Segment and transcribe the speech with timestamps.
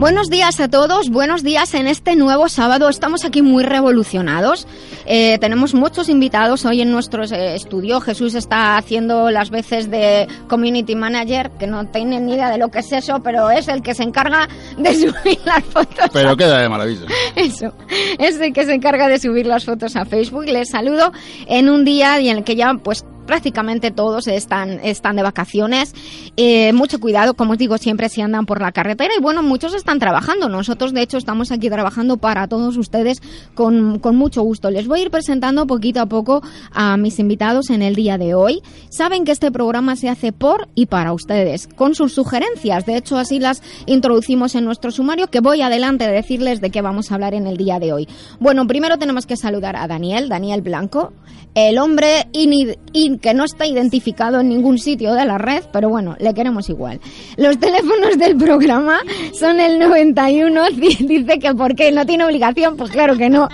[0.00, 2.88] Buenos días a todos, buenos días en este nuevo sábado.
[2.88, 4.66] Estamos aquí muy revolucionados.
[5.04, 8.00] Eh, tenemos muchos invitados hoy en nuestro eh, estudio.
[8.00, 12.70] Jesús está haciendo las veces de community manager, que no tiene ni idea de lo
[12.70, 16.08] que es eso, pero es el que se encarga de subir las fotos.
[16.14, 17.04] Pero queda de maravilla.
[17.36, 17.74] Eso,
[18.18, 20.46] es el que se encarga de subir las fotos a Facebook.
[20.46, 21.12] Les saludo
[21.46, 25.94] en un día en el que ya pues prácticamente todos están, están de vacaciones.
[26.36, 29.14] Eh, mucho cuidado, como os digo, siempre si andan por la carretera.
[29.16, 30.48] Y bueno, muchos están trabajando.
[30.48, 33.22] Nosotros, de hecho, estamos aquí trabajando para todos ustedes
[33.54, 34.68] con, con mucho gusto.
[34.72, 36.42] Les voy a ir presentando poquito a poco
[36.72, 38.62] a mis invitados en el día de hoy.
[38.88, 42.84] Saben que este programa se hace por y para ustedes, con sus sugerencias.
[42.84, 46.82] De hecho, así las introducimos en nuestro sumario, que voy adelante a decirles de qué
[46.82, 48.08] vamos a hablar en el día de hoy.
[48.40, 51.12] Bueno, primero tenemos que saludar a Daniel, Daniel Blanco,
[51.54, 56.16] el hombre in, que no está identificado en ningún sitio de la red, pero bueno,
[56.18, 57.00] le queremos igual.
[57.36, 58.98] Los teléfonos del programa
[59.32, 63.48] son el 91, dice que por qué no tiene obligación, pues claro que no.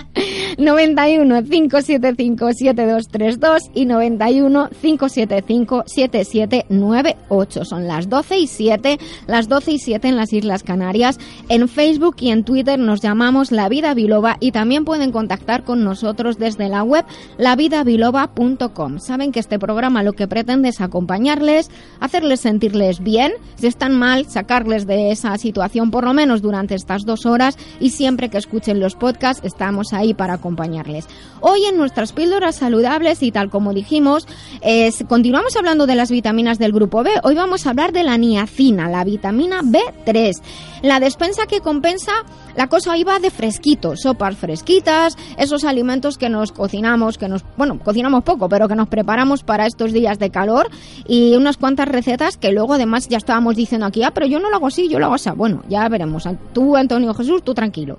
[0.57, 7.65] 91 575 7232 y 91 575 7798.
[7.65, 11.19] Son las 12 y 7, las 12 y 7 en las Islas Canarias.
[11.49, 15.83] En Facebook y en Twitter nos llamamos La Vida Biloba y también pueden contactar con
[15.83, 17.05] nosotros desde la web
[17.37, 18.99] lavidabiloba.com.
[18.99, 21.69] Saben que este programa lo que pretende es acompañarles,
[21.99, 27.05] hacerles sentirles bien, si están mal, sacarles de esa situación por lo menos durante estas
[27.05, 31.07] dos horas y siempre que escuchen los podcasts estamos ahí para acompañarles.
[31.41, 34.27] Hoy en nuestras píldoras saludables y tal como dijimos,
[35.07, 37.11] continuamos hablando de las vitaminas del grupo B.
[37.23, 40.41] Hoy vamos a hablar de la niacina, la vitamina B3.
[40.83, 42.11] La despensa que compensa,
[42.55, 47.79] la cosa va de fresquito, sopas fresquitas, esos alimentos que nos cocinamos, que nos, bueno,
[47.79, 50.69] cocinamos poco, pero que nos preparamos para estos días de calor
[51.07, 54.49] y unas cuantas recetas que luego además ya estábamos diciendo aquí, ah, pero yo no
[54.49, 55.29] lo hago así, yo lo hago así.
[55.35, 56.27] Bueno, ya veremos.
[56.53, 57.97] Tú, Antonio Jesús, tú tranquilo.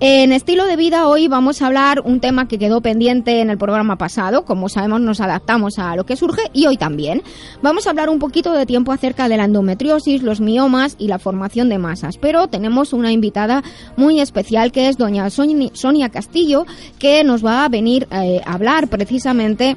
[0.00, 3.58] En estilo de vida hoy vamos a hablar un tema que quedó pendiente en el
[3.58, 4.44] programa pasado.
[4.44, 7.24] Como sabemos nos adaptamos a lo que surge y hoy también.
[7.62, 11.18] Vamos a hablar un poquito de tiempo acerca de la endometriosis, los miomas y la
[11.18, 12.16] formación de masas.
[12.16, 13.64] Pero tenemos una invitada
[13.96, 16.64] muy especial que es doña Sonia Castillo
[17.00, 19.76] que nos va a venir eh, a hablar precisamente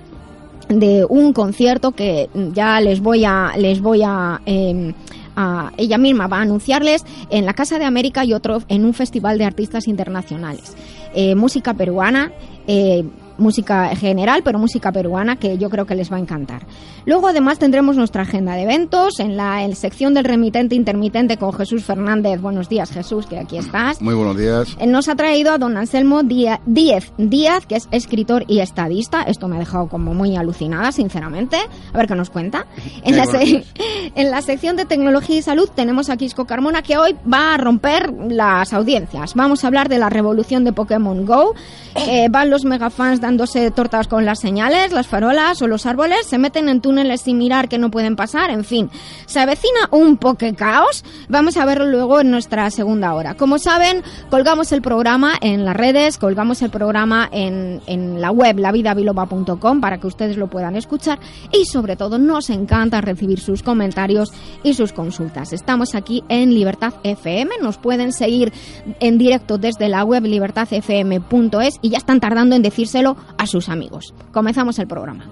[0.80, 4.94] de un concierto que ya les voy a les voy a em,
[5.78, 9.38] ella misma va a anunciarles en la Casa de América y otro en un festival
[9.38, 10.76] de artistas internacionales.
[11.14, 12.32] Eh, música peruana,
[12.68, 13.04] eh,
[13.42, 16.66] música general, pero música peruana que yo creo que les va a encantar.
[17.06, 21.84] Luego además tendremos nuestra agenda de eventos en la sección del remitente intermitente con Jesús
[21.84, 22.40] Fernández.
[22.40, 24.02] Buenos días Jesús, que aquí estás.
[24.02, 24.76] Muy buenos días.
[24.80, 26.60] Eh, nos ha traído a don Anselmo Díaz,
[27.18, 29.24] Díaz, que es escritor y estadista.
[29.24, 31.58] Esto me ha dejado como muy alucinada, sinceramente.
[31.94, 32.66] A ver qué nos cuenta.
[33.04, 33.26] En la,
[34.16, 37.58] en la sección de tecnología y salud tenemos a Quisco Carmona que hoy va a
[37.58, 39.34] romper las audiencias.
[39.34, 41.54] Vamos a hablar de la revolución de Pokémon Go.
[41.94, 46.38] Eh, van los megafans dándose tortas con las señales, las farolas o los árboles, se
[46.38, 48.90] meten en túneles sin mirar que no pueden pasar, en fin.
[49.26, 51.06] Se avecina un poque caos.
[51.30, 53.36] Vamos a verlo luego en nuestra segunda hora.
[53.36, 58.60] Como saben, colgamos el programa en las redes, colgamos el programa en, en la web
[58.60, 61.18] lavidabiloba.com para que ustedes lo puedan escuchar
[61.54, 65.54] y sobre todo nos encanta recibir sus comentarios y sus consultas.
[65.54, 68.52] Estamos aquí en Libertad FM, nos pueden seguir
[69.00, 74.14] en directo desde la web libertadfm.es y ya están tardando en decírselo a sus amigos.
[74.32, 75.26] Comenzamos el programa.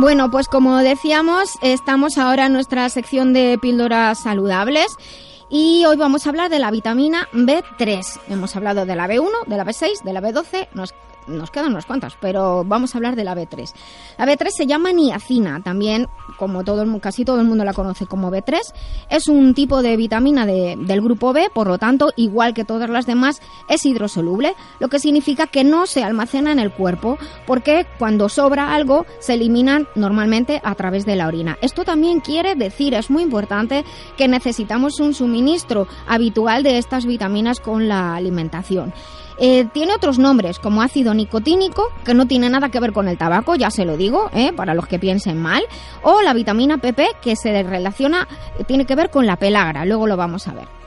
[0.00, 4.86] Bueno, pues como decíamos, estamos ahora en nuestra sección de píldoras saludables
[5.50, 8.20] y hoy vamos a hablar de la vitamina B3.
[8.28, 10.94] Hemos hablado de la B1, de la B6, de la B12, nos
[11.28, 13.72] nos quedan unas cuantas, pero vamos a hablar de la B3.
[14.18, 18.30] La B3 se llama niacina, también como todo casi todo el mundo la conoce como
[18.30, 18.58] B3.
[19.10, 23.06] Es un tipo de vitamina del grupo B, por lo tanto, igual que todas las
[23.06, 28.28] demás, es hidrosoluble, lo que significa que no se almacena en el cuerpo, porque cuando
[28.28, 31.58] sobra algo se eliminan normalmente a través de la orina.
[31.60, 33.84] Esto también quiere decir, es muy importante,
[34.16, 38.92] que necesitamos un suministro habitual de estas vitaminas con la alimentación.
[39.40, 43.16] Eh, tiene otros nombres, como ácido nicotínico, que no tiene nada que ver con el
[43.16, 45.62] tabaco, ya se lo digo, eh, para los que piensen mal,
[46.02, 48.26] o la vitamina PP, que se relaciona,
[48.66, 50.77] tiene que ver con la pelagra, luego lo vamos a ver.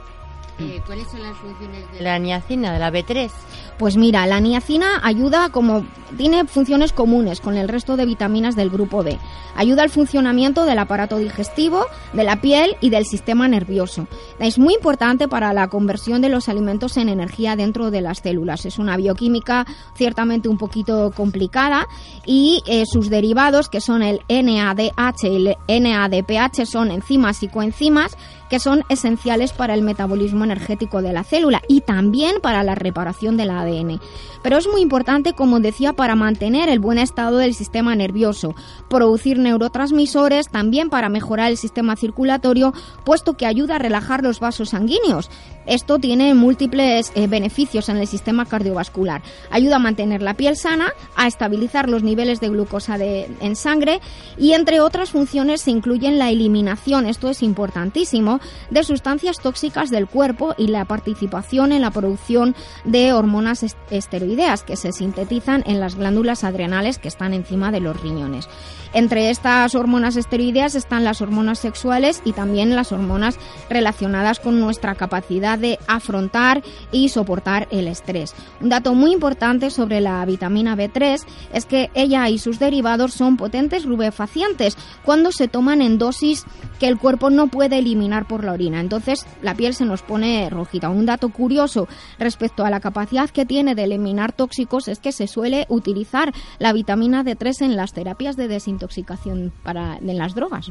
[0.64, 3.30] Eh, ¿Cuáles son las funciones de la niacina, de la B3?
[3.78, 5.86] Pues mira, la niacina ayuda como
[6.18, 9.18] tiene funciones comunes con el resto de vitaminas del grupo B.
[9.56, 14.08] Ayuda al funcionamiento del aparato digestivo, de la piel y del sistema nervioso.
[14.40, 18.66] Es muy importante para la conversión de los alimentos en energía dentro de las células.
[18.66, 19.66] Es una bioquímica
[19.96, 21.88] ciertamente un poquito complicada
[22.26, 28.18] y eh, sus derivados, que son el NADH y el NADPH, son enzimas y coenzimas
[28.52, 33.38] que son esenciales para el metabolismo energético de la célula y también para la reparación
[33.38, 34.02] del ADN.
[34.44, 38.54] Pero es muy importante, como decía, para mantener el buen estado del sistema nervioso,
[38.90, 42.74] producir neurotransmisores, también para mejorar el sistema circulatorio,
[43.06, 45.30] puesto que ayuda a relajar los vasos sanguíneos.
[45.66, 49.22] Esto tiene múltiples eh, beneficios en el sistema cardiovascular.
[49.50, 54.02] Ayuda a mantener la piel sana, a estabilizar los niveles de glucosa en sangre
[54.38, 60.08] y entre otras funciones se incluyen la eliminación, esto es importantísimo, de sustancias tóxicas del
[60.08, 65.96] cuerpo y la participación en la producción de hormonas esteroideas que se sintetizan en las
[65.96, 68.50] glándulas adrenales que están encima de los riñones.
[68.94, 73.38] Entre estas hormonas esteroideas están las hormonas sexuales y también las hormonas
[73.70, 78.34] relacionadas con nuestra capacidad de afrontar y soportar el estrés.
[78.62, 81.22] Un dato muy importante sobre la vitamina B3
[81.54, 86.46] es que ella y sus derivados son potentes rubefacientes cuando se toman en dosis
[86.80, 88.80] que el cuerpo no puede eliminar por la orina.
[88.80, 90.90] Entonces la piel se nos pone rojita.
[90.90, 91.88] Un dato curioso
[92.20, 96.74] respecto a la capacidad que tiene de eliminar tóxicos es que se suele utilizar la
[96.74, 100.70] vitamina D3 en las terapias de desintoxicación para, en las drogas.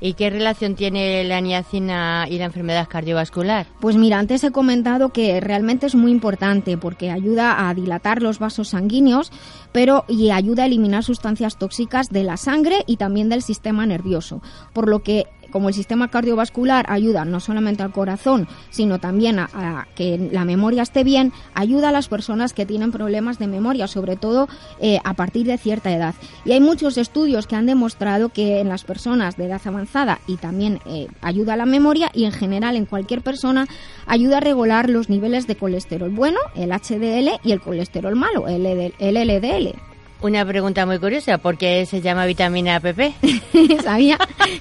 [0.00, 3.66] ¿Y qué relación tiene la niacina y la enfermedad cardiovascular?
[3.80, 8.38] Pues mira, antes he comentado que realmente es muy importante porque ayuda a dilatar los
[8.38, 9.32] vasos sanguíneos,
[9.72, 14.42] pero y ayuda a eliminar sustancias tóxicas de la sangre y también del sistema nervioso,
[14.72, 19.86] por lo que como el sistema cardiovascular ayuda no solamente al corazón, sino también a,
[19.94, 24.16] que la memoria esté bien, ayuda a las personas que tienen problemas de memoria, sobre
[24.16, 24.48] todo
[24.80, 26.14] eh, a partir de cierta edad.
[26.44, 30.36] Y hay muchos estudios que han demostrado que en las personas de edad avanzada y
[30.36, 33.66] también eh, ayuda a la memoria y en general en cualquier persona
[34.06, 38.62] ayuda a regular los niveles de colesterol bueno, el HDL y el colesterol malo, el
[38.98, 39.95] LDL.
[40.26, 43.14] Una pregunta muy curiosa, ¿por qué se llama vitamina PP?
[43.84, 44.18] Sabía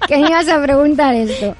[0.07, 1.56] que ibas a preguntar esto.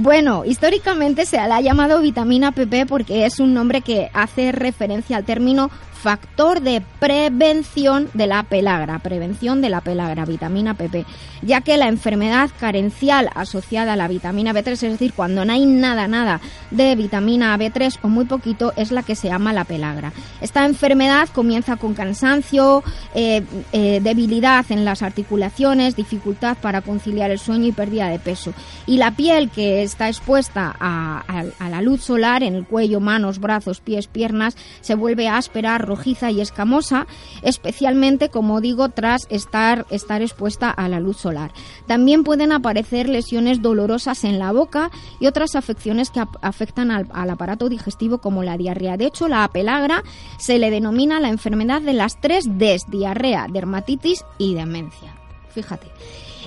[0.00, 5.16] Bueno, históricamente se la ha llamado vitamina PP porque es un nombre que hace referencia
[5.16, 5.70] al término
[6.04, 11.06] factor de prevención de la pelagra, prevención de la pelagra, vitamina PP,
[11.40, 15.64] ya que la enfermedad carencial asociada a la vitamina B3, es decir, cuando no hay
[15.64, 20.12] nada, nada de vitamina B3 o muy poquito, es la que se llama la pelagra.
[20.42, 22.84] Esta enfermedad comienza con cansancio,
[23.14, 23.42] eh,
[23.72, 28.52] eh, debilidad en las articulaciones, dificultad para conciliar el sueño y pérdida de peso.
[28.84, 31.24] Y la piel que está expuesta a,
[31.58, 36.30] a la luz solar en el cuello, manos, brazos, pies, piernas, se vuelve áspera, rojiza
[36.30, 37.06] y escamosa,
[37.42, 41.52] especialmente, como digo, tras estar, estar expuesta a la luz solar.
[41.86, 44.90] También pueden aparecer lesiones dolorosas en la boca
[45.20, 48.96] y otras afecciones que afectan al, aparato digestivo como la diarrea.
[48.96, 50.02] De hecho, la apelagra
[50.38, 55.14] se le denomina la enfermedad de las tres Ds, diarrea, dermatitis y demencia.
[55.50, 55.86] Fíjate.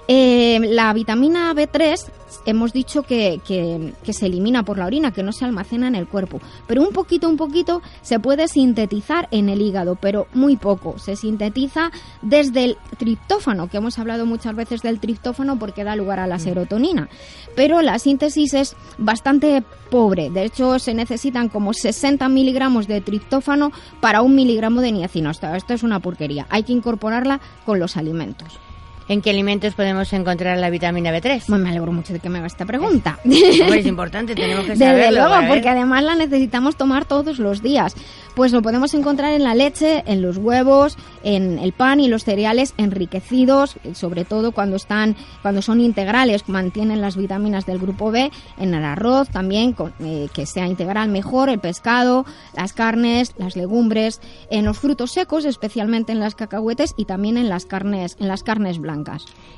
[0.08, 2.10] Eh, la vitamina B3
[2.46, 6.08] hemos dicho que, que, se elimina por la orina, que no se almacena en el
[6.08, 6.40] cuerpo.
[6.68, 10.98] Pero un poquito, un poquito se puede sintetizar en el hígado, pero muy poco.
[10.98, 16.20] Se sintetiza desde el triptófano, que hemos hablado muchas veces del triptófano porque da lugar
[16.20, 16.42] a la mm.
[16.42, 17.10] serotonina.
[17.56, 20.30] Pero la síntesis es bastante pobre.
[20.30, 25.32] De hecho, se necesitan como 60 miligramos de triptófano para un miligramo de niacina.
[25.32, 26.48] Esto es una porquería.
[26.50, 28.60] Hay que incorporarla con los alimentos.
[29.10, 31.44] ¿En qué alimentos podemos encontrar la vitamina B3?
[31.48, 33.20] Bueno, me alegro mucho de que me haga esta pregunta.
[33.24, 34.98] es importante, tenemos que saberlo.
[34.98, 37.96] Desde luego, porque además la necesitamos tomar todos los días.
[38.36, 42.24] Pues lo podemos encontrar en la leche, en los huevos, en el pan y los
[42.24, 48.30] cereales enriquecidos, sobre todo cuando están, cuando son integrales, mantienen las vitaminas del grupo B,
[48.60, 54.22] en el arroz también, eh, que sea integral mejor, el pescado, las carnes, las legumbres,
[54.52, 58.44] en los frutos secos, especialmente en las cacahuetes y también en las carnes, en las
[58.44, 58.97] carnes blancas.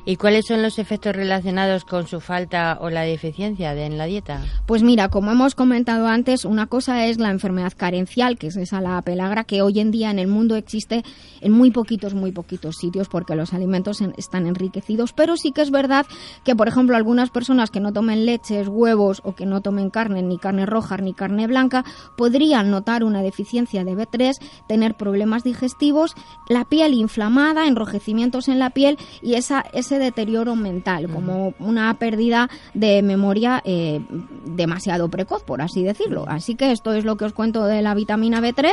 [0.05, 4.05] ¿Y cuáles son los efectos relacionados con su falta o la deficiencia de, en la
[4.05, 4.41] dieta?
[4.65, 8.81] Pues mira, como hemos comentado antes, una cosa es la enfermedad carencial, que es a
[8.81, 11.03] la pelagra que hoy en día en el mundo existe
[11.41, 15.71] en muy poquitos, muy poquitos sitios porque los alimentos están enriquecidos, pero sí que es
[15.71, 16.05] verdad
[16.43, 20.21] que, por ejemplo, algunas personas que no tomen leches, huevos o que no tomen carne,
[20.21, 21.85] ni carne roja ni carne blanca,
[22.17, 24.33] podrían notar una deficiencia de B3,
[24.67, 26.15] tener problemas digestivos,
[26.47, 32.49] la piel inflamada, enrojecimientos en la piel y esa, ese deterioro mental, como una pérdida
[32.73, 34.01] de memoria eh,
[34.45, 36.25] demasiado precoz, por así decirlo.
[36.27, 38.71] Así que esto es lo que os cuento de la vitamina B3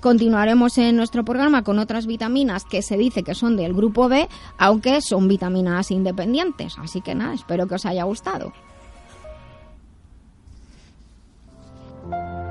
[0.00, 4.28] Continuaremos en nuestro programa con otras vitaminas que se dice que son del grupo B,
[4.58, 6.76] aunque son vitaminas independientes.
[6.78, 8.52] Así que nada, espero que os haya gustado.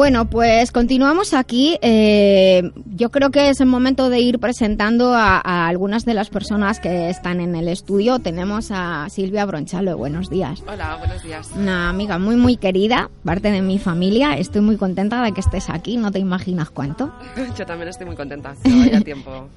[0.00, 1.76] Bueno, pues continuamos aquí.
[1.82, 6.80] Eh, yo creo que es el momento de ir presentando a, algunas de las personas
[6.80, 8.18] que están en el estudio.
[8.18, 9.98] Tenemos a Silvia Bronchalo.
[9.98, 10.64] Buenos días.
[10.66, 11.50] Hola, buenos días.
[11.54, 14.38] Una amiga muy, muy querida, parte de mi familia.
[14.38, 15.98] Estoy muy contenta de que estés aquí.
[15.98, 17.12] No te imaginas cuánto.
[17.58, 18.54] yo también estoy muy contenta.
[18.64, 19.50] No tiempo.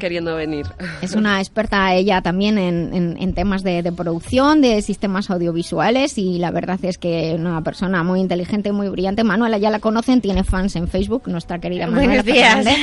[0.00, 0.66] Queriendo venir.
[1.02, 6.78] Es una experta ella también en, temas de, producción, de sistemas audiovisuales y la verdad
[6.82, 9.24] es que una persona muy inteligente y muy brillante.
[9.24, 12.22] Manuela ya la conocen, tiene fans en Facebook, nuestra querida Manuela.
[12.22, 12.64] Buenos días.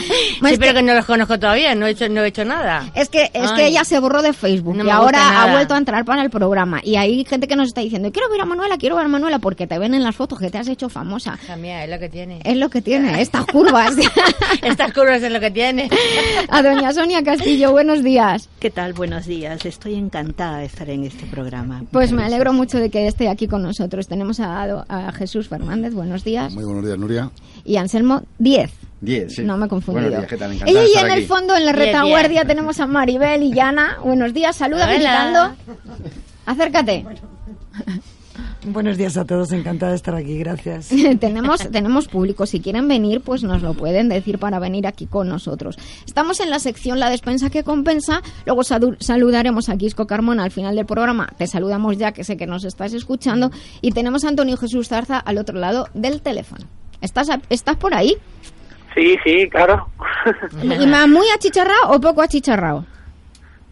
[0.00, 2.90] sí, pero que no los conozco todavía, no he hecho, no he hecho nada.
[2.94, 6.04] Es que, es que ella se borró de Facebook y ahora ha vuelto a entrar
[6.04, 8.96] para el programa y hay gente que nos está diciendo, quiero ver a Manuela, quiero
[8.96, 11.38] ver a Manuela porque te ven en las fotos que te has hecho famosa.
[11.58, 12.40] Mía, es lo que tiene.
[12.44, 13.94] Es lo que tiene, estas curvas.
[14.62, 15.88] estas curvas es lo que tiene.
[16.48, 18.48] A doña Sonia Castillo, buenos días.
[18.58, 18.92] ¿Qué tal?
[18.92, 19.64] Buenos días.
[19.64, 21.82] Estoy encantada de estar en este programa.
[21.90, 24.06] Pues me alegro mucho de que esté aquí con nosotros.
[24.06, 26.54] Tenemos a, a Jesús Fernández, buenos días.
[26.54, 27.30] Muy buenos días, Nuria.
[27.64, 28.70] Y Anselmo, 10.
[29.00, 29.42] 10, sí.
[29.42, 30.08] No me he confundido.
[30.10, 30.52] Buenos días, ¿qué tal?
[30.68, 33.98] Ella y en el fondo, en la retaguardia, tenemos a Maribel y Yana.
[34.02, 35.54] Buenos días, saluda gritando.
[36.46, 37.04] Acércate.
[38.66, 40.90] Buenos días a todos, encantada de estar aquí, gracias.
[41.20, 45.28] tenemos, tenemos público, si quieren venir, pues nos lo pueden decir para venir aquí con
[45.28, 45.76] nosotros.
[46.06, 50.76] Estamos en la sección La despensa que compensa, luego saludaremos a Quisco Carmona al final
[50.76, 53.50] del programa, te saludamos ya que sé que nos estás escuchando,
[53.80, 56.64] y tenemos a Antonio Jesús Zarza al otro lado del teléfono.
[57.00, 58.16] ¿Estás, estás por ahí?
[58.94, 59.88] Sí, sí, claro.
[60.62, 60.66] ¿Y
[61.08, 62.86] muy achicharrado o poco achicharrado?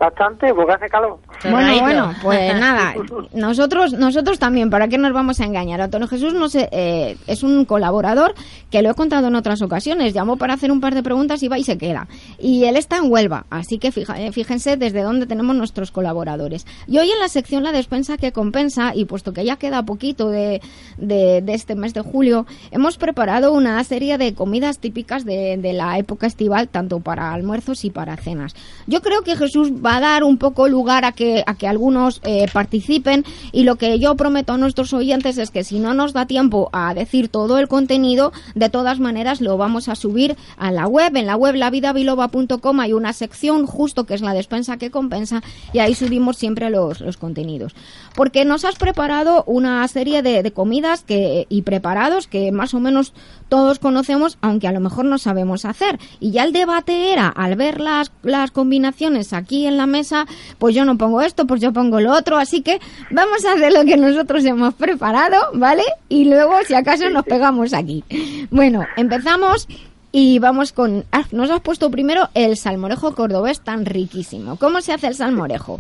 [0.03, 1.17] Bastante, porque hace calor.
[1.49, 2.93] Bueno, bueno, pues nada,
[3.35, 5.81] nosotros nosotros también, ¿para qué nos vamos a engañar?
[5.81, 8.35] Antonio Jesús no sé, eh, es un colaborador
[8.69, 11.49] que lo he contado en otras ocasiones, llamó para hacer un par de preguntas y
[11.49, 12.09] va y se queda.
[12.41, 16.67] Y él está en Huelva, así que eh, fíjense desde dónde tenemos nuestros colaboradores.
[16.89, 20.31] Y hoy en la sección La Despensa que Compensa, y puesto que ya queda poquito
[20.31, 20.61] de,
[20.97, 25.97] de, este mes de julio, hemos preparado una serie de comidas típicas de, de la
[25.99, 28.57] época estival, tanto para almuerzos y para cenas.
[28.89, 32.21] Yo creo que Jesús va a dar un poco lugar a que, a que algunos
[32.25, 36.13] eh, participen y lo que yo prometo a nuestros oyentes es que si no nos
[36.13, 40.71] da tiempo a decir todo el contenido, de todas maneras lo vamos a subir a
[40.73, 41.17] la web.
[41.17, 45.81] En la web lavidabiloba.com hay una sección justo que es la despensa que compensa y
[45.81, 47.75] ahí subimos siempre los, los contenidos.
[48.15, 52.81] Porque nos has preparado una serie de, de comidas que, y preparados que más o
[52.81, 53.13] menos
[53.53, 56.01] todos conocemos, aunque a lo mejor no sabemos hacer.
[56.21, 60.75] Y ya el debate era, al ver las, las combinaciones aquí en la mesa, pues
[60.75, 62.81] yo no pongo esto, pues yo pongo lo otro, así que
[63.11, 65.83] vamos a hacer lo que nosotros hemos preparado, ¿vale?
[66.09, 68.03] Y luego, si acaso, nos pegamos aquí.
[68.51, 69.69] Bueno, empezamos
[70.13, 71.05] y vamos con...
[71.13, 74.57] Ah, nos has puesto primero el salmorejo cordobés tan riquísimo.
[74.57, 75.79] ¿Cómo se hace el salmorejo?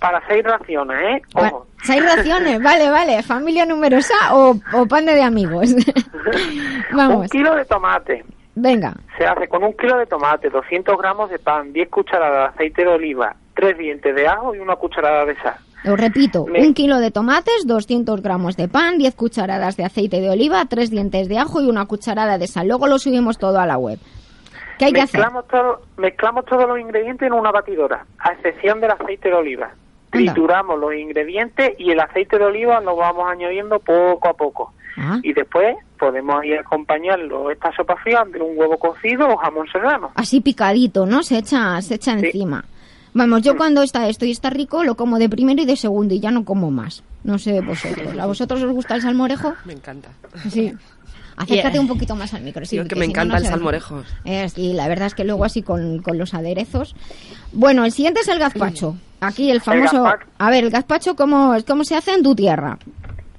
[0.00, 1.22] Para seis raciones, ¿eh?
[1.34, 1.66] Ojo.
[1.82, 3.22] Seis raciones, vale, vale.
[3.22, 5.74] ¿Familia numerosa o, o pan de amigos?
[6.92, 7.22] Vamos.
[7.22, 8.24] Un kilo de tomate.
[8.54, 8.94] Venga.
[9.18, 12.82] Se hace con un kilo de tomate, 200 gramos de pan, 10 cucharadas de aceite
[12.82, 15.56] de oliva, tres dientes de ajo y una cucharada de sal.
[15.84, 20.30] Lo repito, un kilo de tomates, 200 gramos de pan, 10 cucharadas de aceite de
[20.30, 22.66] oliva, 3 dientes de ajo y una cucharada de sal.
[22.66, 23.98] Luego lo subimos todo a la web.
[24.78, 25.24] ¿Qué hay que hacer?
[25.48, 29.70] Todo, mezclamos todos los ingredientes en una batidora, a excepción del aceite de oliva.
[30.16, 34.72] Trituramos los ingredientes y el aceite de oliva lo vamos añadiendo poco a poco.
[34.96, 35.18] Ah.
[35.22, 39.66] Y después podemos ir a acompañarlo esta sopa fría de un huevo cocido o jamón
[39.70, 40.10] serrano.
[40.14, 41.22] Así picadito, ¿no?
[41.22, 42.64] Se echa, se echa encima.
[43.12, 43.56] Vamos, yo mm.
[43.56, 46.30] cuando está esto y está rico lo como de primero y de segundo y ya
[46.30, 47.02] no como más.
[47.24, 48.18] No sé vosotros.
[48.18, 49.54] ¿A vosotros os gusta el salmorejo?
[49.64, 50.10] Me encanta.
[50.50, 50.72] Sí.
[51.36, 52.64] Acércate un poquito más al micro.
[52.64, 54.02] Sí, que me encanta el salmorejo.
[54.24, 56.96] Eh, sí, la verdad es que luego así con, con, los aderezos.
[57.52, 58.96] Bueno, el siguiente es el gazpacho.
[59.20, 60.04] Aquí el famoso...
[60.38, 62.78] a ver, el gazpacho, ¿cómo, ¿cómo se hace en tu tierra?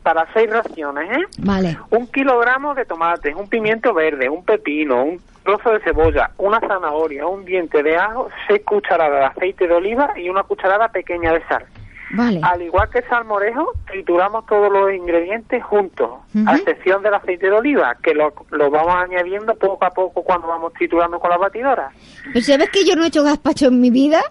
[0.08, 1.22] para seis raciones, ¿eh?
[1.40, 1.78] Vale.
[1.90, 7.28] Un kilogramo de tomates, un pimiento verde, un pepino, un trozo de cebolla, una zanahoria,
[7.28, 11.46] un diente de ajo, seis cucharadas de aceite de oliva y una cucharada pequeña de
[11.50, 11.66] sal.
[12.12, 12.40] Vale.
[12.44, 16.12] Al igual que salmorejo, trituramos todos los ingredientes juntos,
[16.46, 20.48] a excepción del aceite de oliva, que lo, lo, vamos añadiendo poco a poco cuando
[20.48, 21.92] vamos triturando con la batidora.
[22.32, 24.22] Pero ¿sabes que yo no he hecho gazpacho en mi vida?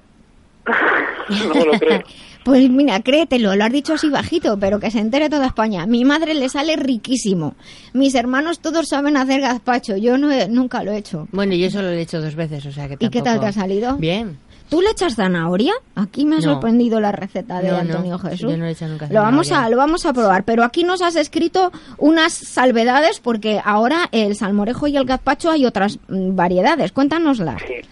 [1.55, 2.03] no lo creo.
[2.47, 5.85] Pues mira, créetelo, lo has dicho así bajito, pero que se entere toda España.
[5.85, 7.57] Mi madre le sale riquísimo.
[7.93, 11.27] Mis hermanos todos saben hacer gazpacho, yo no nunca lo he hecho.
[11.33, 13.07] Bueno, yo solo lo he hecho dos veces, o sea que tampoco...
[13.07, 13.97] ¿Y qué tal te ha salido?
[13.97, 14.39] Bien.
[14.69, 15.73] ¿Tú le echas zanahoria?
[15.95, 18.51] Aquí me ha sorprendido la receta de Antonio Jesús.
[18.51, 21.03] Yo no he hecho nunca lo vamos a lo vamos a probar, pero aquí nos
[21.03, 26.93] has escrito unas salvedades porque ahora el salmorejo y el gazpacho hay otras mm, variedades.
[26.93, 27.63] Cuéntanoslas.
[27.63, 27.83] Sí.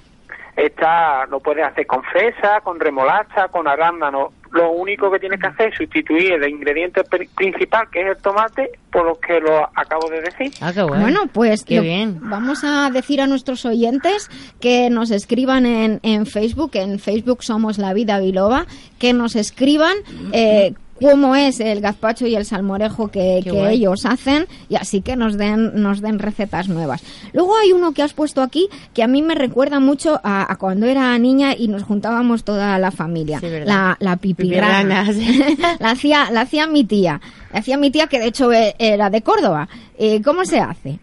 [0.56, 4.32] Esta lo puedes hacer con fresa, con remolacha, con arándano.
[4.54, 7.02] Lo único que tienes que hacer es sustituir el ingrediente
[7.34, 10.52] principal, que es el tomate, por lo que lo acabo de decir.
[10.60, 11.02] Ah, qué bueno.
[11.02, 12.20] Bueno, pues qué bien.
[12.22, 14.30] vamos a decir a nuestros oyentes
[14.60, 18.66] que nos escriban en, en Facebook, en Facebook somos La Vida Biloba,
[19.00, 19.96] que nos escriban
[20.32, 25.36] eh, cómo es el gazpacho y el salmorejo que, ellos hacen y así que nos
[25.36, 27.02] den nos den recetas nuevas.
[27.32, 30.86] Luego hay uno que has puesto aquí que a mí me recuerda mucho a, cuando
[30.86, 33.40] era niña y nos juntábamos toda la familia.
[33.42, 35.06] la, la pipirrana.
[35.78, 37.20] la hacía la hacía mi tía.
[37.52, 39.68] La hacía mi tía que de hecho e, era de Córdoba.
[39.98, 40.98] Eh, ¿Cómo se hace?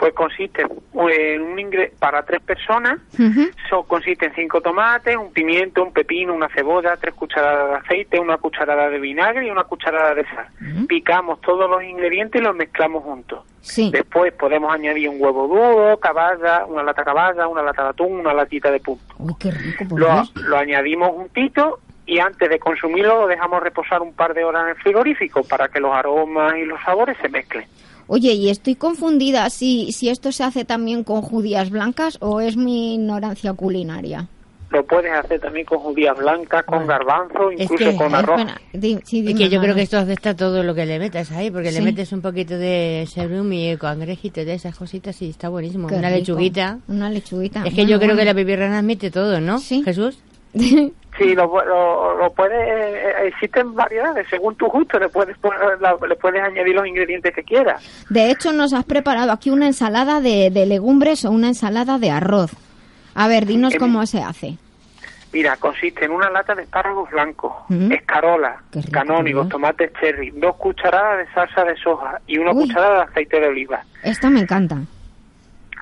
[0.00, 2.98] Pues consiste en un ingreso para tres personas,
[3.86, 8.38] consiste en cinco tomates, un pimiento, un pepino, una cebolla, tres cucharadas de aceite, una
[8.38, 10.46] cucharada de vinagre y una cucharada de sal.
[10.88, 13.44] Picamos todos los ingredientes y los mezclamos juntos.
[13.90, 18.32] Después podemos añadir un huevo duro, caballa, una lata caballa, una lata de atún, una
[18.32, 19.14] latita de punto.
[19.94, 24.62] lo, lo añadimos juntito y antes de consumirlo lo dejamos reposar un par de horas
[24.62, 27.66] en el frigorífico para que los aromas y los sabores se mezclen.
[28.12, 32.56] Oye, y estoy confundida si, si esto se hace también con judías blancas o es
[32.56, 34.26] mi ignorancia culinaria.
[34.70, 38.40] Lo puedes hacer también con judías blancas, con garbanzo, incluso con arroz.
[38.72, 41.82] es que yo creo que esto afecta todo lo que le metas ahí, porque le
[41.82, 45.86] metes un poquito de serum y cangrejito de esas cositas y está buenísimo.
[45.86, 46.80] una lechuguita.
[46.88, 47.62] Una lechuguita.
[47.64, 49.58] Es que yo creo que la pipirrana admite todo, ¿no?
[49.58, 49.84] Sí.
[49.84, 50.18] Jesús.
[51.20, 51.46] Sí, lo,
[52.16, 55.36] lo, puedes, eh, existen variedades, según tu gusto le puedes,
[56.08, 58.06] le puedes añadir los ingredientes que quieras.
[58.08, 62.52] De hecho, nos has preparado aquí una ensalada de, legumbres o una ensalada de arroz.
[63.14, 64.56] A ver, dinos cómo se hace.
[65.30, 67.52] Mira, consiste en una lata de espárragos blancos,
[67.90, 73.40] escarola, canónigos, tomates cherry, dos cucharadas de salsa de soja y una cucharada de aceite
[73.40, 73.84] de oliva.
[74.02, 74.78] Esto me encanta.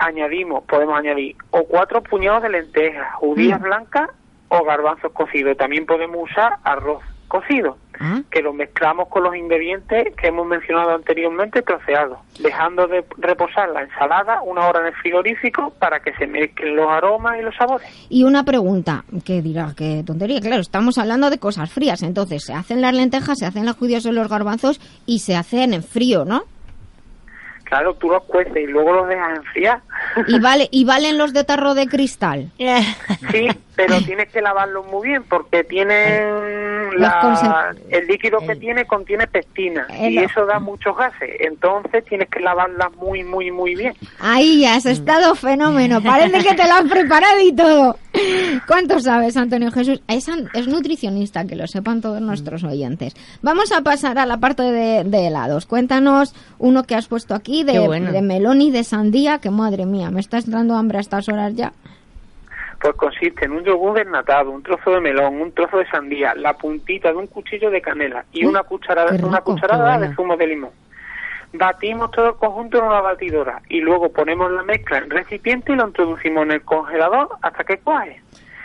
[0.01, 3.62] Añadimos, podemos añadir o cuatro puñados de lentejas, judías mm.
[3.62, 4.11] blancas
[4.48, 5.56] o garbanzos cocidos.
[5.56, 8.22] También podemos usar arroz cocido, ah.
[8.30, 13.82] que lo mezclamos con los ingredientes que hemos mencionado anteriormente troceados, dejando de reposar la
[13.82, 17.87] ensalada una hora en el frigorífico para que se mezclen los aromas y los sabores.
[18.08, 22.54] Y una pregunta, que dirá, qué tontería, claro, estamos hablando de cosas frías, entonces se
[22.54, 26.24] hacen las lentejas, se hacen las judías o los garbanzos y se hacen en frío,
[26.24, 26.44] ¿no?
[27.68, 29.81] Claro, tú los cueces y luego los dejas enfriar.
[30.26, 32.50] ¿Y, vale, ¿Y valen los de tarro de cristal?
[33.31, 36.24] Sí, pero tienes que lavarlos muy bien porque tienen
[37.90, 41.31] el líquido que tiene contiene pectina y eso da muchos gases.
[41.40, 43.94] Entonces tienes que lavarlas muy, muy, muy bien.
[44.18, 46.00] Ahí has estado fenómeno.
[46.02, 47.98] Parece que te lo han preparado y todo.
[48.66, 50.02] ¿Cuánto sabes, Antonio Jesús?
[50.09, 53.14] Es, es nutricionista, que lo sepan todos nuestros oyentes.
[53.42, 55.66] Vamos a pasar a la parte de, helados.
[55.66, 60.11] Cuéntanos uno que has puesto aquí de, de melón y de sandía, que madre mía,
[60.11, 61.72] me está dando hambre a estas horas ya
[62.81, 66.54] pues consiste en un yogur desnatado, un trozo de melón, un trozo de sandía, la
[66.54, 70.70] puntita de un cuchillo de canela y una cucharada, una cucharada de zumo de limón.
[71.52, 75.76] Batimos todo el conjunto en una batidora y luego ponemos la mezcla en recipiente y
[75.76, 78.20] lo introducimos en el congelador hasta que cuaje.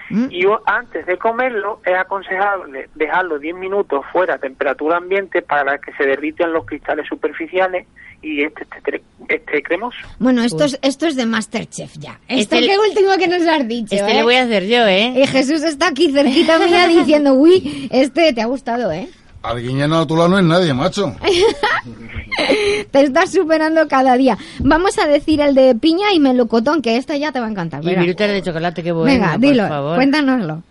[0.10, 0.28] Mm.
[0.30, 5.94] Y antes de comerlo es aconsejable dejarlo 10 minutos fuera a temperatura ambiente para que
[5.94, 7.88] se derriten los cristales superficiales
[8.22, 9.98] y este, este, este cremoso.
[10.20, 12.20] Bueno, esto es, esto es de Masterchef ya.
[12.28, 13.96] Esto este es lo último que nos has dicho.
[13.96, 14.16] Este ¿eh?
[14.16, 15.14] le voy a hacer yo, ¿eh?
[15.16, 19.10] Y Jesús está aquí cerquita mía diciendo, uy, este te ha gustado, ¿eh?
[19.44, 21.14] Alguiñano a tu lado no es nadie, macho.
[22.92, 24.38] te estás superando cada día.
[24.60, 27.84] Vamos a decir el de piña y melocotón, que este ya te va a encantar.
[27.84, 29.12] Y virutas de chocolate, qué bueno.
[29.12, 30.64] Venga, dilo, cuéntanoslo.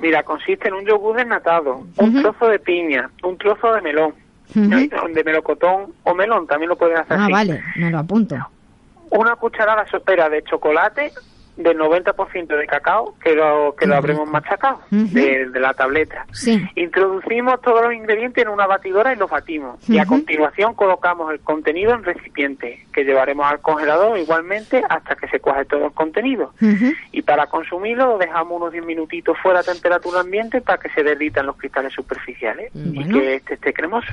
[0.00, 4.14] Mira, consiste en un yogur desnatado, un trozo de piña, un trozo de melón,
[4.54, 8.36] de melocotón o melón, también lo puedes hacer Ah, vale, me lo apunto.
[9.10, 11.12] Una cucharada sopera de chocolate
[11.58, 16.24] del 90% de cacao que lo, que lo habremos machacado de, la tableta.
[16.76, 19.76] Introducimos todos los ingredientes en una batidora y los batimos.
[19.88, 25.26] Y a continuación colocamos el contenido en recipiente que llevaremos al congelador igualmente hasta que
[25.28, 26.52] se cuaje todo el contenido.
[27.10, 31.02] Y para consumirlo lo dejamos unos 10 minutitos fuera a temperatura ambiente para que se
[31.02, 34.12] derritan los cristales superficiales y que este esté cremoso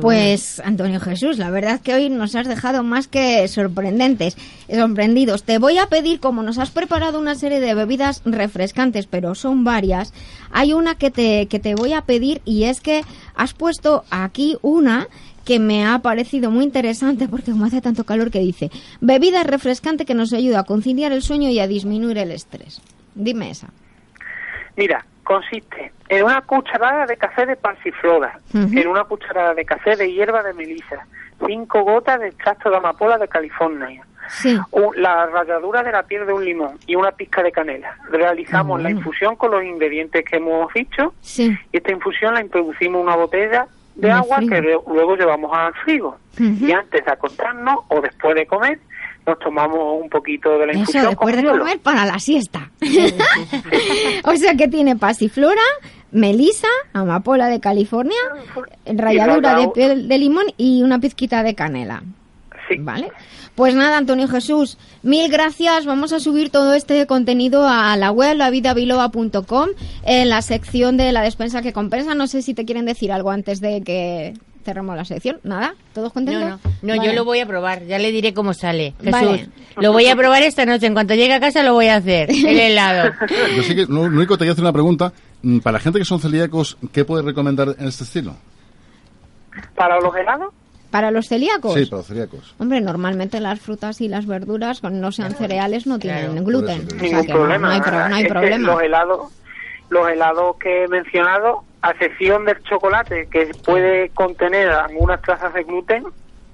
[0.00, 4.36] pues Antonio Jesús, la verdad que hoy nos has dejado más que sorprendentes,
[4.68, 5.44] sorprendidos.
[5.44, 9.64] Te voy a pedir, como nos has preparado una serie de bebidas refrescantes, pero son
[9.64, 10.12] varias,
[10.50, 13.02] hay una que te, que te voy a pedir y es que
[13.34, 15.08] has puesto aquí una
[15.44, 18.70] que me ha parecido muy interesante porque como hace tanto calor que dice,
[19.00, 22.82] bebida refrescante que nos ayuda a conciliar el sueño y a disminuir el estrés.
[23.14, 23.70] Dime esa.
[24.76, 30.10] Mira, consiste en una cucharada de café de pasiflora, en una cucharada de café de
[30.10, 31.06] hierba de melisa,
[31.46, 34.02] cinco gotas de extracto de amapola de California,
[34.96, 37.94] la ralladura de la piel de un limón y una pizca de canela.
[38.10, 43.06] Realizamos la infusión con los ingredientes que hemos dicho y esta infusión la introducimos en
[43.08, 46.16] una botella de agua que luego llevamos al frigo.
[46.38, 48.78] Y antes de acostarnos o después de comer,
[49.28, 51.02] nos tomamos un poquito de la infusión.
[51.02, 52.70] Eso, después de comer para la siesta.
[54.24, 55.62] o sea que tiene pasiflora,
[56.10, 58.18] melisa, amapola de California,
[58.86, 62.02] ralladura de piel de limón y una pizquita de canela.
[62.68, 62.76] Sí.
[62.80, 63.10] ¿Vale?
[63.54, 65.84] Pues nada, Antonio Jesús, mil gracias.
[65.84, 69.68] Vamos a subir todo este contenido a la web, lavidabiloba.com,
[70.04, 72.14] en la sección de la despensa que compensa.
[72.14, 74.34] No sé si te quieren decir algo antes de que
[74.68, 75.40] cerramos la sección.
[75.44, 75.74] ¿Nada?
[75.94, 76.60] ¿Todos contentos?
[76.82, 77.02] No, no.
[77.02, 77.86] yo lo voy a probar.
[77.86, 78.92] Ya le diré cómo sale.
[79.02, 80.86] Jesús, lo voy a probar esta noche.
[80.86, 82.30] En cuanto llegue a casa lo voy a hacer.
[82.30, 83.14] El helado.
[83.56, 85.10] Yo sí que lo único te voy a hacer una pregunta.
[85.40, 88.36] Mm, para la gente que son celíacos, ¿qué puedes recomendar en este estilo?
[89.74, 90.52] ¿Para los helados?
[90.90, 91.72] ¿Para los celíacos?
[91.72, 92.54] Sí, para los celíacos.
[92.58, 96.86] Hombre, normalmente las frutas y las verduras, cuando no sean cereales, no tienen gluten.
[97.00, 97.68] Ningún problema.
[97.68, 98.72] No, hay, no hay problema.
[98.72, 99.32] Los helados,
[99.88, 105.62] los helados que he mencionado a excepción del chocolate, que puede contener algunas trazas de
[105.64, 106.04] gluten,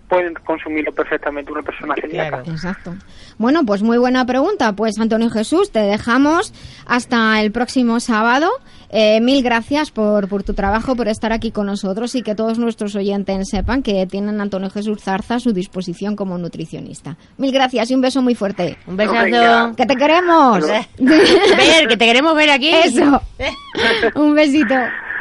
[0.09, 2.43] pueden consumirlo perfectamente una persona celíaca.
[2.47, 2.95] Exacto.
[3.39, 4.73] Bueno, pues muy buena pregunta.
[4.73, 6.53] Pues Antonio Jesús, te dejamos
[6.87, 8.51] hasta el próximo sábado.
[8.91, 12.61] Eh, mil gracias por, por tu trabajo, por estar aquí con nosotros y que todos
[12.61, 17.17] nuestros oyentes sepan que tienen a Antonio Jesús Zarza a su disposición como nutricionista.
[17.37, 18.79] Mil gracias y un beso muy fuerte.
[18.87, 19.75] Un besazo.
[19.75, 20.61] Que te queremos.
[20.69, 22.71] ver, que te queremos ver aquí.
[22.71, 23.21] Eso.
[24.15, 24.75] un besito.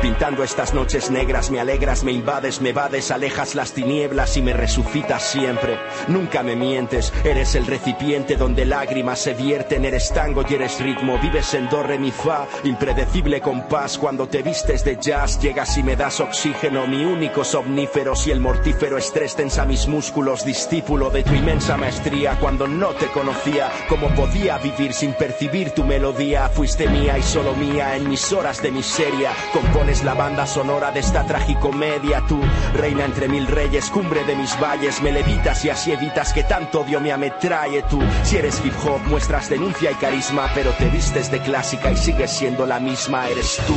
[0.00, 4.52] pintando estas noches negras, me alegras, me invades, me vades, alejas las tinieblas y me
[4.52, 5.78] resucitas siempre.
[6.08, 11.18] Nunca me mientes, eres el recipiente donde lágrimas se vierten, eres tango y eres ritmo,
[11.18, 15.82] vives en do, re, mi, fa, impredecible compás, cuando te vistes de jazz, llegas y
[15.82, 21.22] me das oxígeno, mi único somnífero, si el mortífero estrés tensa mis músculos, discípulo de
[21.22, 26.88] tu inmensa maestría, cuando no te conocía, cómo podía vivir sin percibir tu melodía, fuiste
[26.88, 31.24] mía y solo mía en mis horas de miseria, Compones la banda sonora de esta
[31.24, 32.40] tragicomedia, tú,
[32.74, 36.82] reina entre mil reyes, cumbre de mis valles, me levitas y así evitas que tanto
[36.82, 38.00] odio me ametrae tú.
[38.22, 42.30] Si eres hip hop, muestras denuncia y carisma, pero te vistes de clásica y sigues
[42.30, 43.28] siendo la misma.
[43.28, 43.76] Eres tú,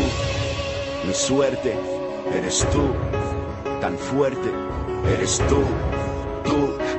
[1.07, 1.75] mi suerte,
[2.31, 2.93] eres tú,
[3.81, 4.51] tan fuerte,
[5.11, 5.63] eres tú,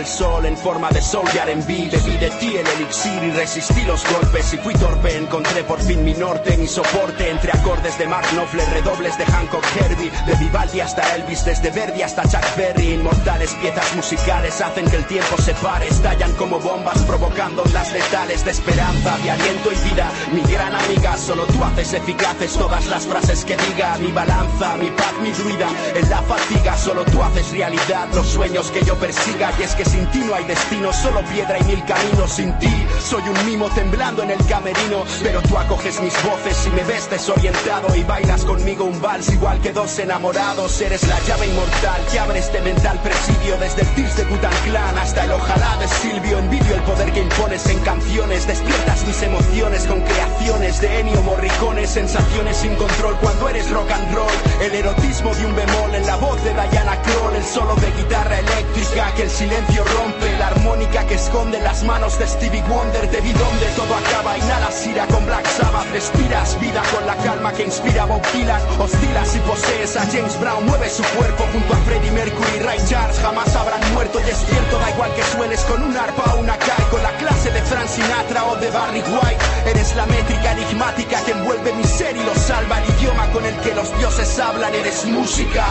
[0.00, 3.82] el sol en forma de sol y R&B Bebí de ti el elixir y resistí
[3.82, 8.06] los golpes Y fui torpe, encontré por fin mi norte, mi soporte Entre acordes de
[8.06, 12.94] Mark Knopfler, redobles de Hancock Herbie De Vivaldi hasta Elvis, desde Verdi hasta Chuck Berry
[12.94, 18.44] Inmortales piezas musicales hacen que el tiempo se pare Estallan como bombas provocando las letales
[18.44, 23.06] de esperanza De aliento y vida, mi gran amiga Solo tú haces eficaces todas las
[23.06, 27.50] frases que diga Mi balanza, mi paz, mi druida En la fatiga solo tú haces
[27.50, 31.20] realidad los sueños que yo persigo y es que sin ti no hay destino, solo
[31.22, 32.86] piedra y mil caminos sin ti.
[33.02, 37.10] Soy un mimo temblando en el camerino, pero tú acoges mis voces y me ves
[37.10, 40.80] desorientado y bailas conmigo un vals igual que dos enamorados.
[40.80, 44.24] Eres la llave inmortal que abre este mental presidio desde el Tirs de
[44.64, 46.38] Clan hasta el ojalá de Silvio.
[46.38, 51.86] Envidio el poder que impones en canciones, despiertas mis emociones con creaciones de Ennio Morricone,
[51.86, 54.32] sensaciones sin control cuando eres rock and roll.
[54.60, 58.38] El erotismo de un bemol en la voz de Diana Kroll, el solo de guitarra
[58.38, 63.66] eléctrica el silencio rompe la armónica que esconde las manos de Stevie Wonder de donde
[63.76, 65.90] todo acaba inhalas ira con Black Sabbath.
[65.92, 70.64] Respiras vida con la calma que inspira Bob Dylan hostilas y posees a James Brown.
[70.66, 73.18] Mueve su cuerpo junto a Freddie Mercury Ray Charles.
[73.20, 76.84] Jamás habrán muerto y despierto da igual que sueles con un arpa o una cae.
[76.90, 81.32] Con la clase de Frank Sinatra o de Barry White eres la métrica enigmática que
[81.32, 84.74] envuelve mi ser y lo salva el idioma con el que los dioses hablan.
[84.74, 85.66] Eres música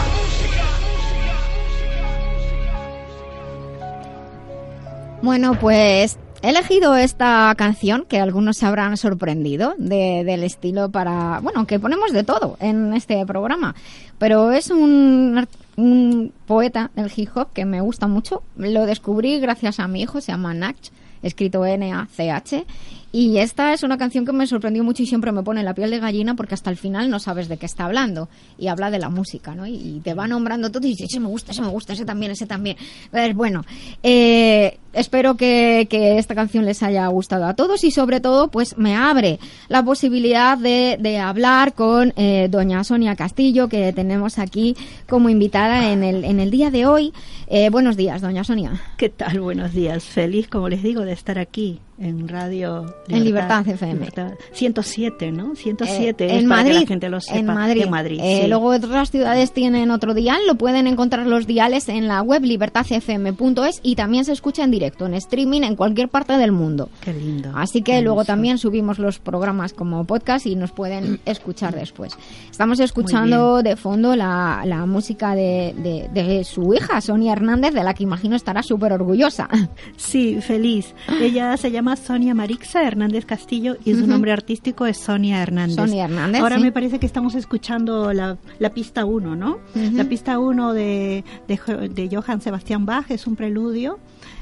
[5.22, 11.66] Bueno, pues he elegido esta canción que algunos se habrán sorprendido del estilo para, bueno,
[11.66, 13.74] que ponemos de todo en este programa,
[14.18, 18.42] pero es un, un poeta del hip hop que me gusta mucho.
[18.56, 20.88] Lo descubrí gracias a mi hijo, se llama Nach,
[21.22, 22.64] escrito N-A-C-H,
[23.12, 25.90] y esta es una canción que me sorprendió mucho y siempre me pone la piel
[25.90, 28.28] de gallina porque hasta el final no sabes de qué está hablando.
[28.56, 29.66] Y habla de la música, ¿no?
[29.66, 32.32] Y, te va nombrando todo y dices, ese me gusta, ese me gusta, ese también,
[32.32, 32.76] ese también.
[33.10, 33.64] Pues bueno,
[34.02, 38.94] eh, espero que, esta canción les haya gustado a todos y sobre todo pues me
[38.94, 44.76] abre la posibilidad de, hablar con eh, doña Sonia Castillo que tenemos aquí
[45.08, 47.12] como invitada en el, en el día de hoy.
[47.52, 48.80] Eh, buenos días, doña Sonia.
[48.96, 49.40] ¿Qué tal?
[49.40, 50.04] Buenos días.
[50.04, 54.08] Feliz, como les digo, de estar aquí en Radio Libertad, en Libertad FM.
[54.52, 55.54] 107, ¿no?
[55.54, 57.38] 107 eh, en Madrid, que la gente lo sepa.
[57.38, 57.86] En Madrid.
[57.86, 62.22] Madrid eh, Luego otras ciudades tienen otro dial, lo pueden encontrar los diales en la
[62.22, 66.88] web libertadfm.es y también se escucha en directo, en streaming, en cualquier parte del mundo.
[67.02, 67.52] Qué lindo.
[67.54, 72.16] Así que luego también subimos los programas como podcast y nos pueden escuchar después.
[72.50, 75.74] Estamos escuchando de fondo la, la música de,
[76.12, 79.48] de, su hija, Sonia Hernández, de la que imagino estará súper orgullosa.
[79.96, 80.94] Sí, feliz.
[81.20, 85.76] Ella se llama Sonia Marixa Hernández Castillo y su nombre artístico es Sonia Hernández.
[85.76, 86.40] Sonia Hernández.
[86.40, 89.58] Ahora me parece que estamos escuchando la, la pista 1, ¿no?
[89.74, 93.98] La pista 1 de, de, de Johann Sebastian Bach es un preludio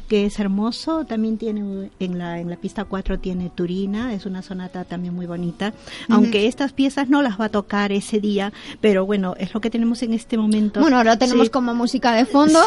[0.09, 1.05] que es hermoso.
[1.05, 5.27] También tiene en la, en la pista 4 tiene Turina, es una sonata también muy
[5.27, 5.73] bonita.
[6.09, 9.71] Aunque estas piezas no las va a tocar ese día, pero bueno, es lo que
[9.71, 10.81] tenemos en este momento.
[10.81, 12.61] Bueno, lo tenemos como música de fondo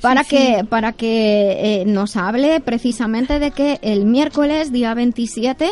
[0.00, 5.70] para, que, para que eh, nos hable precisamente de que el miércoles, día 27,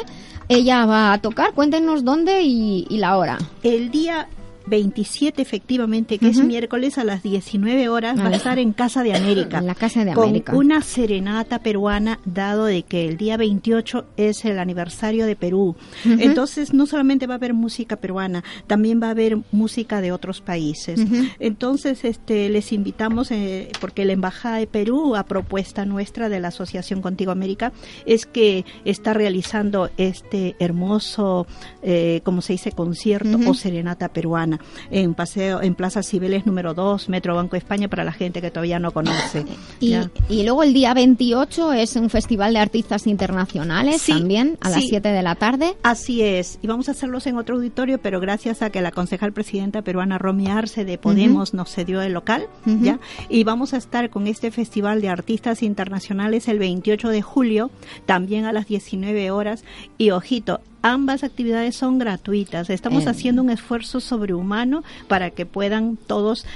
[0.49, 1.53] ella va a tocar.
[1.53, 3.39] Cuéntenos dónde y, y la hora.
[3.63, 4.29] El día
[4.67, 9.15] 27 efectivamente, que es miércoles a las 19 horas, va a estar en Casa de
[9.15, 9.59] América.
[9.67, 10.53] En la Casa de América.
[10.53, 15.77] Con una serenata peruana, dado de que el día 28 es el aniversario de Perú.
[16.05, 20.41] Entonces, no solamente va a haber música peruana, también va a haber música de otros
[20.41, 21.01] países.
[21.39, 26.49] Entonces, este, les invitamos, eh, porque la Embajada de Perú, a propuesta nuestra de la
[26.49, 27.73] Asociación Contigo América,
[28.05, 31.47] es que está realizando este hermoso,
[31.83, 34.56] eh, como se dice, concierto o serenata peruana.
[34.91, 38.79] En Paseo, en Plaza Cibeles número 2, Metro Banco España, para la gente que todavía
[38.79, 39.45] no conoce.
[39.81, 39.95] y,
[40.29, 45.09] y, luego el día 28 es un festival de artistas internacionales también, a las 7
[45.09, 45.77] de la tarde.
[45.83, 49.33] Así es, y vamos a hacerlos en otro auditorio, pero gracias a que la concejal
[49.33, 52.99] presidenta peruana Romy Arce de Podemos nos cedió el local, ¿ya?
[53.29, 57.71] Y vamos a estar con este festival de artistas internacionales el 28 de julio,
[58.07, 59.65] también a las 19 horas,
[59.99, 62.71] y ojito, Ambas actividades son gratuitas.
[62.71, 66.47] Estamos haciendo un esfuerzo sobrehumano para que puedan todos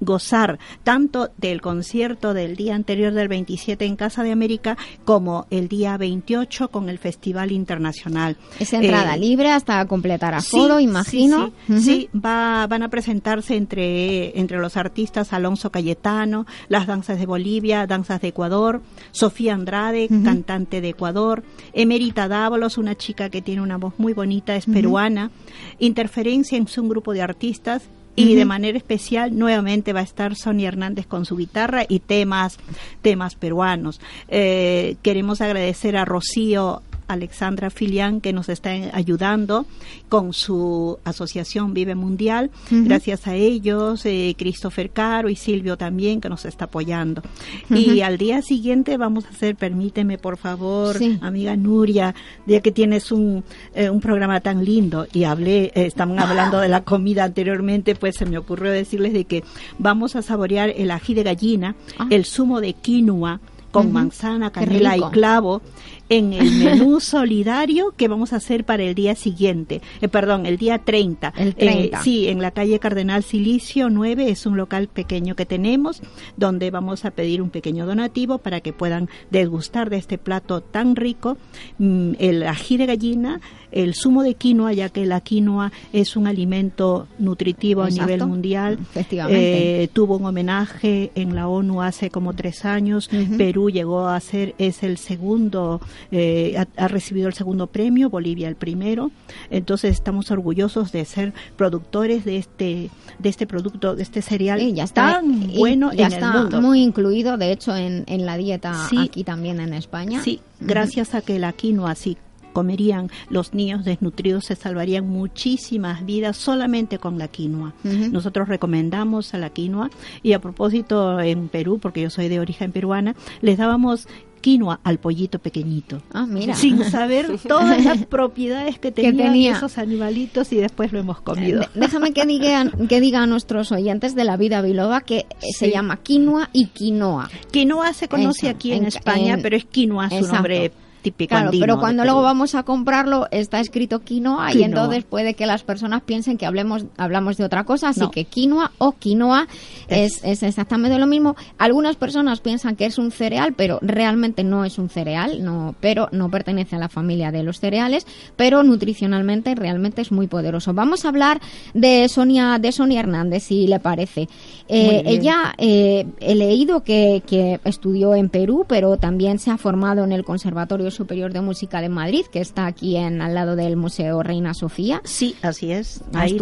[0.00, 5.68] gozar tanto del concierto del día anterior del 27 en Casa de América como el
[5.68, 8.36] día 28 con el Festival Internacional.
[8.60, 11.50] Es entrada eh, libre hasta completar aforo, imagino.
[11.80, 17.86] Sí, va, van a presentarse entre, entre los artistas Alonso Cayetano, las danzas de Bolivia,
[17.86, 23.77] danzas de Ecuador, Sofía Andrade, cantante de Ecuador, Emerita Dávalos, una chica que tiene una
[23.78, 25.30] voz muy bonita, es peruana.
[25.78, 27.82] Interferencia en un grupo de artistas
[28.16, 32.58] y de manera especial nuevamente va a estar Sonia Hernández con su guitarra y temas
[33.00, 34.00] temas peruanos.
[34.28, 39.66] Eh, queremos agradecer a Rocío Alexandra Filián, que nos está ayudando
[40.08, 42.50] con su asociación Vive Mundial.
[42.70, 47.22] Gracias a ellos, eh, Christopher Caro y Silvio también, que nos está apoyando.
[47.70, 52.14] Y al día siguiente vamos a hacer, permíteme por favor, amiga Nuria,
[52.46, 53.44] ya que tienes un,
[53.74, 58.16] eh, un programa tan lindo y hablé, eh, estaban hablando de la comida anteriormente, pues
[58.16, 59.44] se me ocurrió decirles de que
[59.78, 62.06] vamos a saborear el ají de gallina, ah.
[62.10, 63.40] el zumo de quinoa,
[63.70, 65.60] con manzana, canela y clavo
[66.08, 70.56] en el menú solidario que vamos a hacer para el día siguiente, eh, perdón, el
[70.56, 71.34] día 30.
[71.36, 71.98] El 30.
[71.98, 76.02] Eh, sí, en la calle Cardenal Silicio 9 es un local pequeño que tenemos
[76.36, 80.96] donde vamos a pedir un pequeño donativo para que puedan degustar de este plato tan
[80.96, 81.36] rico,
[81.78, 83.40] mm, el ají de gallina,
[83.70, 88.78] el zumo de quinoa, ya que la quinoa es un alimento nutritivo a nivel mundial.
[88.94, 93.10] Eh, tuvo un homenaje en la ONU hace como tres años.
[93.36, 95.80] Perú llegó a ser, es el segundo
[96.10, 99.10] eh, ha, recibido el segundo premio, Bolivia el primero.
[99.50, 104.84] Entonces estamos orgullosos de ser productores de este de este producto, de este cereal ya
[104.84, 109.60] está, tan bueno ya está muy incluido, de hecho, en, en la dieta aquí también
[109.60, 110.22] en España.
[110.22, 112.16] Sí, gracias a que la quinoa sí
[112.58, 117.72] comerían los niños desnutridos se salvarían muchísimas vidas solamente con la quinoa.
[117.84, 119.90] Nosotros recomendamos a la quinoa
[120.24, 124.08] y a propósito en Perú, porque yo soy de origen peruana, les dábamos
[124.48, 126.00] quinoa al pollito pequeñito.
[126.10, 126.54] Ah, mira.
[126.54, 131.66] Sin saber todas las propiedades que tenían esos animalitos y después lo hemos comido.
[131.74, 135.98] Déjame que diga, que diga a nuestros oyentes de la vida biloba que se llama
[135.98, 137.28] quinoa y quinoa.
[137.50, 140.72] Quinoa se conoce aquí en, España, pero es quinoa su nombre
[141.12, 145.62] Claro, pero cuando luego vamos a comprarlo está escrito quinoa, y entonces puede que las
[145.62, 149.46] personas piensen que hablemos hablamos de otra cosa, así que quinoa o quinoa
[149.88, 151.36] es, es, exactamente lo mismo.
[151.58, 156.08] Algunas personas piensan que es un cereal, pero realmente no es un cereal, no, pero
[156.12, 160.74] no pertenece a la familia de los cereales, pero nutricionalmente realmente es muy poderoso.
[160.74, 161.40] Vamos a hablar
[161.74, 164.28] de Sonia de Sonia Hernández, si le parece.
[164.68, 170.04] Eh, ella eh, he leído que, que estudió en Perú, pero también se ha formado
[170.04, 173.76] en el Conservatorio Superior de Música de Madrid, que está aquí en al lado del
[173.76, 175.00] Museo Reina Sofía.
[175.04, 176.02] Sí, así es.
[176.12, 176.36] Ha, Ahí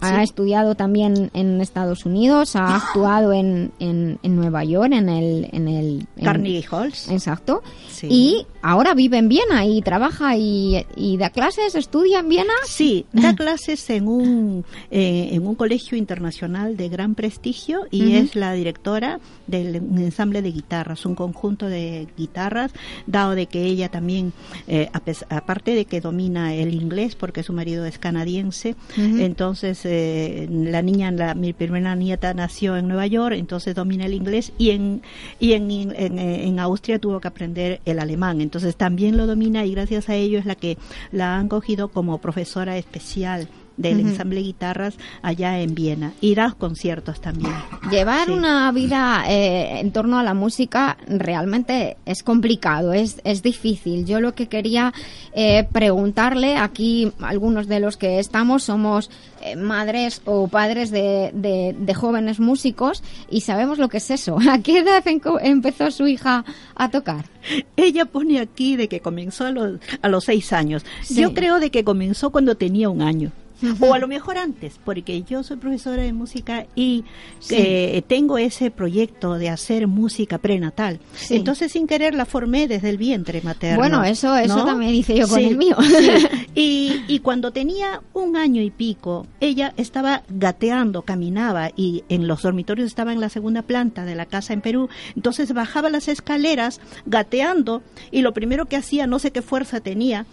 [0.00, 5.48] ha estudiado también en Estados Unidos, ha actuado en, en, Nueva York, en el...
[5.52, 7.08] En el Carnegie Halls.
[7.10, 7.62] Exacto.
[8.02, 12.52] Y ahora vive en Viena y trabaja y, da clases, estudia en Viena.
[12.64, 18.36] Sí, da clases en un, eh, en un colegio internacional de gran prestigio y es
[18.36, 22.72] la directora del ensamble de guitarras, un conjunto de guitarras,
[23.06, 24.32] dado de que ella también,
[24.68, 24.88] eh,
[25.28, 31.10] aparte de que domina el inglés, porque su marido es canadiense, entonces eh, la niña,
[31.10, 35.02] la, mi primera nieta nació en Nueva York, entonces domina el inglés y en,
[35.40, 39.72] y en, en, en Austria tuvo que aprender el alemán, entonces también lo domina y
[39.72, 40.76] gracias a ello es la que
[41.10, 47.20] la han cogido como profesora especial del ensamble guitarras allá en Viena y da conciertos
[47.20, 47.52] también.
[47.90, 54.04] Llevar una vida eh, en torno a la música realmente es complicado, es, es difícil.
[54.04, 54.92] Yo lo que quería
[55.34, 59.10] eh, preguntarle, aquí algunos de los que estamos somos
[59.42, 64.38] eh, madres o padres de, de, jóvenes músicos y sabemos lo que es eso.
[64.50, 65.02] ¿A qué edad
[65.42, 67.26] empezó su hija a tocar?
[67.76, 70.84] Ella pone aquí de que comenzó a los, a los seis años.
[71.10, 73.32] Yo creo de que comenzó cuando tenía un año
[73.80, 77.04] o a lo mejor antes, porque yo soy profesora de música y
[77.50, 81.00] eh, tengo ese proyecto de hacer música prenatal.
[81.30, 83.78] Entonces, sin querer, la formé desde el vientre materno.
[83.78, 85.76] Bueno, eso, eso también hice yo con el mío.
[86.54, 92.86] Y, cuando tenía un año y pico, ella estaba gateando, caminaba y en los dormitorios
[92.86, 94.88] estaba en la segunda planta de la casa en Perú.
[95.14, 100.26] Entonces bajaba las escaleras gateando y lo primero que hacía, no sé qué fuerza tenía,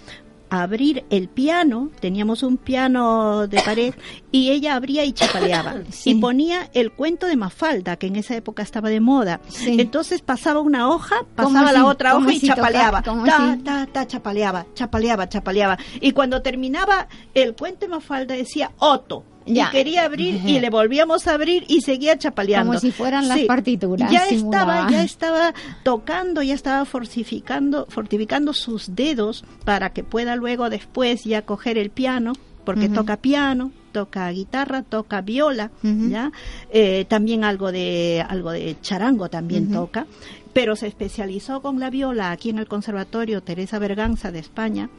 [0.50, 3.94] abrir el piano, teníamos un piano de pared,
[4.32, 5.76] y ella abría y chapaleaba.
[6.06, 9.42] Y ponía el cuento de Mafalda, que en esa época estaba de moda.
[9.66, 13.02] Entonces pasaba una hoja, pasaba la otra hoja y chapaleaba.
[13.02, 15.78] ta, ta, ta, chapaleaba, chapaleaba, chapaleaba.
[16.02, 21.28] Y cuando terminaba el cuento de Mafalda decía Otto y quería abrir y le volvíamos
[21.28, 22.72] a abrir y seguía chapaleando.
[22.74, 24.12] Como si fueran las partituras.
[24.12, 30.70] Ya estaba, ya estaba tocando, ya estaba fortificando, fortificando sus dedos para que pueda luego
[30.70, 32.34] después ya coger el piano,
[32.64, 36.32] porque toca piano, toca guitarra, toca viola, ya,
[36.72, 40.06] eh, también algo de algo de charango también toca
[40.54, 44.90] pero se especializó con la viola aquí en el Conservatorio Teresa Berganza de España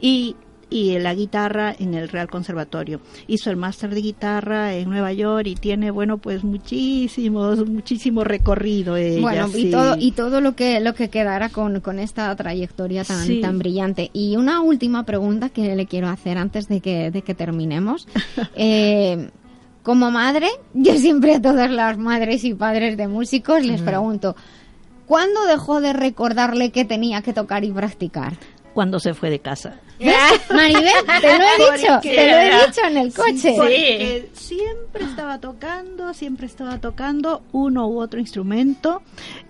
[0.00, 0.36] y
[0.70, 3.00] y la guitarra en el Real Conservatorio.
[3.26, 8.94] Hizo el máster de guitarra en Nueva York y tiene, bueno, pues muchísimos, muchísimo recorrido.
[9.20, 13.40] bueno, y todo, y todo lo que, lo que quedara con, con esta trayectoria tan,
[13.40, 14.10] tan brillante.
[14.12, 18.06] Y una última pregunta que le quiero hacer antes de que, de que terminemos.
[18.54, 19.30] eh,
[19.82, 24.36] como madre, yo siempre a todas las madres y padres de músicos les pregunto,
[25.06, 28.34] ¿cuándo dejó de recordarle que tenía que tocar y practicar?
[28.74, 29.80] Cuando se fue de casa.
[30.00, 33.54] Maribel, te lo he dicho, te lo he dicho en el coche.
[33.56, 39.02] Porque siempre estaba tocando, siempre estaba tocando uno u otro instrumento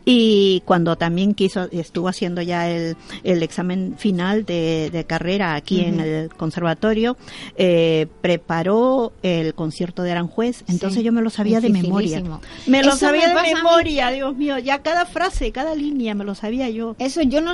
[0.05, 5.99] y cuando también quiso, estuvo haciendo ya el, el examen final de, carrera aquí en
[6.01, 7.17] el conservatorio,
[7.57, 12.23] eh, preparó el concierto de Aranjuez, entonces yo me lo sabía de memoria.
[12.67, 16.69] Me lo sabía de memoria, Dios mío, ya cada frase, cada línea me lo sabía
[16.69, 16.97] yo.
[16.99, 17.53] Eso yo no,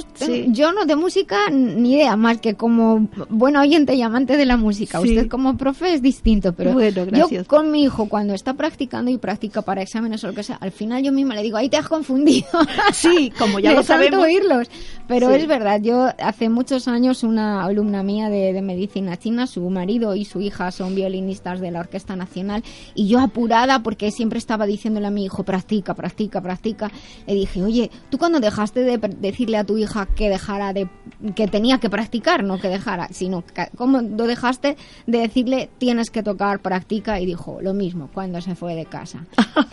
[0.48, 4.56] yo no de música ni idea más que como bueno oyente y amante de la
[4.56, 5.00] música.
[5.00, 9.62] Usted como profe es distinto, pero yo con mi hijo cuando está practicando y practica
[9.62, 11.88] para exámenes o lo que sea, al final yo misma le digo, ahí te has
[11.88, 12.35] confundido.
[12.92, 14.24] Sí, como ya lo sabemos.
[14.24, 14.68] oírlos.
[15.08, 19.68] Pero es verdad, yo hace muchos años una alumna mía de, de medicina china, su
[19.70, 22.64] marido y su hija son violinistas de la Orquesta Nacional
[22.94, 26.90] y yo apurada porque siempre estaba diciéndole a mi hijo, practica, practica, practica,
[27.26, 30.88] le dije, oye, ¿tú cuando dejaste de decirle a tu hija que dejara de,
[31.36, 33.44] que tenía que practicar, no que dejara, sino
[33.76, 34.76] como lo dejaste
[35.06, 39.24] de decirle tienes que tocar, practica y dijo lo mismo cuando se fue de casa.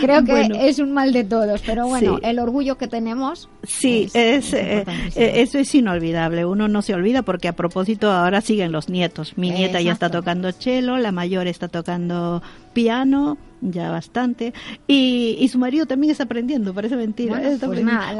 [0.00, 3.48] creo que es un mal de todos, pero bueno, el orgullo que tenemos.
[3.62, 4.84] Sí, es, eh,
[5.16, 6.44] eh, eso es inolvidable.
[6.44, 9.36] Uno no se olvida porque a propósito ahora siguen los nietos.
[9.36, 12.42] Mi nieta ya está tocando cello, la mayor está tocando
[12.72, 14.52] piano ya bastante.
[14.86, 17.40] Y, y, su marido también está aprendiendo, parece mentira.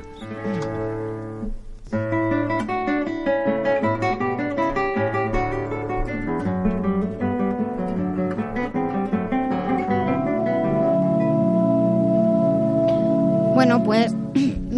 [13.59, 14.15] Bueno, pues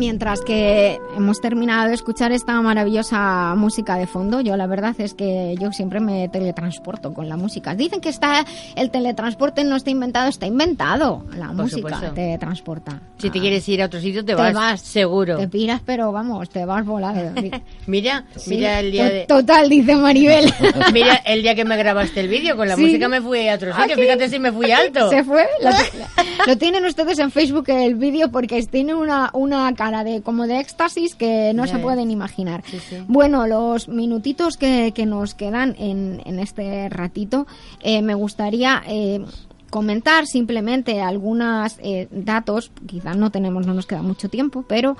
[0.00, 5.12] mientras que hemos terminado de escuchar esta maravillosa música de fondo, yo la verdad es
[5.12, 7.74] que yo siempre me teletransporto con la música.
[7.74, 8.46] Dicen que está
[8.76, 11.26] el teletransporte no está inventado, está inventado.
[11.36, 12.98] La música te transporta.
[13.18, 15.36] Si te quieres ir a otro sitio, te, vas, seguro.
[15.36, 17.38] Te piras, pero vamos, te vas volando.
[17.86, 19.26] mira, mira el día de...
[19.26, 20.50] Total, dice Maribel.
[20.94, 23.76] mira, el día que me grabaste el vídeo, con la música me fui a otro
[23.76, 23.96] sitio.
[23.96, 25.10] Fíjate si me fui alto.
[25.10, 25.46] Se fue.
[26.46, 30.60] Lo, tienen ustedes en Facebook el vídeo porque tiene una, una cara de como de
[30.60, 32.62] éxtasis que no se pueden imaginar.
[33.08, 37.46] Bueno, los minutitos que, que nos quedan en, en este ratito,
[37.80, 38.82] eh, me gustaría...
[38.86, 39.24] Eh,
[39.70, 44.96] comentar simplemente algunos eh, datos, quizás no tenemos, no nos queda mucho tiempo, pero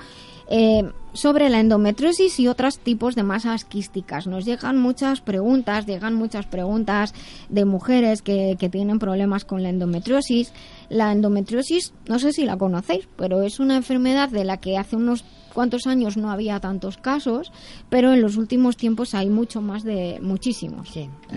[0.49, 4.29] eh, sobre la endometriosis y otros tipos de masas quísticas.
[4.29, 7.15] Nos llegan muchas preguntas, llegan muchas preguntas
[7.49, 10.53] de mujeres que, que tienen problemas con la endometriosis.
[10.91, 14.97] La endometriosis, no sé si la conocéis, pero es una enfermedad de la que hace
[14.97, 17.53] unos cuantos años no había tantos casos,
[17.89, 20.89] pero en los últimos tiempos hay mucho más de muchísimos.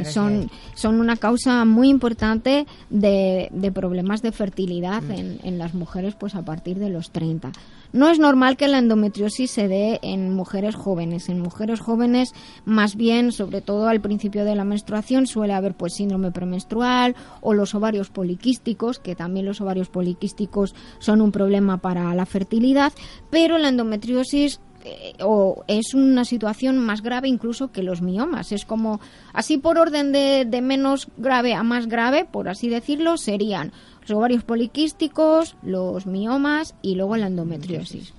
[0.06, 5.12] son, son una causa muy importante de, de problemas de fertilidad mm.
[5.12, 7.51] en, en, las mujeres pues a partir de los 30.
[7.94, 11.30] No es normal que la endometriosis se dé en mujeres jóvenes.
[11.30, 12.34] En mujeres jóvenes,
[12.66, 17.54] más bien, sobre todo al principio de la menstruación, suele haber pues síndrome premenstrual o
[17.54, 22.94] los ovarios poliquísticos, que también los ovarios poliquísticos son un problema para la fertilidad,
[23.30, 28.52] pero la endometriosis eh, o es una situación más grave incluso que los miomas.
[28.52, 29.00] Es como,
[29.34, 33.72] así por orden de, de menos grave a más grave, por así decirlo, serían
[34.08, 38.14] los ovarios poliquísticos, los miomas y luego la endometriosis.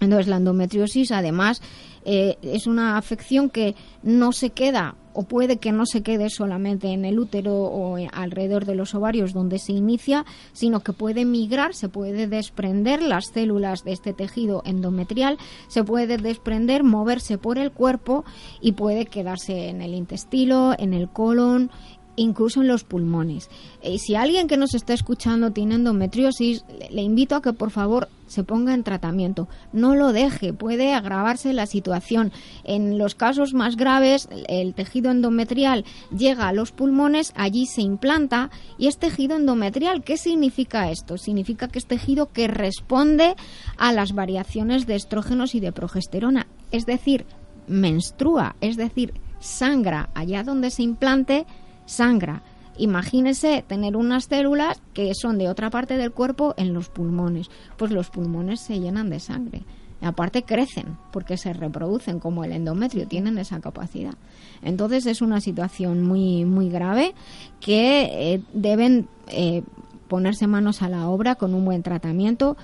[0.00, 1.62] Entonces, la endometriosis, además,
[2.04, 6.88] eh, es una afección que no se queda o puede que no se quede solamente
[6.88, 11.74] en el útero o alrededor de los ovarios donde se inicia, sino que puede migrar,
[11.74, 15.38] se puede desprender las células de este tejido endometrial,
[15.68, 18.24] se puede desprender, moverse por el cuerpo
[18.60, 21.70] y puede quedarse en el intestino, en el colon
[22.16, 23.48] incluso en los pulmones.
[23.82, 28.08] Y si alguien que nos está escuchando tiene endometriosis, le invito a que por favor
[28.26, 29.48] se ponga en tratamiento.
[29.72, 32.32] No lo deje, puede agravarse la situación.
[32.64, 35.84] En los casos más graves, el tejido endometrial
[36.16, 40.02] llega a los pulmones, allí se implanta y es tejido endometrial.
[40.02, 41.18] ¿Qué significa esto?
[41.18, 43.36] Significa que es tejido que responde
[43.76, 47.26] a las variaciones de estrógenos y de progesterona, es decir,
[47.66, 51.46] menstrua, es decir, sangra allá donde se implante
[51.92, 52.42] sangra.
[52.78, 57.50] Imagínese tener unas células que son de otra parte del cuerpo en los pulmones.
[57.76, 59.62] Pues los pulmones se llenan de sangre.
[60.00, 64.14] aparte crecen porque se reproducen como el endometrio, tienen esa capacidad.
[64.62, 67.14] Entonces es una situación muy, muy grave
[67.60, 69.62] que eh, deben eh,
[70.08, 72.56] ponerse manos a la obra con un buen tratamiento.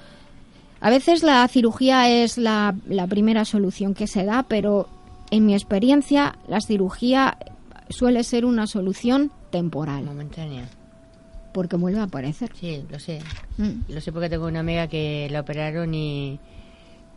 [0.80, 4.88] A veces la cirugía es la, la primera solución que se da, pero
[5.30, 7.38] en mi experiencia la cirugía
[7.90, 10.04] suele ser una solución temporal.
[10.04, 10.68] Momentánea.
[11.52, 12.50] Porque vuelve a aparecer.
[12.54, 13.20] Sí, lo sé.
[13.56, 13.92] Mm.
[13.92, 16.38] Lo sé porque tengo una amiga que la operaron y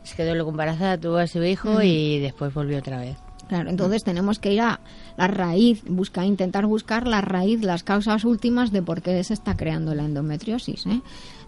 [0.04, 1.82] se quedó luego embarazada, tuvo a su hijo mm.
[1.84, 3.18] y después volvió otra vez.
[3.52, 4.80] Claro, entonces tenemos que ir a
[5.18, 9.58] la raíz, buscar, intentar buscar la raíz, las causas últimas de por qué se está
[9.58, 10.86] creando la endometriosis.
[10.86, 11.02] ¿eh?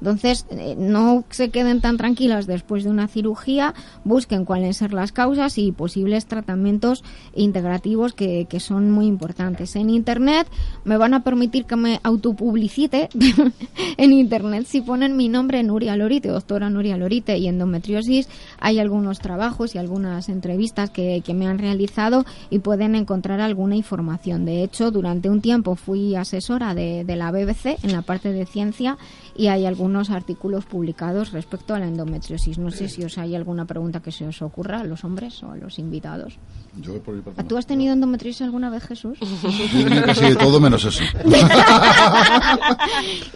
[0.04, 3.74] Entonces, eh, no se queden tan tranquilas después de una cirugía,
[4.04, 9.78] busquen cuáles son las causas y posibles tratamientos integrativos que, que son muy importantes.
[9.78, 10.45] En Internet
[10.84, 13.08] me van a permitir que me autopublicite.
[13.97, 18.28] en Internet, si ponen mi nombre, Nuria Lorite, doctora Nuria Lorite, y endometriosis,
[18.60, 23.78] hay algunos trabajos y algunas entrevistas que, que me han realizado y pueden encontrar alguna
[23.78, 24.43] información.
[24.43, 28.45] De hecho, durante un tiempo fui asesora de, de la BBC en la parte de
[28.45, 28.97] ciencia
[29.36, 32.58] y hay algunos artículos publicados respecto a la endometriosis.
[32.58, 35.52] No sé si os hay alguna pregunta que se os ocurra a los hombres o
[35.52, 36.39] a los invitados.
[36.82, 39.20] Yo por ¿Tú has tenido endometriosis alguna vez, Jesús?
[40.06, 41.04] Casi de todo menos eso.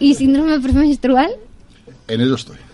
[0.00, 1.30] ¿Y síndrome premenstrual?
[2.08, 2.56] En ello estoy.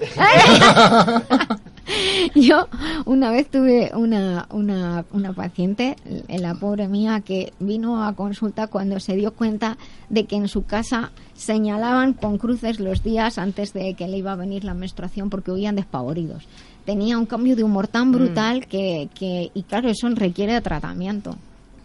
[2.35, 2.69] Yo
[3.05, 5.97] una vez tuve una, una, una paciente,
[6.29, 9.77] la pobre mía, que vino a consulta cuando se dio cuenta
[10.09, 14.33] de que en su casa señalaban con cruces los días antes de que le iba
[14.33, 16.45] a venir la menstruación porque huían despavoridos.
[16.85, 18.13] Tenía un cambio de humor tan mm.
[18.13, 21.37] brutal que, que, y claro, eso requiere de tratamiento.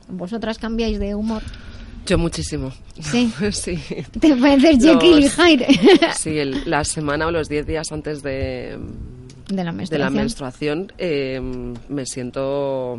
[0.07, 1.43] ¿Vosotras cambiáis de humor?
[2.09, 2.71] Yo muchísimo.
[2.99, 3.31] Sí.
[3.51, 3.79] sí.
[4.19, 5.67] Te pareces Jekyll y Hyde.
[6.17, 8.79] sí, la semana o los 10 días antes de,
[9.47, 11.39] de la menstruación, de la menstruación eh,
[11.87, 12.97] me siento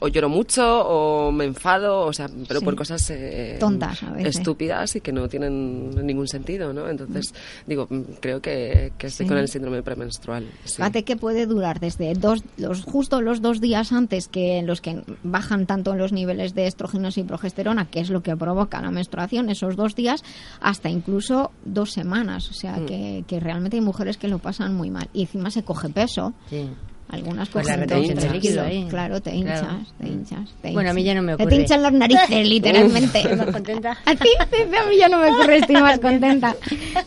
[0.00, 4.36] o lloro mucho o me enfado, o sea, pero por cosas eh, tontas, a veces.
[4.38, 6.88] estúpidas y que no tienen ningún sentido, ¿no?
[6.88, 7.34] Entonces,
[7.66, 7.86] digo,
[8.20, 10.46] creo que, que estoy con el síndrome premenstrual.
[10.64, 15.02] Fíjate que puede durar desde dos, los, justo los dos días antes que los que
[15.22, 19.50] bajan tanto los niveles de estrógenos y progesterona, que es lo que provoca la menstruación,
[19.50, 20.24] esos dos días,
[20.60, 22.50] hasta incluso dos semanas.
[22.50, 22.86] O sea, mm.
[22.86, 25.10] que, que realmente hay mujeres que lo pasan muy mal.
[25.12, 26.32] Y encima se coge peso.
[26.48, 26.68] Sí.
[27.12, 27.90] Algunas pues cosas.
[27.90, 28.86] La líquido ahí.
[28.88, 29.64] Claro, te hinchas,
[29.98, 31.48] te hinchas, te Bueno, a mí ya no me ocurre.
[31.48, 33.22] Te hinchan las narices, literalmente.
[33.52, 33.98] contenta?
[34.04, 36.54] A ti, a mí ya no me ocurre, estoy más contenta.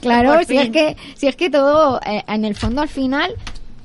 [0.02, 3.34] Claro, si es que, si es que todo, eh, en el fondo al final,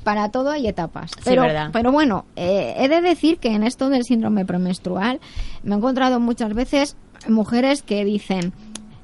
[0.03, 1.12] para todo hay etapas.
[1.25, 5.21] Pero, sí, pero bueno, eh, he de decir que en esto del síndrome premenstrual
[5.62, 6.97] me he encontrado muchas veces
[7.29, 8.53] mujeres que dicen,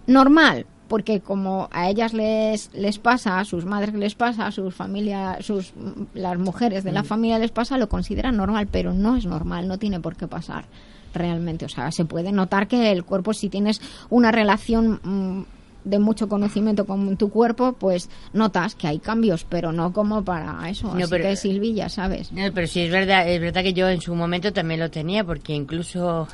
[0.06, 4.72] normal, porque como a ellas les les pasa, a sus madres les pasa, a sus
[4.72, 5.72] familias, sus
[6.14, 9.76] las mujeres de la familia les pasa, lo consideran normal, pero no es normal, no
[9.76, 10.66] tiene por qué pasar
[11.12, 11.64] realmente.
[11.64, 15.44] O sea, se puede notar que el cuerpo, si tienes una relación mm,
[15.82, 20.68] de mucho conocimiento con tu cuerpo, pues notas que hay cambios, pero no como para
[20.70, 20.94] eso.
[20.94, 22.30] No, Así pero- que Silvilla, ¿sabes?
[22.30, 25.24] No, pero sí es verdad, es verdad que yo en su momento también lo tenía,
[25.24, 26.28] porque incluso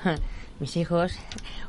[0.61, 1.13] mis hijos,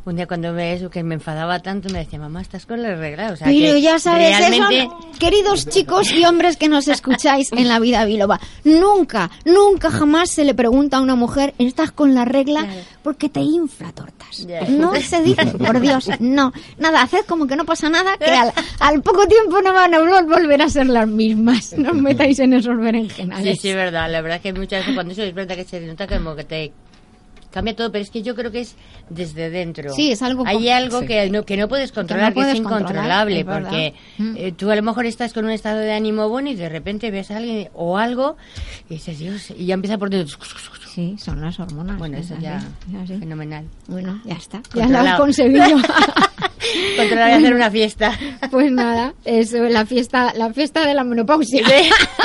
[0.03, 2.93] un día cuando me eso, que me enfadaba tanto, me decía, mamá, estás con la
[2.95, 3.31] regla.
[3.31, 7.51] O sea, Pero que ya sabes, realmente, eso, queridos chicos y hombres que nos escucháis
[7.53, 12.13] en la vida biloba, nunca, nunca jamás se le pregunta a una mujer, ¿estás con
[12.13, 12.67] la regla?
[13.03, 14.45] Porque te infla tortas.
[14.45, 14.61] Ya.
[14.67, 16.51] No se dice, por Dios, no.
[16.77, 19.99] Nada, haced como que no pasa nada, que al, al poco tiempo no van a
[19.99, 21.73] vol- volver a ser las mismas.
[21.77, 23.59] No os metáis en esos Sí, berenjenales.
[23.61, 24.11] sí, es verdad.
[24.11, 26.43] La verdad es que muchas veces cuando eso es verdad que se nota como que
[26.43, 26.71] te
[27.51, 28.75] cambia todo, pero es que yo creo que es
[29.09, 29.93] desde dentro.
[29.93, 31.07] Sí, es algo Hay algo sí.
[31.07, 33.61] que, no, que no puedes controlar, que, puedes es controlar, incontrolable, es verdad.
[33.69, 34.35] porque Mm.
[34.37, 37.11] eh, tú a lo mejor estás con un estado de ánimo bueno y de repente
[37.11, 38.37] ves a alguien o algo
[38.89, 40.37] y dices, Dios, y ya empieza por dentro.
[40.93, 41.97] Sí, son las hormonas.
[41.97, 42.61] Bueno, es eso ya,
[43.07, 43.65] fenomenal.
[43.87, 44.61] Bueno, ya está.
[44.73, 45.63] Ya lo has conseguido.
[46.97, 48.19] Controlar y hacer una fiesta.
[48.49, 51.65] Pues nada, eso es la fiesta, la fiesta de la menopausia.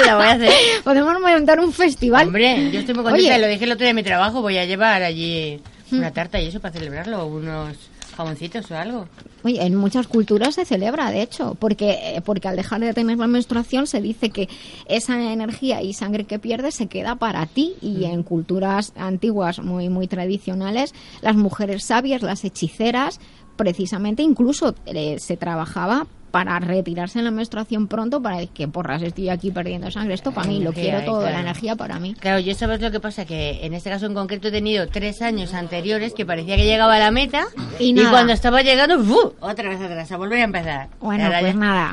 [0.05, 0.53] La voy a hacer.
[0.85, 2.27] Podemos montar un festival.
[2.27, 3.39] Hombre, yo estoy muy contenta, Oye.
[3.39, 5.61] lo dije el otro día en mi trabajo, voy a llevar allí
[5.93, 7.77] una tarta y eso para celebrarlo, unos
[8.17, 9.09] jaboncitos o algo.
[9.45, 13.19] Oye, en muchas culturas se celebra, de hecho, porque, eh, porque al dejar de tener
[13.19, 14.49] la menstruación se dice que
[14.87, 19.89] esa energía y sangre que pierdes se queda para ti y en culturas antiguas muy
[19.89, 23.21] muy tradicionales las mujeres sabias, las hechiceras,
[23.57, 29.29] precisamente incluso eh, se trabajaba para retirarse en la menstruación pronto para que porras estoy
[29.31, 32.41] aquí perdiendo sangre esto para mí lo quiero ahí, todo la energía para mí Claro,
[32.41, 35.55] yo sabes lo que pasa, que en este caso en concreto he tenido tres años
[35.55, 37.47] anteriores que parecía que llegaba a la meta
[37.79, 38.97] Y cuando estaba llegando,
[39.41, 40.89] otra vez atrás, a volver a empezar.
[41.01, 41.93] bueno Ahora pues ya- nada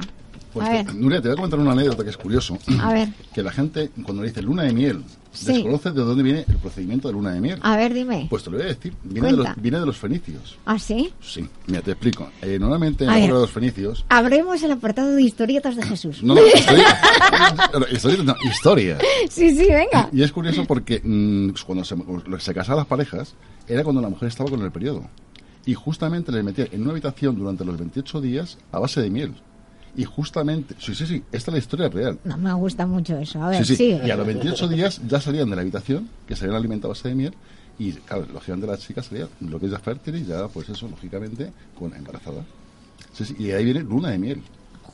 [0.54, 2.58] Pues a ver Nuria, te voy a comentar una anécdota que es curioso.
[2.80, 5.48] a ver Que la gente, cuando le dice luna de miel, Sí.
[5.52, 7.60] desconoce de dónde viene el procedimiento de luna de miel.
[7.64, 8.94] a ver dime Pues te lo voy a decir.
[9.04, 10.58] Viene de, los, viene de los fenicios.
[10.66, 11.12] ¿ah sí?
[11.22, 12.30] Sí, mira, te explico.
[12.44, 14.06] Eh, normalmente en la de los fenicios.
[14.10, 16.22] Abremos el apartado de historietas de Jesús.
[16.22, 16.86] No, no, historia.
[17.74, 18.98] no, historia, no, historia.
[19.30, 20.08] Sí, sí, venga.
[20.12, 21.96] Y es curioso porque mm, cuando se,
[22.40, 23.34] se casaban las parejas,
[23.68, 25.04] era cuando la mujer estaba con el periodo.
[25.66, 29.34] Y justamente le metían en una habitación durante los 28 días a base de miel.
[29.96, 32.20] Y justamente, sí, sí, sí, esta es la historia real.
[32.24, 33.44] No me gusta mucho eso.
[33.44, 34.00] A ver, Sí.
[34.04, 36.96] Y a los 28 días ya salían de la habitación, que se habían alimentado a
[36.96, 37.34] base de miel,
[37.78, 40.88] y claro, lógicamente las chicas salían lo que es ya fértil y ya, pues eso,
[40.88, 42.44] lógicamente, con embarazada.
[43.14, 44.42] Sí, sí, y ahí viene luna de miel.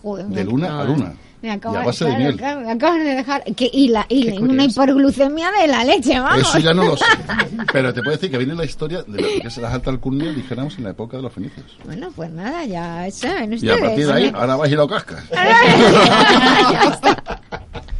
[0.01, 1.13] Joder, De luna a luna.
[1.41, 2.35] Me y acaban, a base de claro, miel.
[2.37, 3.43] claro, me acaban de dejar.
[3.55, 6.41] Que, y la, y una hiperglucemia de la leche, vamos.
[6.41, 7.05] Eso ya no lo sé.
[7.71, 10.33] Pero te puedo decir que viene la historia de lo que es las alta alcurnia,
[10.33, 11.65] dijéramos, en la época de los fenicios.
[11.85, 13.77] Bueno, pues nada, ya saben Y ustedes.
[13.77, 14.33] a partir de ahí, ¿eh?
[14.35, 15.23] ahora vas y lo cascas.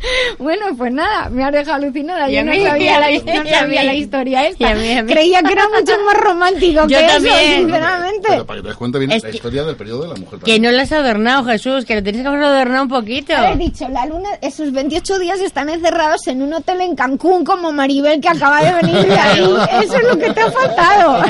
[0.37, 2.29] Bueno, pues nada, me has dejado alucinada.
[2.29, 4.63] Yo no sabía, la, no sabía la historia esta.
[4.69, 5.11] Y a mí, a mí.
[5.13, 7.35] Creía que era mucho más romántico Yo que también.
[7.35, 8.27] eso, sinceramente.
[8.29, 10.15] Pero para que te des cuenta, viene Es la que- historia del periodo de la
[10.15, 10.39] mujer.
[10.39, 13.35] Que no lo has adornado, Jesús, que lo tienes que haber adornado un poquito.
[13.35, 17.71] Haber dicho, la luna, esos 28 días están encerrados en un hotel en Cancún como
[17.71, 19.39] Maribel que acaba de venir de ahí.
[19.83, 21.23] Eso es lo que te ha faltado.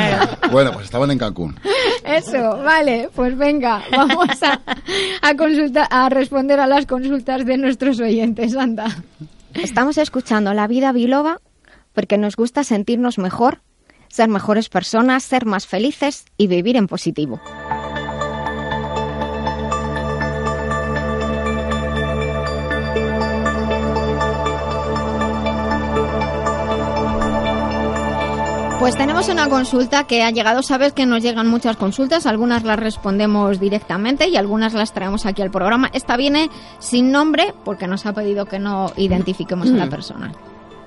[0.52, 1.60] Bueno, pues estaban en Cancún.
[2.04, 4.60] Eso, vale, pues venga, vamos a,
[5.22, 8.54] a, consulta, a responder a las consultas de nuestros oyentes,
[9.54, 11.40] Estamos escuchando La Vida Biloba
[11.94, 13.62] porque nos gusta sentirnos mejor,
[14.10, 17.42] ser mejores personas, ser más felices y vivir en positivo.
[28.80, 30.64] Pues tenemos una consulta que ha llegado.
[30.64, 35.42] Sabes que nos llegan muchas consultas, algunas las respondemos directamente y algunas las traemos aquí
[35.42, 35.92] al programa.
[35.94, 36.50] Esta viene
[36.80, 40.32] sin nombre porque nos ha pedido que no identifiquemos a la persona.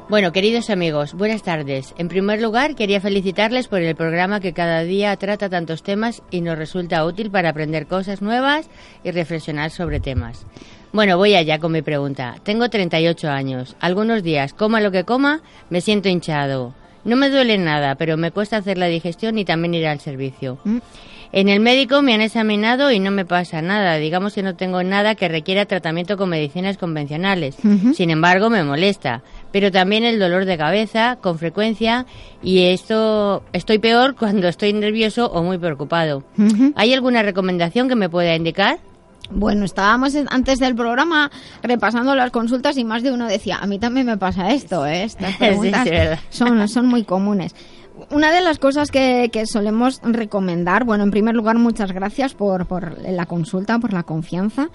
[0.08, 1.94] Bueno, queridos amigos, buenas tardes.
[1.98, 6.40] En primer lugar, quería felicitarles por el programa que cada día trata tantos temas y
[6.40, 8.70] nos resulta útil para aprender cosas nuevas
[9.04, 10.46] y reflexionar sobre temas.
[10.94, 12.36] Bueno, voy allá con mi pregunta.
[12.42, 13.76] Tengo 38 años.
[13.80, 16.74] Algunos días, coma lo que coma, me siento hinchado.
[17.04, 20.58] No me duele nada, pero me cuesta hacer la digestión y también ir al servicio.
[21.32, 23.96] En el médico me han examinado y no me pasa nada.
[23.96, 27.56] Digamos que no tengo nada que requiera tratamiento con medicinas convencionales.
[27.94, 29.22] Sin embargo, me molesta.
[29.50, 32.04] Pero también el dolor de cabeza con frecuencia
[32.42, 36.22] y esto estoy peor cuando estoy nervioso o muy preocupado.
[36.76, 38.78] ¿Hay alguna recomendación que me pueda indicar?
[39.30, 41.30] Bueno, estábamos antes del programa
[41.62, 45.04] repasando las consultas y más de uno decía, a mí también me pasa esto, ¿eh?
[45.04, 45.88] estas preguntas
[46.30, 47.54] son, son muy comunes.
[48.10, 52.66] una de las cosas que, que, solemos recomendar, bueno, en primer lugar, muchas gracias por,
[52.66, 54.68] por la consulta, por la confianza,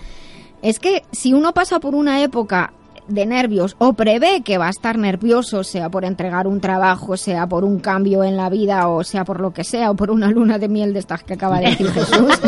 [0.62, 2.74] es que si uno pasa por una época
[3.08, 7.48] de nervios o prevé que va a estar nervioso, sea por entregar un trabajo, sea
[7.48, 10.30] por un cambio en la vida o sea por lo que sea, o por una
[10.30, 12.40] luna de miel de estas que acaba de decir Jesús,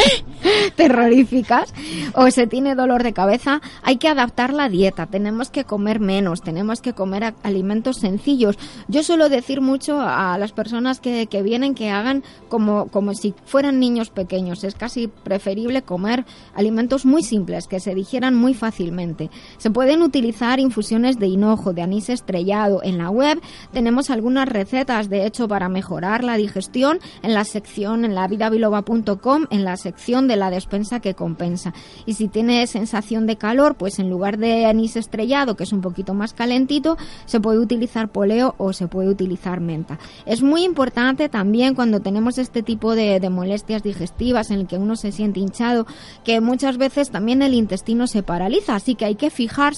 [0.76, 1.74] terroríficas,
[2.14, 6.42] o se tiene dolor de cabeza, hay que adaptar la dieta, tenemos que comer menos,
[6.42, 8.58] tenemos que comer alimentos sencillos.
[8.88, 13.34] Yo suelo decir mucho a las personas que, que vienen que hagan como, como si
[13.44, 16.24] fueran niños pequeños, es casi preferible comer
[16.54, 19.30] alimentos muy simples, que se digieran muy fácilmente.
[19.58, 22.82] Se pueden utilizar infusiones de hinojo, de anís estrellado.
[22.82, 23.40] En la web
[23.72, 29.46] tenemos algunas recetas, de hecho, para mejorar la digestión en la sección en la vidabiloba.com,
[29.48, 31.72] en la sección de la despensa que compensa.
[32.04, 35.80] Y si tiene sensación de calor, pues en lugar de anís estrellado, que es un
[35.80, 39.98] poquito más calentito, se puede utilizar poleo o se puede utilizar menta.
[40.26, 44.76] Es muy importante también cuando tenemos este tipo de, de molestias digestivas en el que
[44.76, 45.86] uno se siente hinchado,
[46.22, 49.69] que muchas veces también el intestino se paraliza, así que hay que fijar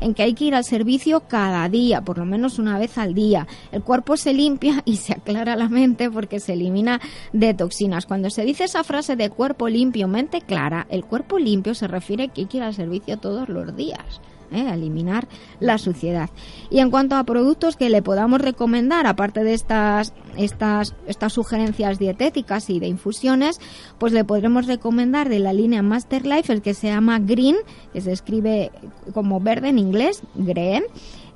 [0.00, 3.14] en que hay que ir al servicio cada día, por lo menos una vez al
[3.14, 3.46] día.
[3.70, 7.00] El cuerpo se limpia y se aclara la mente porque se elimina
[7.32, 8.06] de toxinas.
[8.06, 12.24] Cuando se dice esa frase de cuerpo limpio, mente clara, el cuerpo limpio se refiere
[12.24, 14.20] a que hay que ir al servicio todos los días.
[14.52, 14.72] ¿Eh?
[14.72, 15.28] eliminar
[15.60, 16.30] la suciedad.
[16.70, 21.98] Y en cuanto a productos que le podamos recomendar, aparte de estas, estas, estas sugerencias
[21.98, 23.60] dietéticas y de infusiones,
[23.98, 27.56] pues le podremos recomendar de la línea Master Life el que se llama Green,
[27.92, 28.70] que se escribe
[29.14, 30.84] como verde en inglés, Green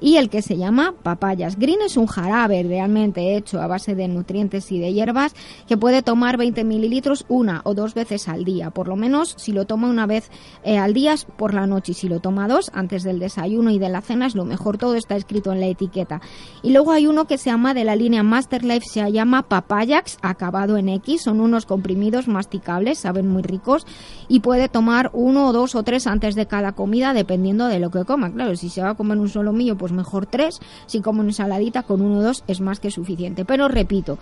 [0.00, 1.58] y el que se llama papayas.
[1.58, 5.34] Green es un jarabe realmente hecho a base de nutrientes y de hierbas
[5.66, 8.70] que puede tomar 20 mililitros una o dos veces al día.
[8.70, 10.30] Por lo menos si lo toma una vez
[10.64, 13.78] eh, al día por la noche y si lo toma dos antes del desayuno y
[13.78, 14.78] de la cena es lo mejor.
[14.78, 16.20] Todo está escrito en la etiqueta.
[16.62, 20.18] Y luego hay uno que se llama de la línea Master Life, se llama Papayax,
[20.22, 21.22] acabado en X.
[21.22, 23.86] Son unos comprimidos masticables, saben muy ricos
[24.28, 27.90] y puede tomar uno o dos o tres antes de cada comida dependiendo de lo
[27.90, 28.32] que coma.
[28.32, 30.60] Claro, si se va a comer un solo millo, pues mejor tres.
[30.86, 33.44] Si como una ensaladita con uno o dos es más que suficiente.
[33.44, 34.18] Pero repito,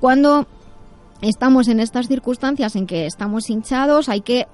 [0.00, 0.46] cuando
[1.22, 4.46] estamos en estas circunstancias en que estamos hinchados, hay que,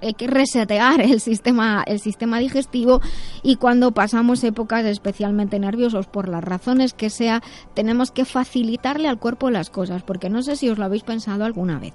[0.00, 3.00] hay que resetear el sistema, el sistema digestivo
[3.42, 7.42] y cuando pasamos épocas especialmente nerviosos por las razones que sea,
[7.74, 11.44] tenemos que facilitarle al cuerpo las cosas, porque no sé si os lo habéis pensado
[11.44, 11.94] alguna vez,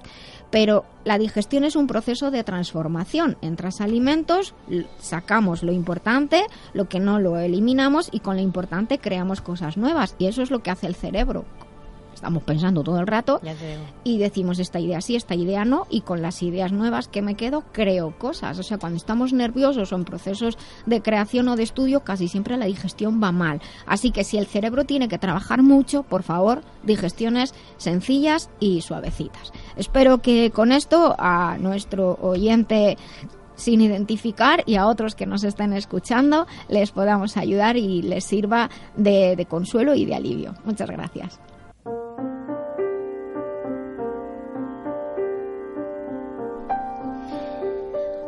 [0.50, 3.38] pero la digestión es un proceso de transformación.
[3.42, 4.54] Entras alimentos,
[5.00, 6.44] sacamos lo importante,
[6.74, 10.52] lo que no lo eliminamos y con lo importante creamos cosas nuevas y eso es
[10.52, 11.46] lo que hace el cerebro
[12.26, 13.40] estamos pensando todo el rato
[14.04, 17.36] y decimos esta idea sí, esta idea no, y con las ideas nuevas que me
[17.36, 18.58] quedo creo cosas.
[18.58, 20.58] O sea, cuando estamos nerviosos o en procesos
[20.88, 23.62] de creación o de estudio, casi siempre la digestión va mal.
[23.86, 29.54] Así que si el cerebro tiene que trabajar mucho, por favor, digestiones sencillas y suavecitas.
[29.76, 32.98] Espero que con esto a nuestro oyente
[33.56, 38.72] sin identificar y a otros que nos estén escuchando les podamos ayudar y les sirva
[38.98, 40.56] de, de consuelo y de alivio.
[40.66, 41.40] Muchas gracias.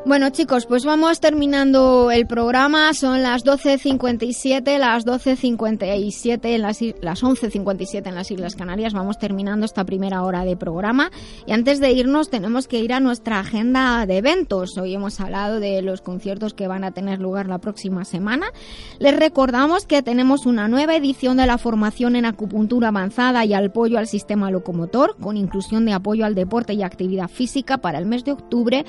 [0.08, 2.94] Bueno chicos, pues vamos terminando el programa.
[2.94, 8.94] Son las 12.57, las 12.57 en las, las 11.57 en las Islas Canarias.
[8.94, 11.12] Vamos terminando esta primera hora de programa.
[11.46, 14.78] Y antes de irnos tenemos que ir a nuestra agenda de eventos.
[14.78, 18.48] Hoy hemos hablado de los conciertos que van a tener lugar la próxima semana.
[19.00, 23.98] Les recordamos que tenemos una nueva edición de la formación en acupuntura avanzada y apoyo
[23.98, 28.24] al sistema locomotor, con inclusión de apoyo al deporte y actividad física para el mes
[28.24, 28.86] de octubre,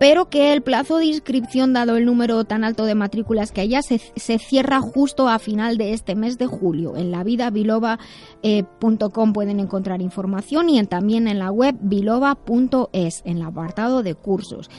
[0.00, 3.82] pero que el plazo de inscripción, dado el número tan alto de matrículas que haya,
[3.82, 3.98] se,
[4.38, 6.96] cierra justo a final de este mes de julio.
[6.96, 13.42] En la vida biloba.com pueden encontrar información y también en la web biloba.es, en el
[13.42, 14.70] apartado de cursos.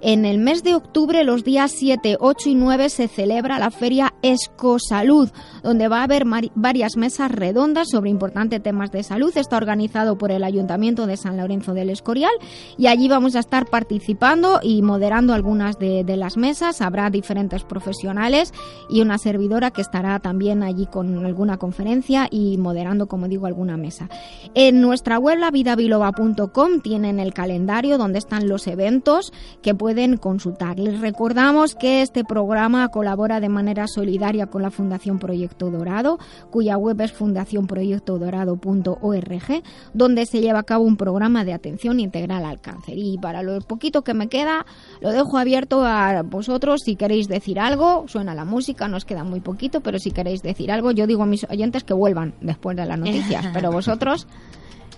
[0.00, 4.14] En el mes de octubre, los días 7, 8 y 9, se celebra la feria
[4.22, 5.28] Escosalud,
[5.64, 6.24] donde va a haber
[6.54, 9.36] varias mesas redondas sobre importantes temas de salud.
[9.36, 12.30] Está organizado por el Ayuntamiento de San Lorenzo del Escorial
[12.76, 16.80] y allí vamos a estar participando y moderando algunas de, las mesas.
[16.80, 18.54] Habrá diferentes profesionales
[18.88, 23.76] y una servidora que estará también allí con alguna conferencia y moderando, como digo, alguna
[23.76, 24.08] mesa.
[24.54, 30.78] En nuestra web, lavidabiloba.com, tienen el calendario donde están los eventos que pueden pueden consultar.
[30.78, 36.18] Les recordamos que este programa colabora de manera solidaria con la Fundación Proyecto Dorado,
[36.50, 39.62] cuya web es fundacionproyectodorado.org,
[39.94, 42.98] donde se lleva a cabo un programa de atención integral al cáncer.
[42.98, 44.66] Y para lo poquito que me queda,
[45.00, 48.04] lo dejo abierto a vosotros si queréis decir algo.
[48.08, 51.26] Suena la música, nos queda muy poquito, pero si queréis decir algo, yo digo a
[51.26, 54.26] mis oyentes que vuelvan después de las noticias, pero vosotros...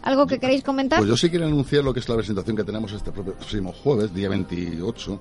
[0.03, 0.99] ¿Algo que queréis comentar?
[0.99, 4.15] Pues yo sí quiero anunciar lo que es la presentación que tenemos este próximo jueves,
[4.15, 5.21] día 28,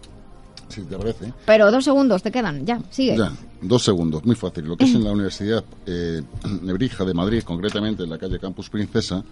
[0.69, 1.33] si te parece.
[1.45, 3.17] Pero dos segundos te quedan, ya, sigue.
[3.17, 4.65] Ya, dos segundos, muy fácil.
[4.65, 6.21] Lo que es en la Universidad eh,
[6.61, 9.23] Nebrija de Madrid, concretamente en la calle Campus Princesa,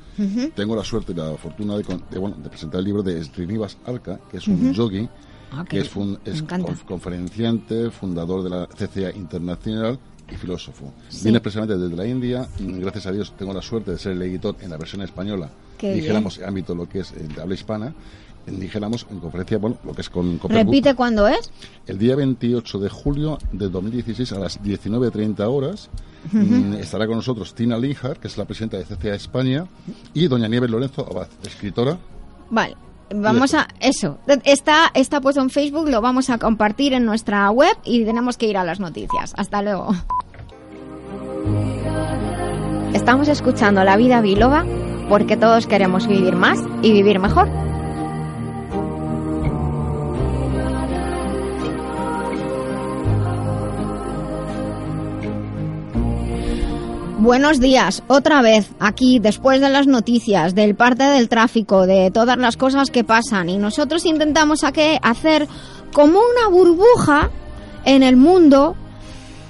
[0.56, 1.84] tengo la suerte y la fortuna de,
[2.20, 5.08] bueno, de presentar el libro de Srinivas Arca, que es un yogi,
[5.52, 5.92] ah, que es,
[6.26, 6.44] es
[6.86, 10.00] conferenciante, fundador de la CCA Internacional
[10.32, 10.94] y filósofo.
[11.24, 12.48] Viene precisamente desde la India.
[12.60, 15.50] Gracias a Dios tengo la suerte de ser el editor en la versión española,
[15.80, 17.94] dijéramos, en ámbito lo que es de habla hispana.
[18.46, 21.52] Dijéramos en conferencia, bueno, lo que es con, ¿Repite cuándo es?
[21.86, 25.90] El día 28 de julio de 2016 a las 19.30 horas.
[26.32, 29.68] Mm, estará con nosotros Tina Linhart, que es la presidenta de CCA España,
[30.14, 31.98] y doña Nieves Lorenzo Abad, escritora.
[32.50, 32.78] Vale.
[33.14, 34.18] Vamos a eso.
[34.44, 38.48] Está, está puesto en Facebook, lo vamos a compartir en nuestra web y tenemos que
[38.48, 39.34] ir a las noticias.
[39.38, 39.94] Hasta luego.
[42.94, 44.66] Estamos escuchando La vida biloba
[45.10, 47.48] porque todos queremos vivir más y vivir mejor.
[57.20, 62.38] Buenos días, otra vez aquí después de las noticias, del parte del tráfico, de todas
[62.38, 65.48] las cosas que pasan y nosotros intentamos hacer
[65.94, 67.32] como una burbuja
[67.86, 68.76] en el mundo,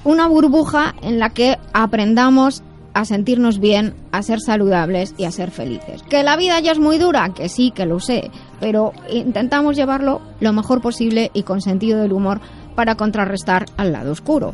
[0.05, 2.63] una burbuja en la que aprendamos
[2.93, 6.03] a sentirnos bien, a ser saludables y a ser felices.
[6.03, 10.21] Que la vida ya es muy dura, que sí, que lo sé, pero intentamos llevarlo
[10.39, 12.39] lo mejor posible y con sentido del humor
[12.75, 14.53] para contrarrestar al lado oscuro.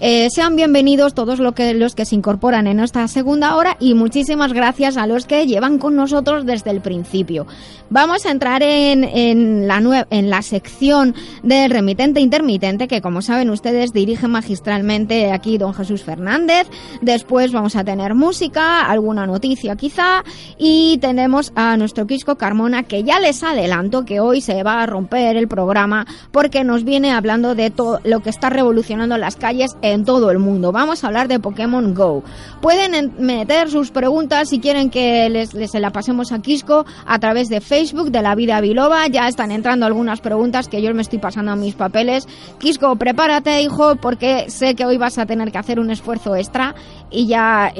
[0.00, 3.94] Eh, sean bienvenidos todos los que, los que se incorporan en esta segunda hora y
[3.94, 7.46] muchísimas gracias a los que llevan con nosotros desde el principio.
[7.88, 13.48] Vamos a entrar en, en, la, en la sección del remitente intermitente que como saben
[13.48, 16.68] ustedes dirige magistralmente aquí don Jesús Fernández.
[17.00, 20.24] Después vamos a tener música, alguna noticia quizá
[20.58, 24.86] y tenemos a nuestro Quisco Carmona que ya les adelanto que hoy se va a
[24.86, 29.76] romper el programa porque nos viene hablando de todo lo que está revolucionando las calles
[29.92, 30.72] en todo el mundo.
[30.72, 32.22] Vamos a hablar de Pokémon Go.
[32.60, 37.48] Pueden meter sus preguntas si quieren que les, se la pasemos a Quisco a través
[37.48, 39.06] de Facebook de la vida biloba.
[39.08, 42.26] Ya están entrando algunas preguntas que yo me estoy pasando a mis papeles.
[42.58, 46.74] Quisco, prepárate, hijo, porque sé que hoy vas a tener que hacer un esfuerzo extra
[47.10, 47.72] y ya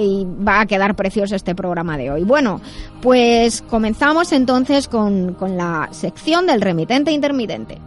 [0.47, 2.25] va a quedar precioso este programa de hoy.
[2.25, 2.61] Bueno,
[3.03, 7.79] pues comenzamos entonces con, con la sección del remitente intermitente.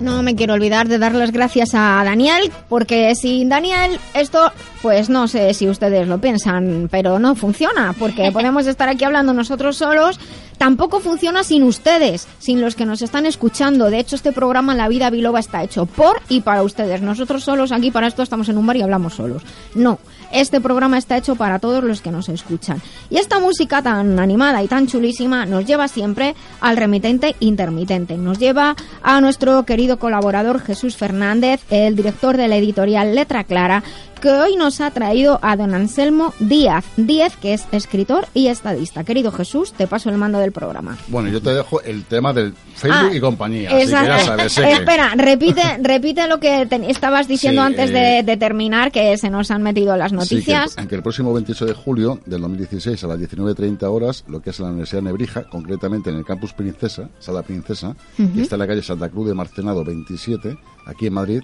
[0.00, 5.08] No me quiero olvidar de dar las gracias a Daniel, porque sin Daniel esto, pues
[5.08, 9.76] no sé si ustedes lo piensan, pero no funciona, porque podemos estar aquí hablando nosotros
[9.76, 10.20] solos,
[10.58, 13.90] tampoco funciona sin ustedes, sin los que nos están escuchando.
[13.90, 17.00] De hecho, este programa La Vida Biloba está hecho por y para ustedes.
[17.00, 19.42] Nosotros solos aquí para esto estamos en un bar y hablamos solos.
[19.74, 19.98] No,
[20.32, 22.80] este programa está hecho para todos los que nos escuchan.
[23.10, 28.16] Y esta música tan animada y tan chulísima nos lleva siempre al remitente intermitente.
[28.16, 33.82] Nos lleva a nuestro querido colaborador Jesús Fernández, el director de la editorial Letra Clara,
[34.20, 39.04] que hoy nos ha traído a don Anselmo Díaz Díaz, que es escritor y estadista.
[39.04, 40.96] Querido Jesús, te paso el mando del programa.
[41.08, 44.58] Bueno, yo te dejo el tema del Facebook ah, y compañía, así que ya sabes.
[44.58, 49.62] Espera, repite, repite lo que estabas diciendo antes de, eh, terminar, que se nos han
[49.62, 50.72] metido las noticias.
[50.72, 54.50] Sí, que, el próximo 28 de julio del 2016 a las 19.30 horas, lo que
[54.50, 58.60] es la Universidad de Nebrija, concretamente en el campus Princesa, Sala Princesa, que está en
[58.60, 60.56] la calle Santa Cruz de Marcenado 27,
[60.86, 61.42] aquí en Madrid,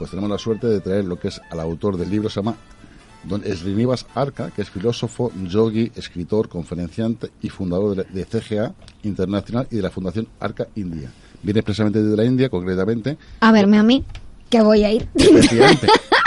[0.00, 2.56] pues tenemos la suerte de traer lo que es al autor del libro, se llama
[3.22, 8.72] Don Srinivas Arca, que es filósofo, yogi, escritor, conferenciante y fundador de, CGA
[9.02, 11.12] Internacional y de la Fundación Arca India.
[11.42, 13.18] Viene expresamente desde la India, concretamente.
[13.40, 14.02] A verme a mí,
[14.48, 15.06] que voy a ir.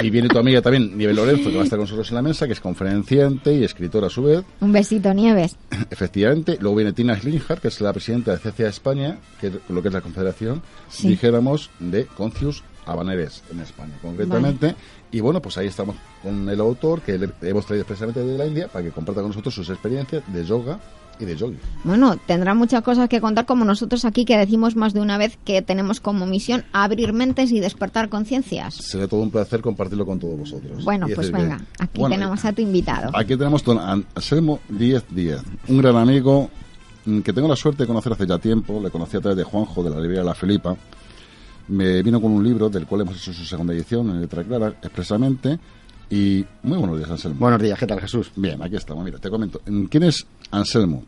[0.02, 2.22] Y viene tu amiga también, Nieves Lorenzo, que va a estar con nosotros en la
[2.22, 4.44] mesa, que es conferenciante y escritora a su vez.
[4.60, 5.56] Un besito, Nieves.
[5.90, 6.58] Efectivamente.
[6.60, 9.88] Luego viene Tina Schlinghart, que es la presidenta de CCA España, que es lo que
[9.88, 10.62] es la confederación,
[11.02, 14.76] dijéramos, de Concius habaneres en España, concretamente.
[15.12, 18.46] Y bueno, pues ahí estamos con el autor que le hemos traído expresamente de la
[18.46, 20.80] India para que comparta con nosotros sus experiencias de yoga
[21.20, 21.58] y de yogi.
[21.84, 25.38] Bueno, tendrá muchas cosas que contar como nosotros aquí que decimos más de una vez
[25.46, 28.74] que tenemos como misión abrir mentes y despertar conciencias.
[28.74, 30.84] Será todo un placer compartirlo con todos vosotros.
[30.84, 33.12] Bueno, Y pues decir que- venga, aquí Bueno, tenemos a tu invitado.
[33.16, 36.50] Aquí tenemos don Anselmo Díez Díez, un gran amigo
[37.06, 38.82] mm, que tengo la suerte de conocer hace ya tiempo.
[38.82, 40.76] Le conocí a través de Juanjo de la librería La Felipa.
[41.68, 44.68] Me vino con un libro del cual hemos hecho su segunda edición en letra clara,
[44.82, 45.60] expresamente.
[46.10, 47.40] Y muy buenos días, Anselmo.
[47.40, 48.32] Buenos días, ¿qué tal, Jesús?
[48.36, 49.04] Bien, aquí estamos.
[49.04, 49.62] Mira, te comento.
[49.90, 51.06] ¿Quién es Anselmo?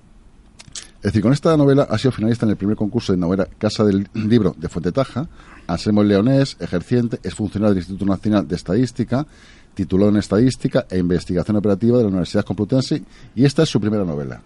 [1.05, 3.83] Es decir, con esta novela ha sido finalista en el primer concurso de novela Casa
[3.83, 5.27] del Libro de Fuente Taja.
[5.67, 9.27] Anselmo es leonés, ejerciente, es funcionario del Instituto Nacional de Estadística,
[9.75, 13.03] titulado en Estadística e Investigación Operativa de la Universidad Complutense,
[13.35, 14.41] y esta es su primera novela,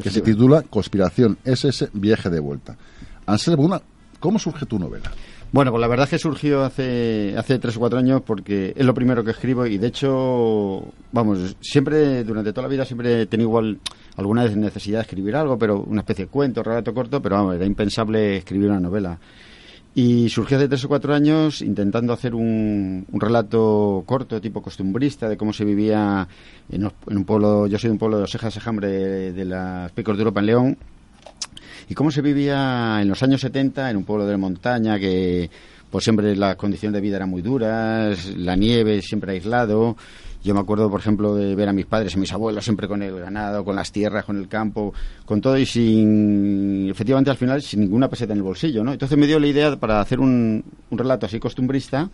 [0.00, 2.76] que se titula Conspiración SS, Viaje de Vuelta.
[3.26, 3.82] Anselmo, una,
[4.20, 5.10] ¿cómo surge tu novela?
[5.54, 8.84] Bueno, pues la verdad es que surgió hace, hace tres o cuatro años porque es
[8.84, 10.82] lo primero que escribo y de hecho,
[11.12, 13.78] vamos, siempre, durante toda la vida siempre he tenido igual
[14.16, 17.66] alguna necesidad de escribir algo, pero una especie de cuento, relato corto, pero vamos, era
[17.66, 19.20] impensable escribir una novela.
[19.94, 25.28] Y surgió hace tres o cuatro años intentando hacer un, un relato corto, tipo costumbrista,
[25.28, 26.26] de cómo se vivía
[26.68, 30.16] en un pueblo, yo soy de un pueblo de Oseja Sejambre de, de las Picos
[30.16, 30.78] de Europa en León,
[31.88, 35.50] y cómo se vivía en los años 70 en un pueblo de montaña que
[35.90, 39.96] pues siempre las condiciones de vida eran muy duras, la nieve siempre aislado.
[40.42, 43.02] Yo me acuerdo, por ejemplo, de ver a mis padres y mis abuelos siempre con
[43.02, 44.92] el ganado, con las tierras, con el campo,
[45.24, 48.92] con todo y sin, efectivamente al final, sin ninguna peseta en el bolsillo, ¿no?
[48.92, 52.10] Entonces me dio la idea para hacer un, un relato así costumbrista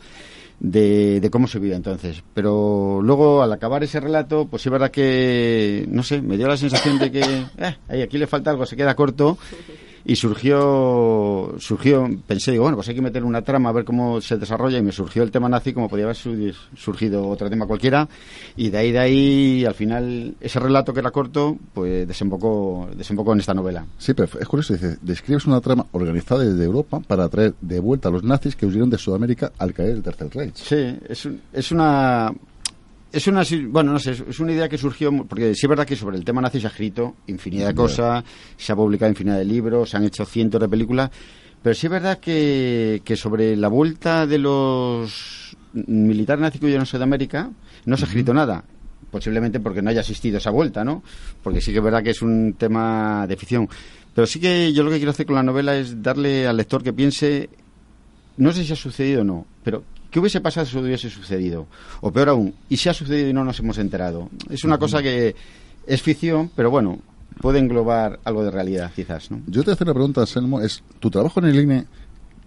[0.61, 2.23] de, de cómo se vivía entonces.
[2.35, 6.57] Pero luego, al acabar ese relato, pues sí verdad que, no sé, me dio la
[6.57, 7.21] sensación de que,
[7.89, 9.39] eh, aquí le falta algo, se queda corto.
[10.05, 14.21] Y surgió, surgió, pensé, digo, bueno, pues hay que meter una trama a ver cómo
[14.21, 17.67] se desarrolla y me surgió el tema nazi como podía haber su- surgido otro tema
[17.67, 18.09] cualquiera
[18.57, 23.33] y de ahí, de ahí, al final, ese relato que era corto, pues desembocó, desembocó
[23.35, 23.85] en esta novela.
[23.99, 28.09] Sí, pero es curioso, dice, describes una trama organizada desde Europa para traer de vuelta
[28.09, 30.57] a los nazis que huyeron de Sudamérica al caer el Tercer Reich.
[30.57, 32.33] Sí, es, es una...
[33.13, 35.97] Es una, bueno, no sé, es- una idea que surgió, porque sí es verdad que
[35.97, 38.25] sobre el tema nazi se ha escrito infinidad de cosas,
[38.57, 41.11] se ha publicado infinidad de libros, se han hecho cientos de películas,
[41.63, 46.83] pero sí es verdad que, que sobre la vuelta de los militares nazis que huyeron
[46.83, 47.51] a Sudamérica
[47.85, 48.65] no se ha escrito nada.
[49.11, 51.03] Posiblemente porque no haya existido esa vuelta, ¿no?
[51.43, 53.69] Porque sí que es verdad que es un tema de ficción.
[54.15, 56.83] Pero sí que yo lo que quiero hacer con la novela es darle al lector
[56.85, 57.51] que piense
[58.37, 61.67] no sé si ha sucedido o no, pero ¿qué hubiese pasado si hubiese sucedido?
[62.01, 64.29] O peor aún, ¿y si ha sucedido y no nos hemos enterado?
[64.49, 65.35] Es una cosa que
[65.87, 66.99] es ficción, pero bueno,
[67.41, 69.41] puede englobar algo de realidad, quizás, ¿no?
[69.47, 71.87] Yo te hacer una pregunta, Anselmo, es, ¿tu trabajo en el INE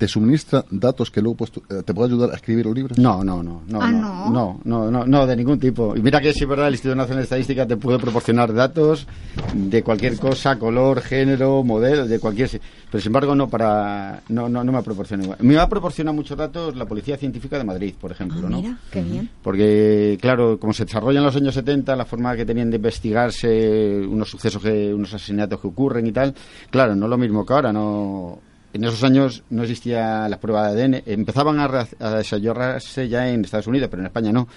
[0.03, 2.97] te suministra datos que luego pues, eh, te puede ayudar a escribir los libros?
[2.97, 4.59] No, no, no, no, Ah, no, ¿no?
[4.65, 5.95] no, no, no, de ningún tipo.
[5.95, 9.07] Y mira que si es verdad, el Instituto Nacional de Estadística te puede proporcionar datos
[9.53, 12.49] de cualquier cosa, color, género, modelo, de cualquier...
[12.91, 14.21] Pero sin embargo no para...
[14.27, 15.37] No, no, no me proporciona igual.
[15.41, 18.57] Me va a proporcionar muchos datos la Policía Científica de Madrid, por ejemplo, ¿no?
[18.57, 19.29] Mira, qué bien.
[19.41, 24.01] Porque, claro, como se desarrolla en los años 70, la forma que tenían de investigarse
[24.05, 26.35] unos sucesos, que, unos asesinatos que ocurren y tal,
[26.69, 28.39] claro, no es lo mismo que ahora, no...
[28.73, 33.45] En esos años no existía la prueba de ADN, empezaban a, a desarrollarse ya en
[33.45, 34.47] Estados Unidos, pero en España no.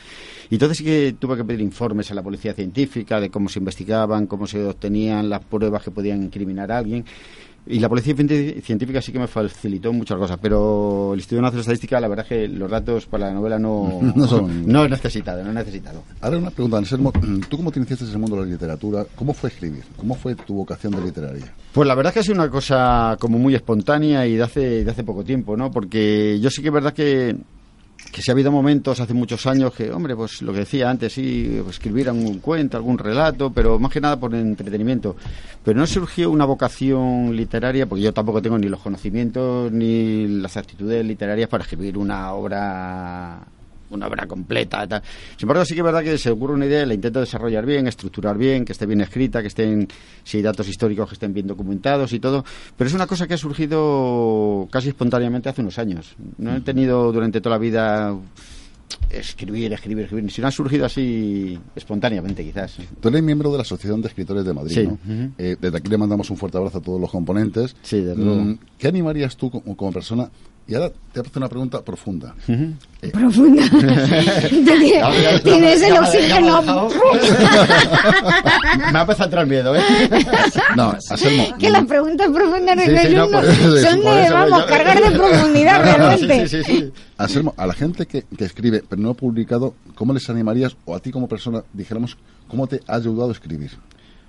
[0.48, 3.58] Y entonces sí que tuve que pedir informes a la policía científica de cómo se
[3.58, 7.04] investigaban, cómo se obtenían las pruebas que podían incriminar a alguien.
[7.68, 11.60] Y la policía científica sí que me facilitó muchas cosas, pero el Instituto Nacional de
[11.62, 14.88] Estadística, la verdad es que los datos para la novela no, No son- no he
[14.88, 16.02] necesitado, no he necesitado.
[16.20, 17.12] Ahora una pregunta, Anselmo,
[17.48, 19.04] ¿tú cómo te iniciaste en el mundo de la literatura?
[19.16, 19.82] ¿Cómo fue escribir?
[19.96, 21.52] ¿Cómo fue tu vocación de literaria?
[21.72, 24.84] Pues la verdad es que ha sido una cosa como muy espontánea y de hace,
[24.84, 25.70] de hace poco tiempo, ¿no?
[25.70, 27.36] Porque yo sí que es verdad que,
[28.12, 31.12] que si ha habido momentos hace muchos años que, hombre, pues lo que decía antes,
[31.12, 35.16] sí, pues, escribir algún cuento, algún relato, pero más que nada por entretenimiento.
[35.64, 40.56] Pero no surgió una vocación literaria, porque yo tampoco tengo ni los conocimientos ni las
[40.56, 43.46] actitudes literarias para escribir una obra
[43.90, 44.86] una obra completa.
[44.86, 45.02] tal.
[45.36, 47.86] Sin embargo, sí que es verdad que se ocurre una idea la intento desarrollar bien,
[47.86, 49.88] estructurar bien, que esté bien escrita, que estén,
[50.24, 52.44] si hay datos históricos que estén bien documentados y todo.
[52.76, 56.14] Pero es una cosa que ha surgido casi espontáneamente hace unos años.
[56.38, 58.16] No he tenido durante toda la vida
[59.10, 62.76] escribir, escribir, escribir, sino ha surgido así espontáneamente, quizás.
[63.00, 64.86] Tú eres miembro de la Asociación de Escritores de Madrid, Sí.
[64.86, 64.98] ¿no?
[65.38, 67.76] Eh, desde aquí le mandamos un fuerte abrazo a todos los componentes.
[67.82, 68.42] Sí, desde luego.
[68.42, 70.30] Mm, ¿Qué animarías tú como persona?
[70.68, 72.34] Y ahora te hago una pregunta profunda.
[72.48, 73.62] Eh, Profunda.
[75.44, 76.88] Tienes- el oxígeno.
[78.92, 79.80] Me ha empezado a entrar miedo, ¿eh?
[80.76, 81.56] No, Anselmo.
[81.58, 83.80] Que las preguntas profundas Sí, no sí, no, son, eso, de,
[84.24, 86.48] eso, vamos, yo- cargar de profundidad realmente.
[86.48, 86.92] Sí, sí, sí.
[87.16, 90.94] Anselmo, a la gente que, que escribe pero no ha publicado, ¿cómo les animarías o
[90.96, 92.16] a ti como persona, dijéramos,
[92.48, 93.70] cómo te ha ayudado a escribir?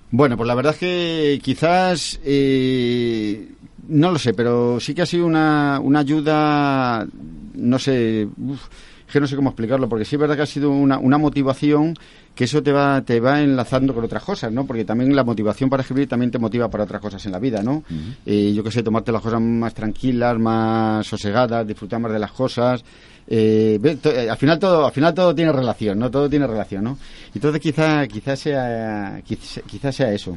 [0.09, 3.49] Bueno, pues la verdad es que quizás, eh,
[3.87, 7.07] no lo sé, pero sí que ha sido una, una ayuda,
[7.55, 8.67] no sé, uf,
[9.11, 11.93] que no sé cómo explicarlo, porque sí es verdad que ha sido una, una motivación
[12.35, 14.65] que eso te va, te va enlazando con otras cosas, ¿no?
[14.65, 17.63] Porque también la motivación para escribir también te motiva para otras cosas en la vida,
[17.63, 17.83] ¿no?
[18.25, 22.31] Eh, yo qué sé, tomarte las cosas más tranquilas, más sosegadas, disfrutar más de las
[22.31, 22.83] cosas.
[23.29, 26.97] Eh, eh, al final todo al final todo tiene relación no todo tiene relación no
[27.35, 30.33] entonces quizá quizás sea quizá, quizá sea eso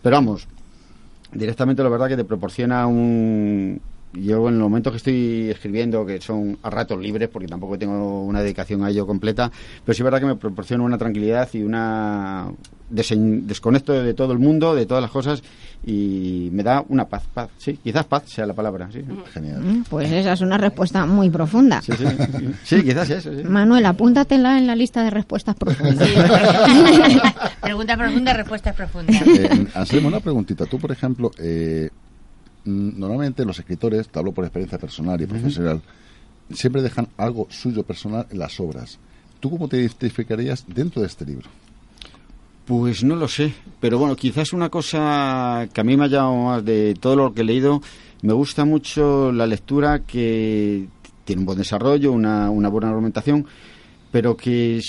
[0.00, 0.46] pero vamos
[1.32, 3.80] directamente la verdad que te proporciona un
[4.12, 8.24] yo en los momentos que estoy escribiendo que son a ratos libres porque tampoco tengo
[8.24, 9.50] una dedicación a ello completa
[9.84, 12.48] pero sí es verdad que me proporciona una tranquilidad y una
[12.92, 15.42] desen- desconecto de todo el mundo de todas las cosas
[15.86, 19.00] y me da una paz paz sí quizás paz sea la palabra sí
[19.32, 21.80] genial Mm, Pues esa es una respuesta muy profunda.
[21.80, 22.04] sí sí,
[22.64, 23.44] sí quizás eso sí.
[23.44, 26.08] Manuel, apúntatela en la lista de respuestas profundas.
[27.60, 29.22] Pregunta profunda, respuestas profundas.
[29.26, 30.66] Eh, Anselmo, una preguntita.
[30.66, 32.09] Tú, por ejemplo, eh, mm,
[32.64, 35.82] normalmente los escritores, te hablo por experiencia personal y profesional,
[36.52, 38.98] siempre dejan algo suyo personal en las obras.
[39.40, 41.48] ¿Tú cómo te identificarías dentro de este libro?
[42.66, 46.36] Pues no lo sé, pero bueno, quizás una cosa que a mí me ha llamado
[46.36, 47.80] más de todo lo que he leído,
[48.22, 50.86] me gusta mucho la lectura que
[51.24, 53.46] tiene un buen desarrollo, una, una buena argumentación,
[54.12, 54.80] pero que,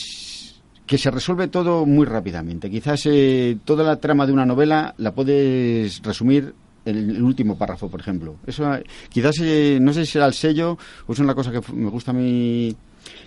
[0.86, 2.69] que se resuelve todo muy rápidamente.
[2.69, 6.53] Quizás eh, toda la trama de una novela la puedes resumir
[6.86, 8.36] el último párrafo, por ejemplo.
[8.46, 10.78] Eso eh, quizás, eh, no sé si será el sello
[11.08, 12.76] o es una cosa que me gusta a mí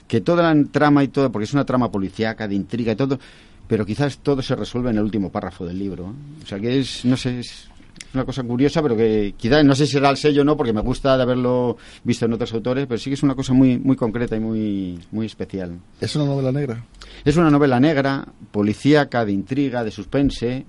[0.06, 3.18] que toda la trama y todo, porque es una trama policíaca, de intriga y todo,
[3.66, 6.04] pero quizás todo se resuelve en el último párrafo del libro.
[6.04, 6.42] ¿eh?
[6.42, 7.68] O sea que es, no sé, es
[8.12, 10.72] una cosa curiosa, pero que quizás, no sé si será el sello o no, porque
[10.72, 13.78] me gusta de haberlo visto en otros autores, pero sí que es una cosa muy,
[13.78, 15.78] muy concreta y muy, muy especial.
[16.00, 16.84] ¿Es una novela negra?
[17.24, 20.64] Es una novela negra, policíaca, de intriga, de suspense,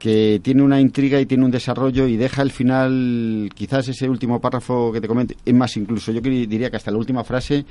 [0.00, 4.40] que tiene una intriga y tiene un desarrollo y deja el final, quizás ese último
[4.40, 7.66] párrafo que te comenté, es más incluso, yo diría que hasta la última frase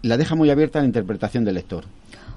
[0.00, 1.84] la deja muy abierta a la interpretación del lector.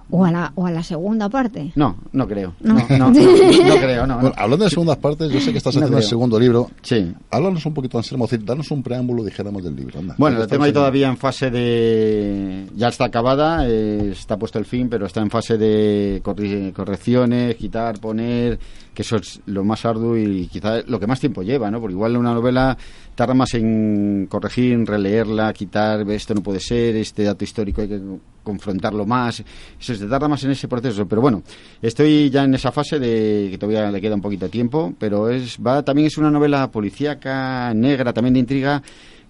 [0.10, 1.72] O, a la, o a la segunda parte.
[1.76, 2.54] No, no creo.
[2.62, 2.76] No.
[2.76, 4.16] No, no, no, no creo, no.
[4.16, 4.42] Bueno, no.
[4.42, 6.70] hablando de segundas partes, yo sé que estás No haciendo el segundo libro.
[6.82, 7.12] Sí.
[7.32, 10.00] Háblanos un poquito, Anselmo, decir, danos un preámbulo, dijéramos, del libro.
[10.00, 10.16] anda.
[10.18, 12.68] Bueno, lo tengo ahí todavía en fase de...
[12.76, 17.56] Ya está acabada, eh, está puesto el fin, pero está en fase de corri- correcciones,
[17.56, 18.60] quitar, poner,
[18.96, 21.80] que eso es lo más arduo y quizá lo que más tiempo lleva, ¿no?
[21.80, 22.76] Porque igual una novela
[23.14, 27.90] tarda más en corregir, en releerla, quitar, esto no puede ser, este dato histórico hay
[27.90, 28.02] que
[28.44, 29.44] confrontarlo más,
[29.80, 31.44] eso se tarda más en ese proceso, pero bueno,
[31.82, 35.30] estoy ya en esa fase de que todavía le queda un poquito de tiempo, pero
[35.30, 38.82] es va también es una novela policíaca, negra, también de intriga,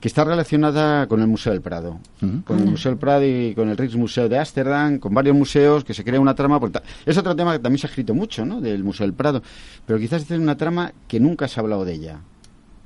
[0.06, 2.44] que está relacionada con el Museo del Prado, Ujú.
[2.44, 5.96] con el Museo del Prado y con el Rijksmuseum de Ámsterdam, con varios museos que
[5.96, 6.60] se crea una trama.
[6.60, 8.62] porque ta- es otro tema que también se ha escrito mucho, ¿no?
[8.62, 9.42] Del Museo del Prado,
[9.84, 12.20] pero quizás es una trama que nunca se ha hablado de ella.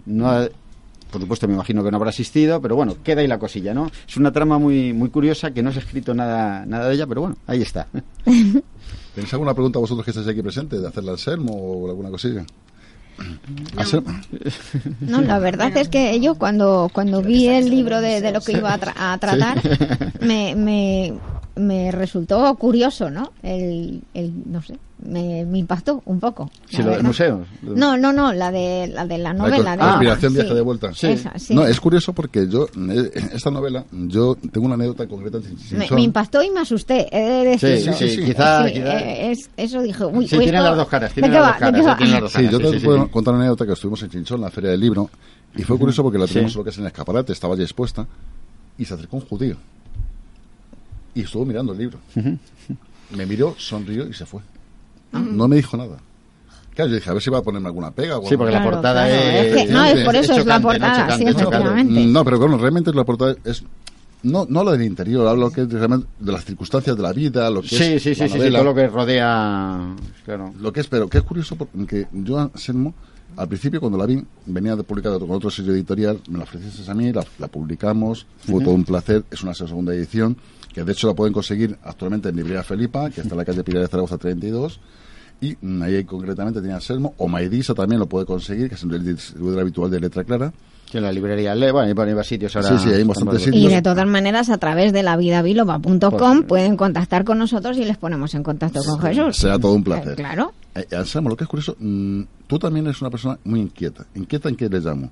[0.05, 0.47] No ha-
[1.11, 3.91] por supuesto, me imagino que no habrá asistido, pero bueno, queda ahí la cosilla, ¿no?
[4.07, 7.05] Es una trama muy muy curiosa que no se ha escrito nada nada de ella,
[7.05, 7.88] pero bueno, ahí está.
[9.13, 12.45] ¿Tenéis alguna pregunta vosotros que estáis aquí presentes de hacerle al Anselmo o alguna cosilla?
[15.01, 18.53] No, la verdad es que yo cuando, cuando vi el libro de, de lo que
[18.53, 19.61] iba a, tra- a tratar,
[20.22, 21.13] me, me,
[21.55, 23.32] me resultó curioso, ¿no?
[23.43, 26.51] El, el no sé, me, me impactó un poco.
[26.69, 27.45] Sí, la lo del museo.
[27.61, 29.75] No, no, no, la de la, de la novela.
[29.75, 30.89] de Conspiración, sí, viaje de vuelta.
[30.89, 31.55] esa, sí.
[31.55, 35.39] No, es curioso porque yo, eh, esta novela, yo tengo una anécdota concreta
[35.91, 37.93] me, impactó y me asusté, he de decirlo.
[37.93, 40.69] Sí, sí, sí, quizá- Sí, quizá- eh, es- eso dije, uy, Sí, uy, tiene esto-
[40.69, 41.65] las dos caras, ¿de tiene las dos ¿De
[42.05, 44.71] qué caras, Sí, yo te puedo contar una anécdota que estuvimos en Chinchón, la feria
[44.71, 45.09] del libro,
[45.55, 46.33] y fue curioso porque la Sí.
[46.33, 48.05] teníamos lo que es en el escaparate, estaba ya expuesta,
[48.77, 49.55] y se acercó un judío.
[51.15, 51.99] Y estuvo mirando el libro.
[53.15, 54.41] Me miró, sonrió y se fue.
[55.12, 55.97] No me dijo nada.
[56.76, 58.18] Claro, yo dije, a ver si va a ponerme alguna pega.
[58.20, 59.45] o Sí, porque la portada claro, es...
[59.55, 60.68] es que- no, es por eso es la ¿no?
[60.68, 62.05] portada, Chocante, sí, efectivamente.
[62.05, 63.64] No, pero bueno, realmente la portada es...
[64.22, 67.49] No, no lo del interior, hablo que es realmente de las circunstancias de la vida,
[67.49, 68.60] lo que Sí, es sí, sí, la sí, sí, novela.
[68.60, 69.95] todo lo que rodea...
[70.26, 70.53] Claro.
[70.60, 72.93] Lo que es, pero que es curioso porque yo, Anselmo,
[73.38, 76.89] al principio cuando la vi, venía de publicada con otro sello editorial, me la ofreciste
[76.89, 80.36] a mí, la, la publicamos, fue todo un placer, es una segunda edición,
[80.80, 83.63] que de hecho la pueden conseguir actualmente en Librería Felipa, que está en la calle
[83.63, 84.80] Pilar de Zaragoza 32,
[85.41, 89.03] y mm, ahí concretamente tenía Anselmo, o Maidisa también lo puede conseguir, que es el
[89.15, 90.51] distribuidor habitual de Letra Clara.
[90.91, 92.69] Que en la librería Le, bueno, hay varios sitios ahora.
[92.80, 93.73] Sí, sí, hay bastantes están- Y sitios.
[93.73, 98.34] de todas maneras, a través de lavidabiloba.com Pues- pueden contactar con nosotros y les ponemos
[98.34, 99.38] en contacto con Jesús.
[99.38, 100.13] Será todo un placer.
[100.13, 100.51] Eh, Claro.
[100.75, 104.05] Eh, Anselmo, lo que es curioso, mm, tú también eres una persona muy inquieta.
[104.15, 105.11] ¿Inquieta en qué le llamo?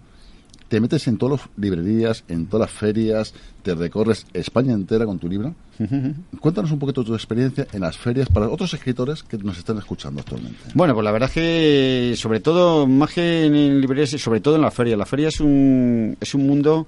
[0.67, 5.19] Te metes en todas las librerías, en todas las ferias, te recorres España entera con
[5.19, 5.53] tu libro.
[6.39, 10.21] Cuéntanos un poquito tu experiencia en las ferias para otros escritores que nos están escuchando
[10.21, 10.59] actualmente.
[10.73, 14.61] Bueno, pues la verdad es que sobre todo, más que en librerías, sobre todo en
[14.61, 14.97] la feria.
[14.97, 16.87] La feria es un, es un mundo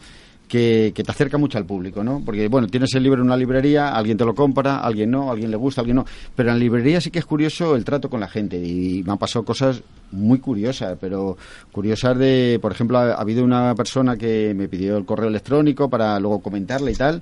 [0.50, 2.22] que, te acerca mucho al público, ¿no?
[2.26, 5.52] Porque, bueno, tienes el libro en una librería, alguien te lo compra, alguien no, alguien
[5.52, 6.06] le gusta, alguien no.
[6.36, 9.14] Pero en la librería sí que es curioso el trato con la gente y me
[9.14, 9.82] han pasado cosas
[10.12, 11.38] muy curiosas, pero
[11.72, 16.20] curiosas de, por ejemplo, ha, habido una persona que me pidió el correo electrónico para
[16.20, 17.22] luego comentarle y tal,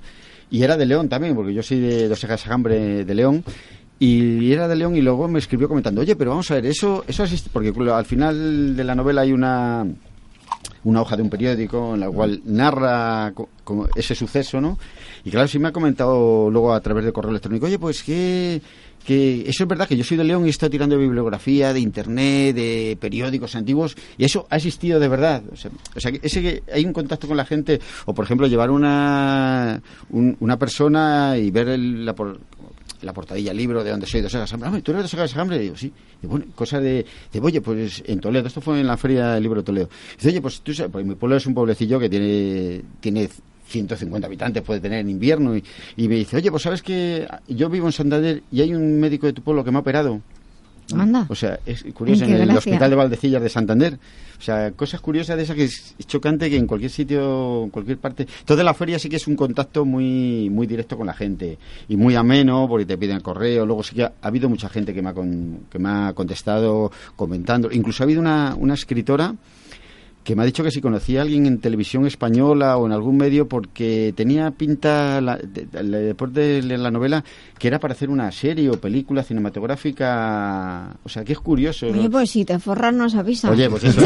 [0.50, 3.44] y era de León también, porque yo soy de Dos Cejas Hambre de León,
[3.98, 7.04] y era de León y luego me escribió comentando, oye, pero vamos a ver, eso,
[7.06, 9.86] eso existe, porque al final de la novela hay una
[10.84, 13.32] una hoja de un periódico en la cual narra
[13.94, 14.78] ese suceso, ¿no?
[15.24, 18.60] Y claro, sí me ha comentado luego a través de correo electrónico, oye, pues que,
[19.08, 22.54] que eso es verdad que yo soy de León y estoy tirando bibliografía, de internet,
[22.54, 25.42] de periódicos antiguos, y eso ha existido de verdad.
[25.50, 28.46] O sea, o sea ese que hay un contacto con la gente, o por ejemplo,
[28.46, 29.80] llevar una,
[30.10, 32.14] una persona y ver el, la,
[33.00, 34.82] la portadilla libro de donde soy de Segas Hambre.
[34.82, 35.58] ¿Tú eres de Segas Hambre?
[35.58, 35.90] digo, sí.
[36.22, 39.42] Y bueno, cosa de, de, oye, pues en Toledo, esto fue en la feria del
[39.42, 39.88] libro de Toledo.
[40.16, 43.30] dice, oye, pues tú sabes, pues mi pueblo es un pueblecillo que tiene, tiene
[43.68, 45.62] 150 habitantes puede tener en invierno y,
[45.96, 49.26] y me dice, oye, pues sabes que yo vivo en Santander y hay un médico
[49.26, 50.20] de tu pueblo que me ha operado
[51.28, 53.98] o sea, es curioso, en el Hospital de Valdecillas de Santander.
[54.38, 57.98] O sea, cosas curiosas de esas que es, chocante que en cualquier sitio, en cualquier
[57.98, 58.26] parte.
[58.44, 61.58] Toda la feria sí que es un contacto muy muy directo con la gente
[61.88, 63.66] y muy ameno porque te piden el correo.
[63.66, 67.70] Luego sí que ha, habido mucha gente que me ha, que me ha contestado comentando.
[67.70, 69.34] Incluso ha habido una, una escritora
[70.28, 73.16] que me ha dicho que si conocía a alguien en televisión española o en algún
[73.16, 77.24] medio porque tenía pinta después de, la novela
[77.58, 80.98] que era para hacer una serie o película cinematográfica.
[81.02, 84.02] O sea que es curioso oye pues si te forras nos avisa oye pues eso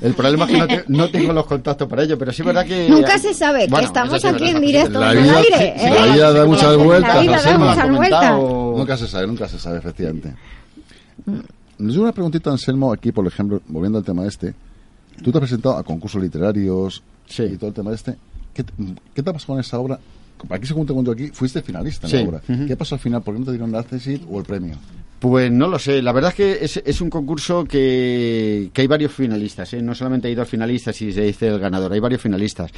[0.00, 2.88] el problema es que no, tengo los contactos para ello pero sí es verdad que
[2.88, 5.94] nunca se sabe que estamos aquí en directo la vida, aire ¿eh?
[5.94, 8.32] la vida da muchas vueltas la vida da muchas vueltas.
[8.40, 10.34] nunca se sabe nunca se sabe efectivamente.
[11.78, 14.52] Nos una preguntita Anselmo aquí por ejemplo volviendo al tema este
[15.22, 17.02] Tú te has presentado a concursos literarios
[17.38, 18.16] y todo el tema de este.
[18.54, 18.64] ¿Qué,
[19.14, 19.98] ¿Qué te pasó con esa obra?
[20.50, 22.42] Aquí según te cuento aquí, fuiste finalista en la obra.
[22.66, 23.22] ¿Qué pasó al final?
[23.22, 24.76] ¿Por qué no te dieron el accesit o el premio?
[25.18, 26.00] Pues no lo sé.
[26.00, 29.72] La verdad es que es, es un concurso que, que, hay varios finalistas.
[29.74, 29.82] ¿eh?
[29.82, 32.70] No solamente hay dos finalistas y se dice el ganador, hay varios finalistas.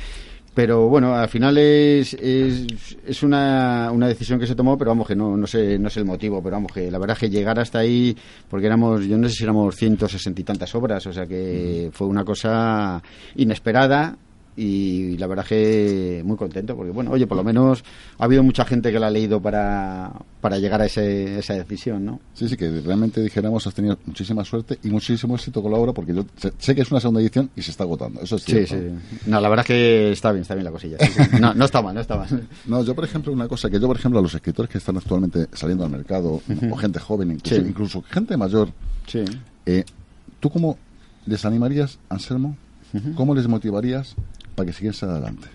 [0.52, 5.06] Pero bueno, al final es, es, es una, una, decisión que se tomó, pero vamos,
[5.06, 7.30] que no, no, sé, no sé el motivo, pero vamos, que la verdad es que
[7.30, 8.16] llegar hasta ahí,
[8.48, 12.08] porque éramos, yo no sé si éramos 160 y tantas obras, o sea que fue
[12.08, 13.00] una cosa
[13.36, 14.16] inesperada
[14.56, 17.84] y la verdad que muy contento porque bueno oye por lo menos
[18.18, 22.04] ha habido mucha gente que la ha leído para, para llegar a ese, esa decisión
[22.04, 25.78] no sí sí que realmente dijéramos has tenido muchísima suerte y muchísimo éxito con la
[25.78, 26.24] obra porque yo
[26.58, 28.74] sé que es una segunda edición y se está agotando eso es cierto.
[28.74, 28.80] sí.
[28.80, 30.96] Sí no la verdad es que está bien está bien la cosilla
[31.40, 32.48] no, no está mal no está mal.
[32.66, 34.96] No yo por ejemplo una cosa que yo por ejemplo a los escritores que están
[34.96, 38.70] actualmente saliendo al mercado o gente joven incluso, incluso gente mayor
[39.06, 39.24] sí.
[39.66, 39.84] Eh,
[40.40, 40.76] tú cómo
[41.26, 42.56] les animarías Anselmo
[43.14, 44.16] cómo les motivarías
[44.60, 45.48] para que siguiese adelante?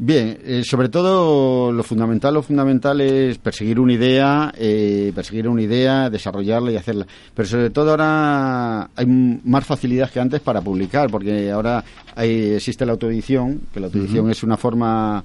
[0.00, 5.62] Bien, eh, sobre todo lo fundamental, lo fundamental es perseguir una idea, eh, perseguir una
[5.62, 7.04] idea, desarrollarla y hacerla.
[7.34, 11.84] Pero sobre todo ahora hay más facilidad que antes para publicar, porque ahora
[12.14, 15.24] hay, existe la autoedición, que la autoedición es una forma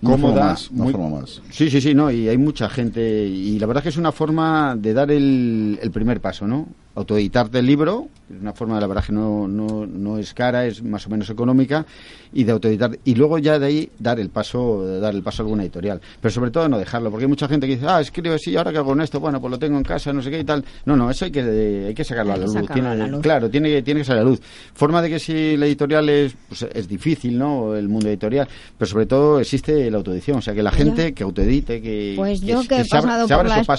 [0.00, 1.42] cómoda, forma más.
[1.50, 4.12] Sí, sí, sí, no, y hay mucha gente y la verdad es que es una
[4.12, 6.68] forma de dar el, el primer paso, ¿no?
[6.98, 10.66] Autoeditarte el libro, es una forma, de la verdad, que no, no, no, es cara,
[10.66, 11.86] es más o menos económica,
[12.32, 15.44] y de autoeditar, y luego ya de ahí dar el paso, dar el paso a
[15.44, 16.00] alguna editorial.
[16.20, 18.72] Pero sobre todo no dejarlo, porque hay mucha gente que dice, ah, escribe así, ahora
[18.72, 20.64] que hago con esto, bueno, pues lo tengo en casa, no sé qué y tal.
[20.84, 23.20] No, no, eso hay que, hay que sacarlo, a, la luz.
[23.22, 24.40] Claro, tiene, tiene que salir a la luz.
[24.74, 27.76] Forma de que si la editorial es, pues, es difícil, ¿no?
[27.76, 31.22] El mundo editorial, pero sobre todo existe la autoedición, o sea, que la gente que
[31.22, 32.14] autoedite, que.
[32.16, 33.26] Pues yo que, he pasado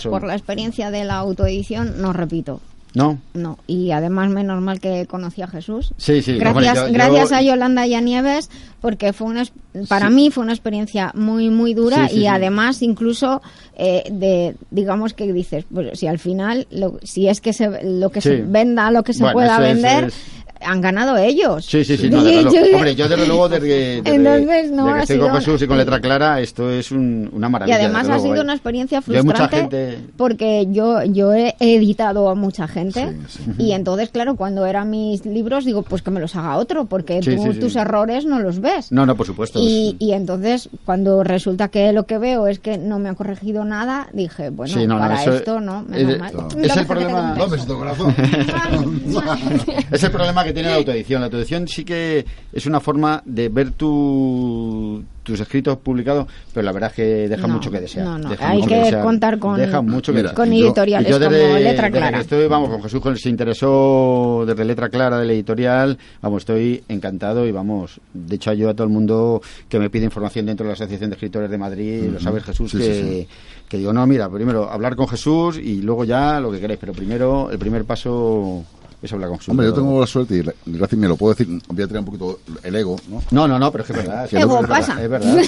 [0.09, 2.61] por la experiencia de la autoedición, no repito.
[2.93, 3.19] No.
[3.33, 5.93] No, y además menos mal que conocí a Jesús.
[5.97, 6.37] Sí, sí.
[6.37, 8.49] Gracias, gracias a Yolanda y a Nieves,
[8.81, 9.43] porque fue una,
[9.87, 13.41] para mí fue una experiencia muy, muy dura y además incluso
[13.77, 18.09] eh, de, digamos que dices, pues si al final, lo, si es que se, lo
[18.09, 20.11] que se venda, lo que se pueda vender
[20.61, 21.65] han ganado ellos.
[21.65, 22.09] Sí, sí, sí.
[22.09, 25.99] No, Hombre, yo desde luego desde, Entonces, no, que estoy con Jesús y con letra
[25.99, 27.77] clara, esto es una maravilla.
[27.77, 33.17] Y además ha sido una experiencia frustrante porque yo, yo he editado a mucha gente
[33.57, 37.19] y entonces, claro, cuando eran mis libros digo, pues que me los haga otro porque
[37.21, 38.91] tú, tus errores no los ves.
[38.91, 39.59] No, no, por supuesto.
[39.61, 43.65] Y, y, entonces, cuando resulta que lo que veo es que no me ha corregido
[43.65, 46.33] nada, dije, bueno, para esto no, menos mal.
[46.61, 47.35] Es, el problema...
[49.91, 51.21] es el problema que que tiene la autoedición.
[51.21, 56.71] La autoedición sí que es una forma de ver tu, tus escritos publicados, pero la
[56.71, 58.05] verdad es que deja No, mucho que desear.
[58.05, 59.03] no, no, Deja hay que desear.
[59.03, 60.35] contar con- Deja mucho que Mira, desear.
[60.47, 62.17] con yo- editoriales Y yo desde, como Letra desde Clara.
[62.17, 66.41] que estoy, vamos, con Jesús con- se interesó desde Letra Clara de la editorial, vamos,
[66.43, 70.45] estoy encantado y vamos, de hecho yo a todo el mundo que me pide información
[70.45, 73.27] dentro de la Asociación de Escritores de Madrid, lo sabes Jesús, Sí, que, sí, sí.
[73.69, 76.93] que digo, no, mira, primero hablar con Jesús y luego ya lo que queráis, pero
[76.93, 78.63] primero, el primer paso
[79.01, 79.49] es hablar con Jesús.
[79.51, 81.99] Hombre, yo tengo la suerte y la- gracias me lo puedo decir, voy a tirar
[81.99, 83.21] un poquito el ego, ¿no?
[83.31, 84.23] No, no, no, pero es que es verdad.
[84.25, 85.03] es que Ego verdad, pasa.
[85.03, 85.43] Es verdad.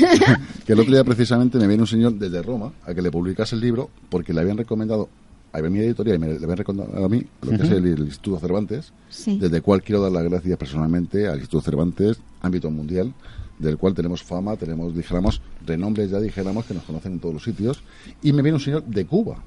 [0.66, 3.56] que el otro día precisamente me viene un señor desde Roma a que le publicase
[3.56, 5.10] el libro porque le habían recomendado
[5.54, 8.00] a mi editorial y me le habían recomendado a mí lo que es el, el
[8.00, 9.38] Instituto Cervantes, Sí.
[9.38, 13.14] desde el cual quiero dar las gracias personalmente al Instituto Cervantes, ámbito mundial,
[13.60, 17.44] del cual tenemos fama, tenemos, dijéramos, renombre ya dijéramos que nos conocen en todos los
[17.44, 17.84] sitios.
[18.24, 19.44] Y me viene un señor de Cuba,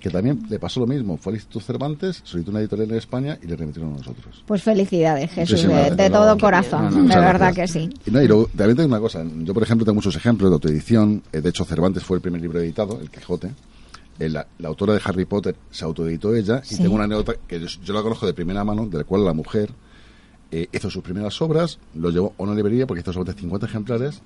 [0.00, 3.38] que también le pasó lo mismo, fue al Instituto Cervantes, solicitó una editorial en España
[3.42, 4.42] y le remitieron a nosotros.
[4.46, 7.72] Pues felicidades, Jesús, de, todo corazón, no, no, de verdad gracias.
[7.72, 7.90] que sí.
[8.06, 9.24] Y, no, y luego, también tengo una cosa.
[9.38, 11.22] Yo, por ejemplo, tengo muchos ejemplos de autoedición.
[11.32, 13.50] Eh, De hecho, Cervantes fue el primer libro editado, El Quijote.
[14.18, 16.62] Eh, la, la autora de Harry Potter se autoeditó ella.
[16.70, 19.24] Y tengo una anécdota que yo, yo la conozco de primera mano, de la cual
[19.24, 19.70] la mujer
[20.50, 24.20] eh, hizo sus primeras obras, lo llevó a una librería porque hizo sobre 50 ejemplares.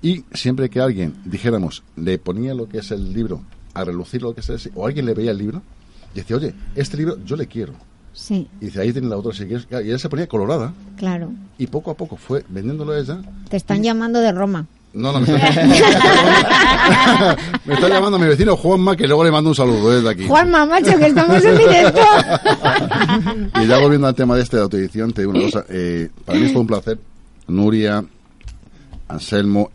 [0.00, 3.42] Y siempre que alguien, dijéramos, le ponía lo que es el libro
[3.80, 5.62] a relucir lo que ese, o alguien le veía el libro,
[6.14, 7.74] y decía, oye, este libro yo le quiero.
[8.12, 9.66] Sí, Y dice, ahí tiene la si quieres.
[9.70, 10.72] Y ella se ponía colorada.
[10.96, 11.30] claro.
[11.56, 14.66] Y poco a poco fue vendiéndolo ella Te están llamando de Roma.
[14.92, 15.36] no, no, me está,
[17.64, 20.26] me está llamando mi vecino Juanma, que luego le mando un saludo desde aquí.
[20.26, 22.00] Juanma, macho, que estamos en directo.
[23.62, 25.64] Y ya volviendo al tema de este de autoedición, te digo una cosa.
[25.68, 26.98] eh, para mí es todo un placer.
[27.46, 28.04] Nuria,
[29.08, 29.70] Anselmo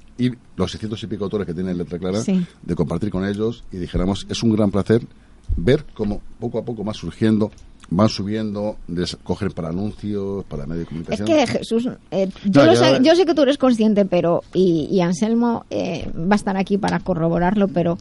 [0.55, 2.45] los 600 y pico autores que tiene Letra Clara, Sí.
[2.61, 3.63] de compartir con ellos.
[3.71, 5.01] Y dijéramos, es un gran placer
[5.55, 7.51] ver cómo poco a poco van surgiendo,
[7.89, 11.27] van subiendo, les cogen para anuncios, para medios de Es comunicación.
[11.27, 14.87] que Jesús, eh, yo, No, lo sé, yo sé que tú eres consciente, pero y,
[14.91, 17.97] y Anselmo eh, va a estar aquí para corroborarlo, pero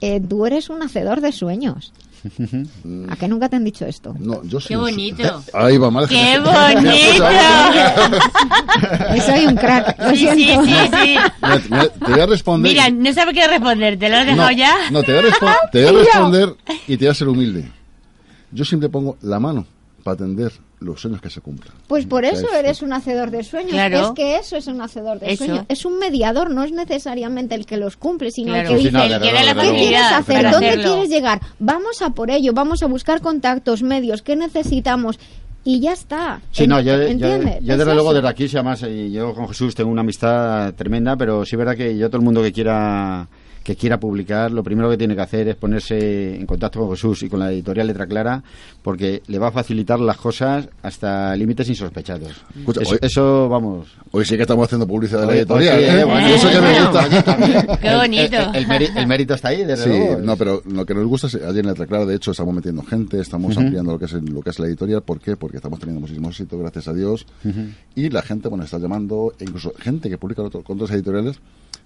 [0.00, 1.92] eh, tú eres un hacedor de sueños.
[3.08, 4.14] ¿A que nunca te han dicho esto?
[4.18, 5.42] No, yo soy Qué un- bonito.
[5.52, 6.08] Ahí va, mal.
[6.08, 7.24] ¡Qué bonito!
[9.24, 10.64] Soy un crack, lo Sí, sí, siento.
[10.64, 11.16] sí, sí.
[11.42, 12.72] Mira, mira, te voy a responder.
[12.72, 14.74] Mira, no sabe qué responder, ¿te lo has dejado no, ya?
[14.90, 16.00] No, te voy, a respo- te voy a Y yo.
[16.04, 16.54] responder
[16.86, 17.70] y te voy a ser humilde.
[18.52, 19.66] Yo siempre pongo la mano
[20.04, 21.74] para atender los sueños que se cumplan.
[21.88, 23.72] Pues por eso es- eres un hacedor de sueños.
[23.72, 24.08] Claro.
[24.08, 25.44] Es que eso es un hacedor de Eso.
[25.46, 25.64] sueños.
[25.68, 28.68] Es un mediador, no es necesariamente el que los cumple, sino Claro.
[28.70, 30.50] el que Sí, dice, ¿Qué quieres hacer?
[30.50, 30.84] ¿Dónde hacerlo.
[30.92, 31.40] quieres llegar?
[31.58, 35.18] Vamos a por ello, vamos a buscar contactos, medios, ¿qué necesitamos?
[35.66, 36.40] Y ya está.
[36.52, 37.56] Sí, no, yo, ¿Entiendes?
[37.60, 40.72] yo Es desde luego desde aquí, si además, y yo con Jesús tengo una amistad
[40.74, 43.26] tremenda, pero sí es verdad que yo todo el mundo que quiera
[43.66, 47.24] que quiera publicar, lo primero que tiene que hacer es ponerse en contacto con Jesús
[47.24, 48.40] y con la editorial Letra Clara,
[48.80, 52.30] porque le va a facilitar las cosas hasta límites insospechados.
[52.56, 53.88] Escucha, eso, hoy- eso, vamos...
[54.12, 55.80] Hoy sí que estamos haciendo publicidad de la editorial.
[55.80, 56.04] ¿eh?
[56.04, 57.78] bueno, Y eso que me gusta.
[57.80, 58.36] Qué El- bonito.
[58.36, 60.18] El, el meri- el mérito está ahí, desde Sí, luego.
[60.22, 62.84] no, pero lo que nos gusta es, ayer en Letra Clara, de hecho, estamos metiendo
[62.84, 65.02] gente, estamos ampliando lo que es el- lo que es la editorial.
[65.02, 65.36] ¿Por qué?
[65.36, 67.26] Porque estamos teniendo muchísimo éxito, gracias a Dios.
[67.96, 71.40] Y la gente, bueno, está llamando, e incluso gente que publica otro- con otras editoriales.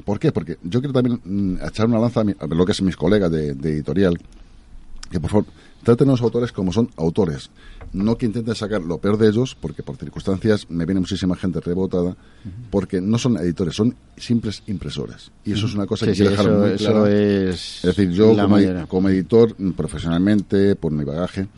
[0.05, 0.33] ¿Por qué?
[0.33, 2.97] Porque yo quiero también mm, echar una lanza a, mi- a lo que es mis
[2.97, 4.19] colegas de, de editorial,
[5.11, 5.47] que por favor
[5.83, 7.51] traten a los autores como son autores,
[7.93, 11.59] no que intenten sacar lo peor de ellos, porque por circunstancias me viene muchísima gente
[11.61, 12.17] rebotada,
[12.71, 15.31] porque no son editores, son simples impresores.
[15.45, 17.11] Y eso es una cosa Sí, que sí, quiero dejar eso- muy eso clara.
[17.11, 18.35] es Es decir, yo
[18.89, 21.49] como editor, mm, profesionalmente, por mi bagaje,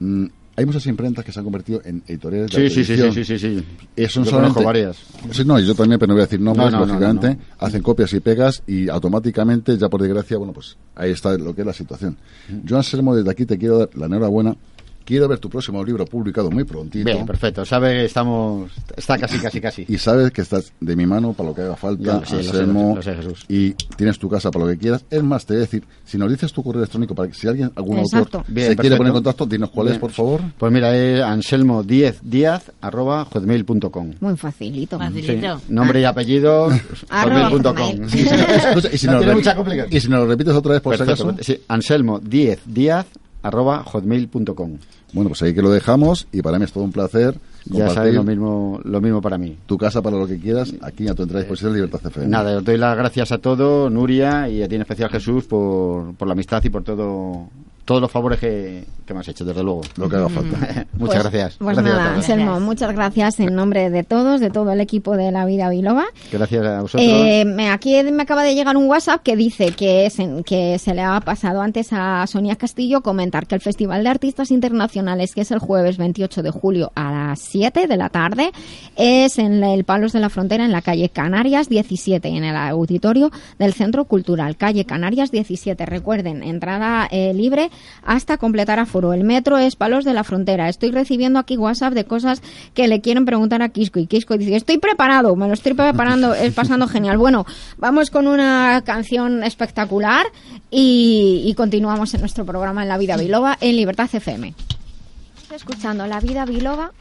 [0.00, 0.26] mm,
[0.60, 3.64] hay muchas imprentas que se han convertido en editoriales de Sí, sí, sí, sí,
[3.96, 4.96] Yo solamente- conozco varias.
[5.32, 7.28] Sí, no, yo también, pero no voy a decir nombres, No, no, lógicamente.
[7.34, 7.40] no.
[7.66, 11.62] Hacen copias y pegas y automáticamente, ya por desgracia, bueno, pues ahí está lo que
[11.62, 12.16] es la situación.
[12.64, 14.54] Yo, Anselmo, desde aquí te quiero dar la enhorabuena.
[15.10, 17.04] Quiero ver tu próximo libro publicado muy prontito.
[17.04, 17.64] Bien, perfecto.
[17.64, 18.70] Sabe que estamos...
[18.96, 19.84] Está casi, casi, casi.
[19.88, 22.42] Y sabes que estás de mi mano para lo que haga falta, Ya, sí, lo
[22.44, 23.44] sé, Anselmo, lo sé, lo sé, Jesús.
[23.48, 25.04] y tienes tu casa para lo que quieras.
[25.10, 27.48] Es más, te voy a decir, si nos dices tu correo electrónico para que si
[27.48, 28.38] alguien, algún Exacto.
[28.38, 30.42] autor Bien, se quiere poner en contacto, dinos cuál es, por favor.
[30.56, 34.12] Pues mira, es anselmo 10 díaz arroba hotmail.com.
[34.20, 34.96] Muy facilito.
[34.96, 35.58] Facilito.
[35.58, 36.68] Sí, nombre y apellido
[37.10, 38.08] hotmail.com.
[38.08, 38.26] Sí,
[38.92, 39.96] y si No nos tiene re- mucha complicación.
[39.96, 41.34] Y si nos lo repites otra vez, por si acaso.
[41.40, 43.06] Sí, anselmo 10 díaz
[43.42, 44.78] arroba hotmail.com.
[45.12, 47.34] Bueno, pues ahí que lo dejamos y para mí es todo un placer
[47.64, 49.56] Ya sabes lo mismo, lo mismo para mí.
[49.66, 52.28] tu casa para lo que quieras aquí a tu entrada disposición de Libertad FM.
[52.28, 56.14] Nada, os doy las gracias a todos, Nuria, y a ti en especial Jesús, por,
[56.14, 57.48] por la amistad y por todo
[57.84, 59.80] todos los favores que, que me has hecho, desde luego.
[59.96, 60.56] Lo que haga falta.
[60.92, 61.56] Muchas Pues- gracias.
[61.58, 62.14] Pues gracias nada.
[62.14, 66.04] Anselmo, muchas gracias en nombre de todos, de todo el equipo de La Vida Biloba.
[66.30, 67.10] Gracias a vosotros.
[67.10, 70.78] Eh, me- aquí me acaba de llegar un WhatsApp que dice que, es en- que
[70.78, 75.34] se le ha pasado antes a Sonia Castillo comentar que el Festival de Artistas Internacionales,
[75.34, 78.52] que es el jueves 28 de julio a las 7 de la tarde,
[78.96, 83.30] es en el Palos de la Frontera, en la calle Canarias 17, en el auditorio
[83.58, 85.86] del Centro Cultural, calle Canarias 17.
[85.86, 87.69] Recuerden, entrada eh, libre
[88.04, 89.12] hasta completar aforo.
[89.12, 90.68] El metro es Palos de la Frontera.
[90.68, 92.42] Estoy recibiendo aquí WhatsApp de cosas
[92.74, 96.34] que le quieren preguntar a Quisco y Quisco dice, estoy preparado, me lo estoy preparando,
[96.34, 97.18] es pasando genial.
[97.18, 100.26] Bueno, vamos con una canción espectacular
[100.70, 104.54] y, y continuamos en nuestro programa en La Vida Biloba en Libertad FM.
[105.42, 106.92] Estás escuchando La Vida Biloba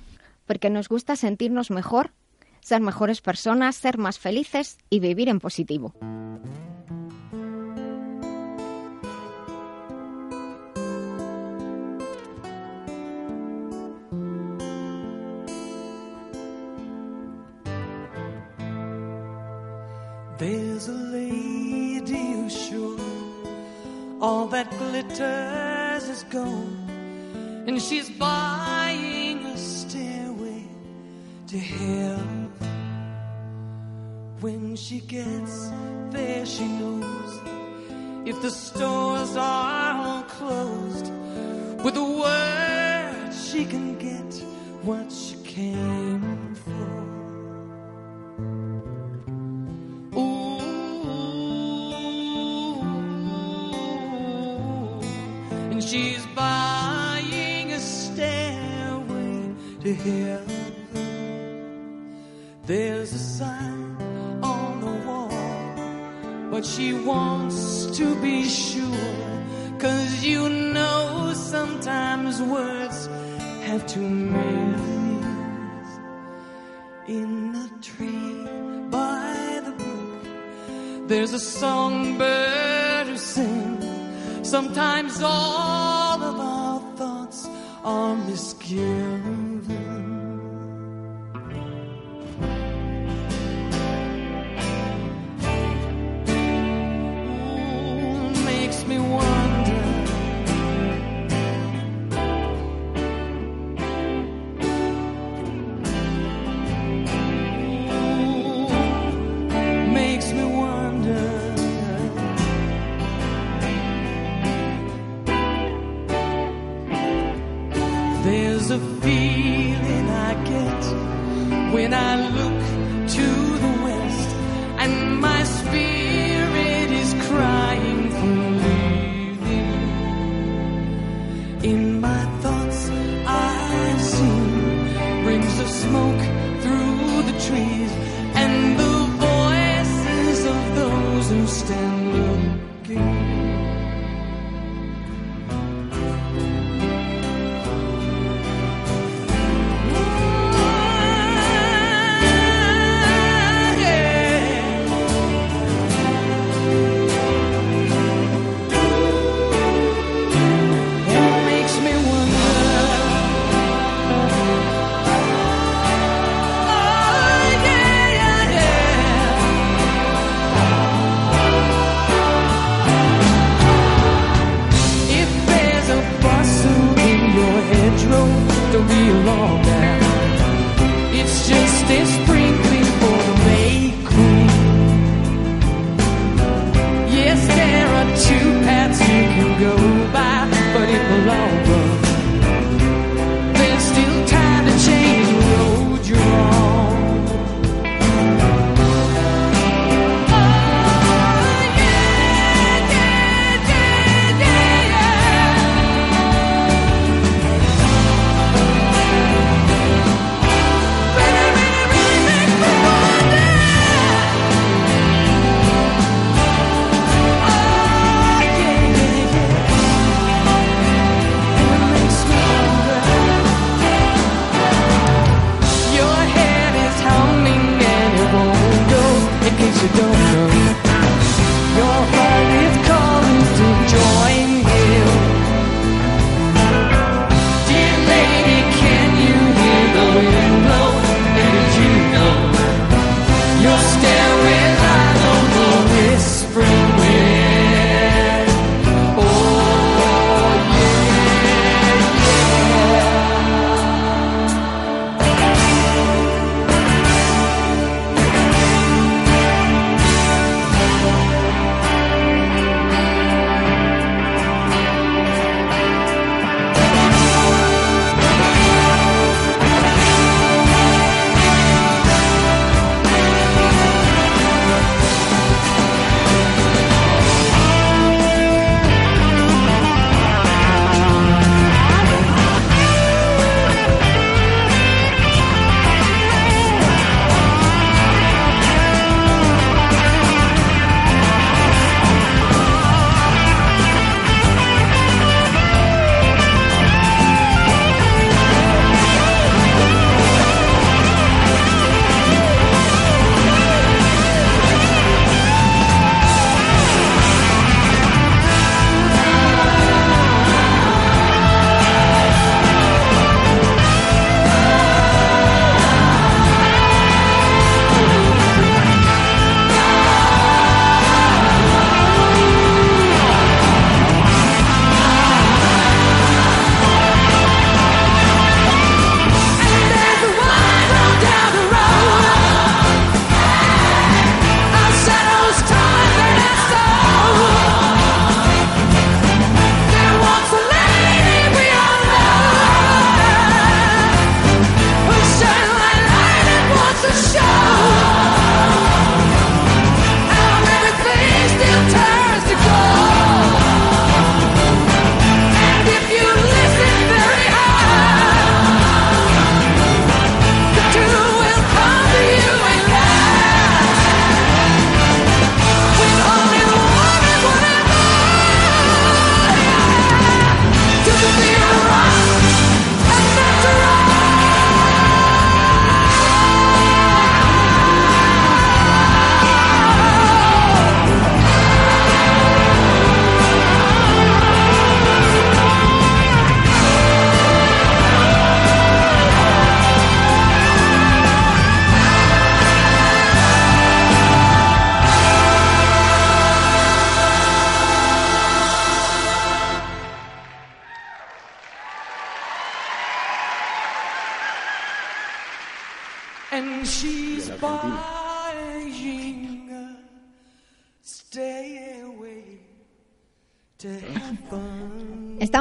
[0.49, 2.09] porque nos gusta sentirnos mejor,
[2.61, 5.93] ser mejores personas, ser más felices y vivir en positivo.
[20.39, 22.97] There's a lady who's sure
[24.21, 26.89] all that glitters is gold,
[27.67, 30.63] and she's buying a stairway
[31.47, 32.49] to hell.
[34.39, 35.69] When she gets
[36.11, 37.31] there, she knows
[38.25, 41.11] if the stores are all closed,
[41.83, 43.88] with a word she can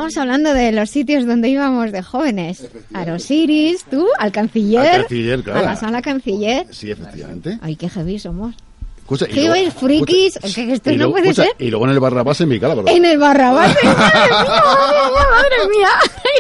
[0.09, 2.67] Estamos hablando de los sitios donde íbamos de jóvenes.
[2.95, 4.81] A los Iris, tú, al canciller.
[4.89, 5.59] Al canciller, claro.
[5.61, 6.67] A la sala canciller.
[6.71, 7.59] Sí, efectivamente.
[7.61, 8.55] Ay, qué heavy somos.
[9.01, 10.37] Escucha, Qué luego- hoy frikis.
[10.37, 11.67] escucha, que esto y no luego- puede escucha, ser.
[11.67, 13.75] Y luego en el Barrabás en mi cara, En el Barrabás.
[13.85, 15.89] ¡Madre mía, madre mía, madre mía!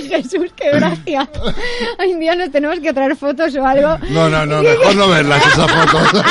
[0.00, 1.28] ¡Ay, Jesús, qué gracia!
[1.98, 3.98] Ay, un día nos tenemos que traer fotos o algo.
[4.10, 6.24] No, no, no, mejor no verlas esas fotos.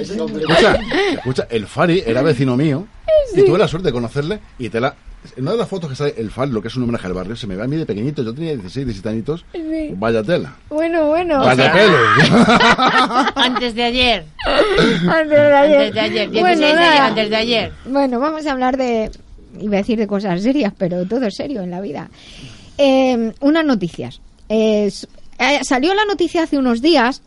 [0.02, 0.78] escucha,
[1.14, 2.86] escucha, el Fari era vecino mío
[3.34, 3.40] Sí.
[3.40, 4.94] y tuve la suerte de conocerle y te la...
[5.36, 7.12] En una de las fotos que sale el Fari, lo que es un homenaje al
[7.12, 9.90] barrio, se me ve a mí de pequeñito, yo tenía 16, 17 añitos, Sí.
[9.92, 10.56] vaya tela.
[10.70, 11.40] Bueno, bueno.
[11.40, 11.96] Vaya pelo.
[13.34, 14.24] Antes de ayer.
[14.46, 15.78] Antes de ayer.
[15.82, 16.30] Antes de ayer.
[16.30, 17.06] 16 Bueno, años nada.
[17.06, 17.72] antes de ayer.
[17.84, 19.10] Bueno, vamos a hablar de.
[19.60, 22.08] Iba a decir de cosas serias, pero todo es serio en la vida.
[22.78, 24.20] Eh, unas noticias.
[24.48, 24.90] Eh,
[25.62, 27.20] salió la noticia hace unos días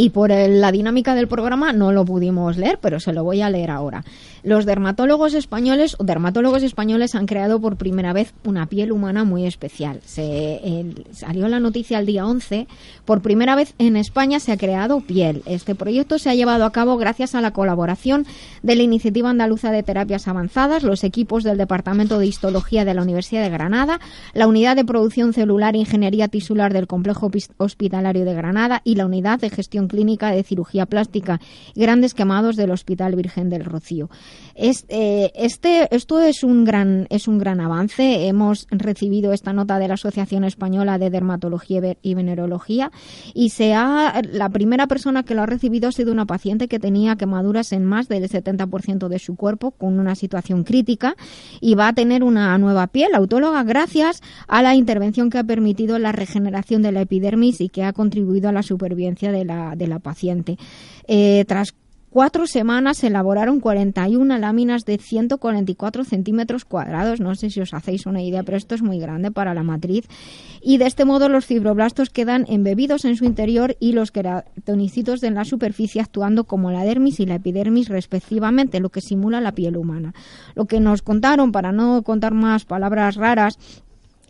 [0.00, 3.50] y por la dinámica del programa no lo pudimos leer, pero se lo voy a
[3.50, 4.02] leer ahora.
[4.42, 9.44] Los dermatólogos españoles, o dermatólogos españoles han creado por primera vez una piel humana muy
[9.44, 10.00] especial.
[10.06, 12.66] Se, salió la noticia el día 11.
[13.04, 15.42] Por primera vez en España se ha creado piel.
[15.44, 18.24] Este proyecto se ha llevado a cabo gracias a la colaboración
[18.62, 23.02] de la Iniciativa Andaluza de Terapias Avanzadas, los equipos del Departamento de Histología de la
[23.02, 24.00] Universidad de Granada,
[24.32, 29.04] la Unidad de Producción Celular e Ingeniería Tisular del Complejo Hospitalario de Granada y la
[29.04, 31.40] Unidad de Gestión Clínica de Cirugía Plástica
[31.74, 34.08] Grandes Quemados del Hospital Virgen del Rocío.
[34.54, 38.28] Eh, este, esto es un gran es un gran avance.
[38.28, 42.92] Hemos recibido esta nota de la Asociación Española de Dermatología y Venerología
[43.34, 46.78] y se ha la primera persona que lo ha recibido ha sido una paciente que
[46.78, 51.16] tenía quemaduras en más del 70% de su cuerpo con una situación crítica
[51.60, 55.98] y va a tener una nueva piel autóloga gracias a la intervención que ha permitido
[55.98, 59.86] la regeneración de la epidermis y que ha contribuido a la supervivencia de la, de
[59.86, 60.56] la paciente.
[61.06, 61.74] Eh, tras
[62.10, 67.20] cuatro semanas se elaboraron 41 láminas de 144 centímetros cuadrados.
[67.20, 70.06] No sé si os hacéis una idea, pero esto es muy grande para la matriz.
[70.60, 75.34] Y de este modo los fibroblastos quedan embebidos en su interior y los queratonicitos en
[75.34, 79.76] la superficie actuando como la dermis y la epidermis respectivamente, lo que simula la piel
[79.76, 80.12] humana.
[80.54, 83.58] Lo que nos contaron, para no contar más palabras raras,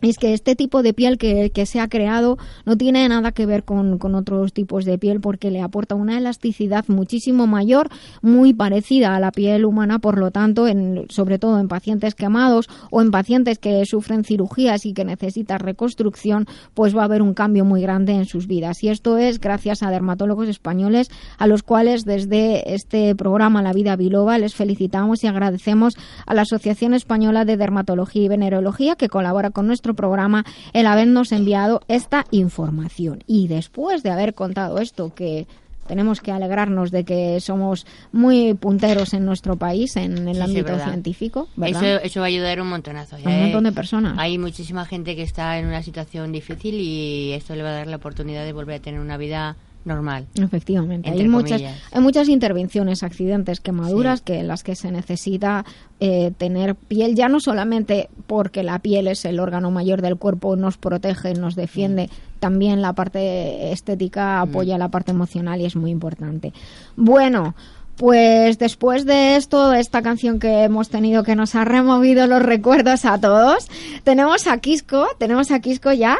[0.09, 3.63] es que este tipo de piel que, se ha creado no tiene nada que ver
[3.63, 7.89] con, con otros tipos de piel porque le aporta una elasticidad muchísimo mayor,
[8.21, 12.67] muy parecida a la piel humana, por lo tanto, en, sobre todo en pacientes quemados
[12.89, 17.33] o en pacientes que sufren cirugías y que necesitan reconstrucción, pues va a haber un
[17.33, 18.83] cambio muy grande en sus vidas.
[18.83, 23.95] Y esto es gracias a dermatólogos españoles a los cuales desde este programa La Vida
[23.95, 25.95] Biloba les felicitamos y agradecemos
[26.25, 31.31] a la Asociación Española de Dermatología y Venerología que colabora con nuestro programa el habernos
[31.31, 33.23] enviado esta información.
[33.27, 35.47] Y después de haber contado esto que
[35.87, 40.79] tenemos que alegrarnos de que somos muy punteros en nuestro país en el Sí, ámbito
[40.79, 41.83] científico, ¿verdad?
[41.83, 43.17] Eso, eso va a ayudar un montonazo.
[43.17, 44.17] Un montón de personas.
[44.17, 47.87] Hay muchísima gente que está en una situación difícil y esto le va a dar
[47.87, 50.27] la oportunidad de volver a tener una vida normal.
[50.35, 51.81] Efectivamente, hay muchas, comillas.
[51.91, 55.65] hay muchas intervenciones, accidentes, quemaduras, que en las que se necesita
[55.99, 60.55] eh, tener piel, ya no solamente porque la piel es el órgano mayor del cuerpo,
[60.55, 62.39] nos protege, nos defiende, Mm.
[62.39, 66.53] también la parte estética apoya la parte emocional y es muy importante.
[66.95, 67.55] Bueno,
[67.97, 73.05] pues después de esto, esta canción que hemos tenido que nos ha removido los recuerdos
[73.05, 73.67] a todos,
[74.03, 76.17] tenemos a Quisco, tenemos a Quisco ya.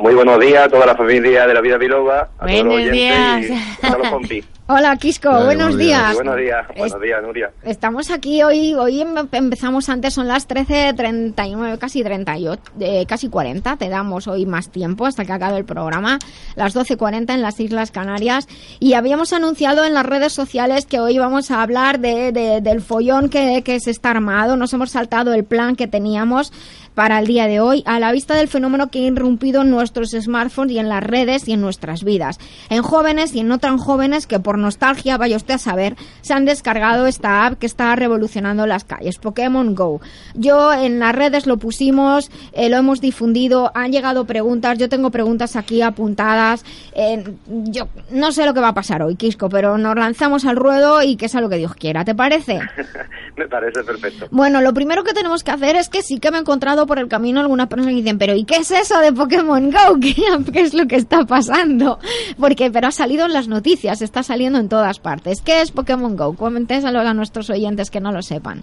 [0.00, 2.74] Muy buenos días a toda la familia de la vida biloba, a todos los Buenos
[2.74, 3.40] oyentes días.
[3.50, 4.44] y a todos los compis.
[4.72, 6.14] Hola, Quisco, buenos días.
[6.14, 7.50] Buenos días, buenos días, Nuria.
[7.64, 13.76] Estamos aquí hoy, hoy em- empezamos antes, son las 13.39, casi 38, eh, casi 40,
[13.78, 16.20] te damos hoy más tiempo hasta que acabe el programa,
[16.54, 18.46] las 12.40 en las Islas Canarias,
[18.78, 22.80] y habíamos anunciado en las redes sociales que hoy vamos a hablar de, de- del
[22.80, 26.52] follón que, que se está armado, nos hemos saltado el plan que teníamos
[26.94, 30.10] para el día de hoy, a la vista del fenómeno que ha irrumpido en nuestros
[30.10, 32.38] smartphones y en las redes y en nuestras vidas.
[32.68, 36.34] En jóvenes y en no tan jóvenes que por nostalgia, vaya usted a saber, se
[36.34, 40.00] han descargado esta app que está revolucionando las calles, Pokémon Go.
[40.34, 45.10] Yo en las redes lo pusimos, eh, lo hemos difundido, han llegado preguntas, yo tengo
[45.10, 46.64] preguntas aquí apuntadas.
[46.94, 50.56] eh, yo no sé lo que va a pasar hoy, Quisco, pero nos lanzamos al
[50.56, 52.60] ruedo y que sea lo que Dios quiera, ¿te parece?
[53.36, 54.26] Me parece perfecto.
[54.30, 56.98] Bueno, lo primero que tenemos que hacer es que sí que me he encontrado por
[56.98, 59.98] el camino algunas personas que dicen, pero ¿y qué es eso de Pokémon Go?
[60.00, 60.14] ¿Qué,
[60.52, 61.98] qué es lo que está pasando?
[62.38, 65.42] Porque, pero ha salido en las noticias, está saliendo en todas partes.
[65.42, 66.34] ¿Qué es Pokémon Go?
[66.34, 68.62] Coméntenselo a nuestros oyentes que no lo sepan.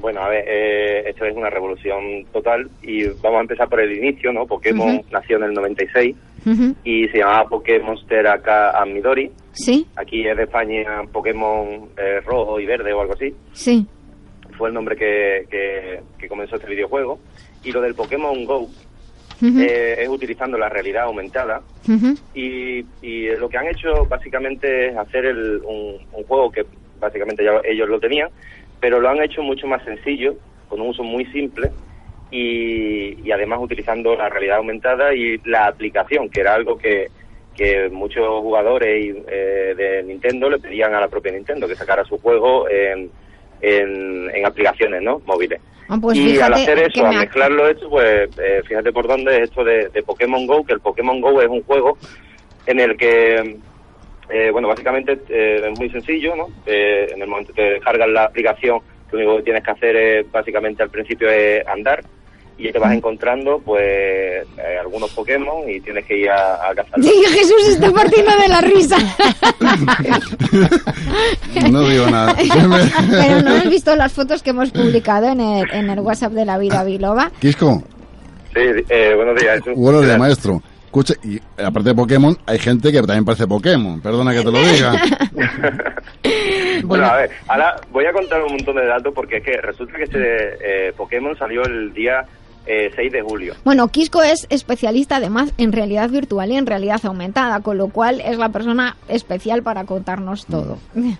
[0.00, 3.96] Bueno, a ver, eh, esto es una revolución total y vamos a empezar por el
[3.96, 4.46] inicio, ¿no?
[4.46, 6.74] Pokémon nació en el 96 Ujú.
[6.82, 7.96] y se llamaba Pokémon
[8.28, 9.30] acá a Midori.
[9.52, 10.82] Sí, Aquí es de España
[11.12, 13.32] Pokémon eh, rojo y verde o algo así.
[13.52, 13.86] sí.
[14.58, 17.18] Fue el nombre que, que, que comenzó este videojuego.
[17.64, 18.68] Y lo del Pokémon Go
[19.60, 21.62] eh, es utilizando la realidad aumentada.
[22.34, 26.64] Y, y lo que han hecho básicamente es hacer el- un, un juego que
[27.00, 28.28] básicamente ya ellos lo tenían,
[28.80, 30.34] pero lo han hecho mucho más sencillo,
[30.68, 31.70] con un uso muy simple
[32.30, 37.08] y, y además utilizando la realidad aumentada y la aplicación, que era algo que,
[37.54, 42.18] que muchos jugadores eh, de Nintendo le pedían a la propia Nintendo, que sacara su
[42.18, 43.10] juego en,
[43.60, 45.20] en, en aplicaciones ¿no?
[45.26, 45.60] móviles.
[45.88, 49.42] Ah, pues y al hacer eso, al mezclarlo esto, pues eh, fíjate por dónde es
[49.44, 51.98] esto de, de Pokémon Go, que el Pokémon Go es un juego
[52.66, 53.58] en el que,
[54.30, 56.48] eh, bueno, básicamente eh, es muy sencillo, ¿no?
[56.66, 58.80] Eh, en el momento que descargas la aplicación,
[59.10, 62.02] lo único que tienes que hacer es, básicamente al principio es andar
[62.58, 64.44] y te vas encontrando, pues, eh,
[64.80, 67.06] algunos Pokémon y tienes que ir a, a cazarlos.
[67.06, 68.96] Sí, Jesús está partiendo de la risa.
[71.70, 72.34] No digo nada.
[73.10, 76.44] Pero no has visto las fotos que hemos publicado en el, en el WhatsApp de
[76.44, 77.30] la vida biloba.
[77.40, 77.82] Quisco,
[78.54, 78.60] Sí,
[78.90, 79.60] eh, buenos días.
[79.62, 79.72] Jesús.
[79.76, 80.62] buenos días, maestro.
[80.84, 83.98] Escucha, y aparte de Pokémon, hay gente que también parece Pokémon.
[84.02, 84.92] Perdona que te lo diga.
[86.84, 89.94] Bueno, a ver, ahora voy a contar un montón de datos porque es que resulta
[89.96, 90.18] que este
[90.88, 92.26] eh, Pokémon salió el día
[92.66, 93.54] eh, 6 de julio.
[93.64, 98.20] Bueno, Quisco es especialista además en realidad virtual y en realidad aumentada, con lo cual
[98.20, 100.78] es la persona especial para contarnos todo.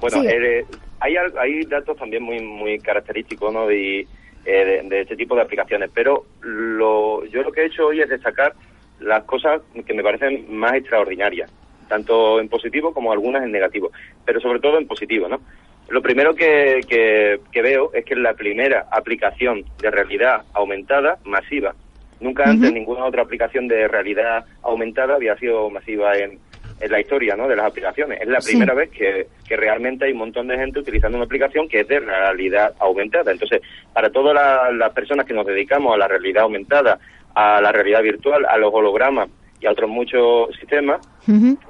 [0.00, 0.64] Bueno, eh,
[1.00, 3.66] hay, al- hay datos también muy muy característicos ¿no?
[3.66, 4.06] de, eh,
[4.44, 8.08] de, de este tipo de aplicaciones, pero lo, yo lo que he hecho hoy es
[8.08, 8.54] destacar
[9.00, 11.50] las cosas que me parecen más extraordinarias,
[11.88, 13.90] tanto en positivo como algunas en negativo,
[14.24, 15.26] pero sobre todo en positivo.
[15.28, 15.40] ¿no?
[15.88, 21.16] Lo primero que, que, que veo es que es la primera aplicación de realidad aumentada
[21.24, 21.74] masiva.
[22.20, 26.38] Nunca antes ninguna otra aplicación de realidad aumentada había sido masiva en,
[26.80, 27.48] en la historia ¿no?
[27.48, 28.20] de las aplicaciones.
[28.20, 28.50] Es la Sí.
[28.52, 31.88] primera vez que, que realmente hay un montón de gente utilizando una aplicación que es
[31.88, 33.30] de realidad aumentada.
[33.32, 33.62] Entonces,
[33.92, 36.98] para todas la- las personas que nos dedicamos a la realidad aumentada,
[37.34, 39.28] a la realidad virtual, a los hologramas
[39.60, 41.00] y a otros muchos sistemas,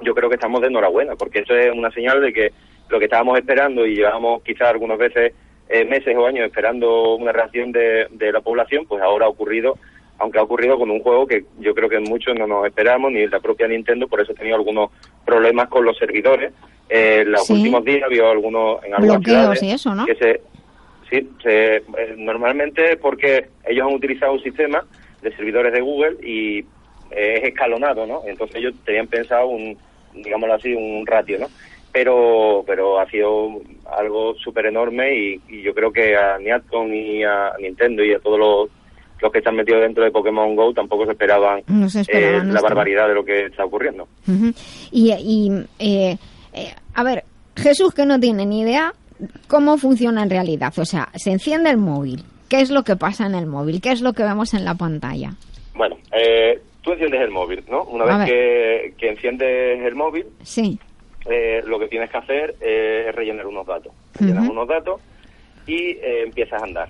[0.01, 2.51] yo creo que estamos de enhorabuena, porque eso es una señal de que
[2.89, 5.33] lo que estábamos esperando y llevamos quizás algunas veces
[5.69, 9.77] eh, meses o años esperando una reacción de, de la población, pues ahora ha ocurrido,
[10.17, 13.27] aunque ha ocurrido con un juego que yo creo que muchos no nos esperamos, ni
[13.27, 14.89] la propia Nintendo, por eso ha tenido algunos
[15.25, 16.51] problemas con los servidores.
[16.89, 17.53] Eh, en los Sí.
[17.53, 20.05] últimos días había algunos en algunas Bloqueos y eso, ¿no?
[20.07, 20.41] que se
[21.11, 21.83] sí se, eh,
[22.17, 24.83] normalmente es porque ellos han utilizado un sistema
[25.21, 26.59] de servidores de Google y
[27.11, 28.21] eh, es escalonado, ¿no?
[28.25, 29.77] Entonces ellos tenían pensado un,
[30.13, 31.47] digámoslo así, un ratio, ¿no?
[31.91, 33.61] Pero, pero ha sido
[33.97, 38.19] algo súper enorme y, y yo creo que a Niatcon y a Nintendo y a
[38.19, 38.69] todos los,
[39.21, 42.53] los que están metidos dentro de Pokémon GO tampoco se esperaban, No se esperaban eh,
[42.53, 44.07] la barbaridad de lo que está ocurriendo.
[44.27, 44.53] Ujú.
[44.91, 46.17] Y, y, eh,
[46.53, 47.23] eh, a ver,
[47.55, 48.93] Jesús que no tiene ni idea
[49.47, 50.71] cómo funciona en realidad.
[50.77, 52.23] O sea, se enciende el móvil.
[52.49, 53.81] ¿Qué es lo que pasa en el móvil?
[53.81, 55.33] ¿Qué es lo que vemos en la pantalla?
[55.75, 57.83] Bueno, eh, tú enciendes el móvil, ¿no?
[57.83, 60.79] Una A vez que, que enciendes el móvil, Sí.
[61.29, 63.93] Eh, lo que tienes que hacer es rellenar unos datos.
[64.19, 65.01] Rellenas unos datos
[65.67, 66.89] y eh, empiezas a andar.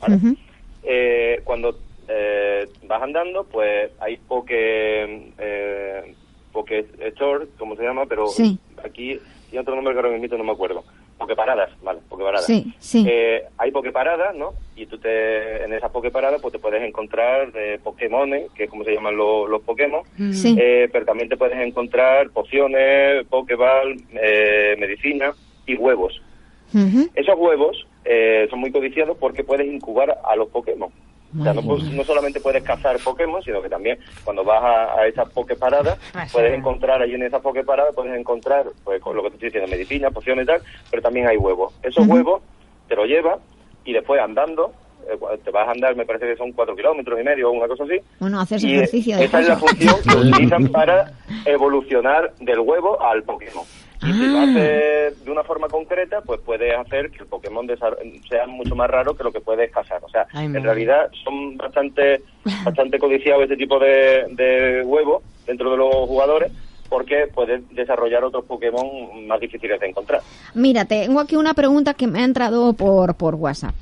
[0.00, 0.16] ¿vale?
[0.16, 0.36] Ujú.
[0.82, 1.76] Eh, cuando
[2.08, 6.14] eh, vas andando, pues hay Poké, eh,
[6.52, 8.58] Poké Store, como se llama, pero Sí.
[8.84, 9.18] aquí
[9.48, 10.84] tiene otro nombre que ahora mismo no me acuerdo.
[11.20, 12.46] Pokeparadas, vale, pokeparadas.
[12.46, 13.06] Sí, sí.
[13.08, 14.54] Eh, hay pokeparadas, ¿no?
[14.74, 18.82] Y tú te, en esas pokeparadas pues te puedes encontrar eh, Pokémones, que es como
[18.84, 20.32] se llaman los, los Pokémon, Mm.
[20.32, 20.56] Sí.
[20.58, 25.32] Eh, pero también te puedes encontrar pociones, Pokéball, eh, medicina
[25.66, 26.20] y huevos.
[27.14, 30.90] Esos huevos eh, son muy codiciados porque puedes incubar a los Pokémon.
[31.38, 35.06] O sea, no, no solamente puedes cazar Pokémon, sino que también cuando vas a, a
[35.06, 35.98] esas Poképaradas,
[36.32, 39.70] puedes encontrar allí en esas Poképaradas, puedes encontrar, pues con lo que te estoy diciendo,
[39.70, 41.72] medicina, pociones y tal, pero también hay huevos.
[41.82, 42.42] Esos huevos
[42.88, 43.38] te los llevas
[43.84, 44.72] y después andando,
[45.08, 47.68] eh, te vas a andar, me parece que son cuatro kilómetros y medio o una
[47.68, 51.12] cosa así, Bueno, haces y ejercicio de esa es la función que utilizan para
[51.44, 53.64] evolucionar del huevo al Pokémon.
[54.02, 54.42] Y si lo Ah.
[54.44, 57.66] haces de una forma concreta, pues puedes hacer que el Pokémon
[58.28, 60.02] sea mucho más raro que lo que puedes cazar.
[60.02, 62.22] O sea, Ay, en realidad son bastante
[62.64, 66.50] bastante codiciados este tipo de, de huevos dentro de los jugadores
[66.88, 70.22] porque puedes desarrollar otros Pokémon más difíciles de encontrar.
[70.54, 73.74] Mira, tengo aquí una pregunta que me ha entrado por, por WhatsApp.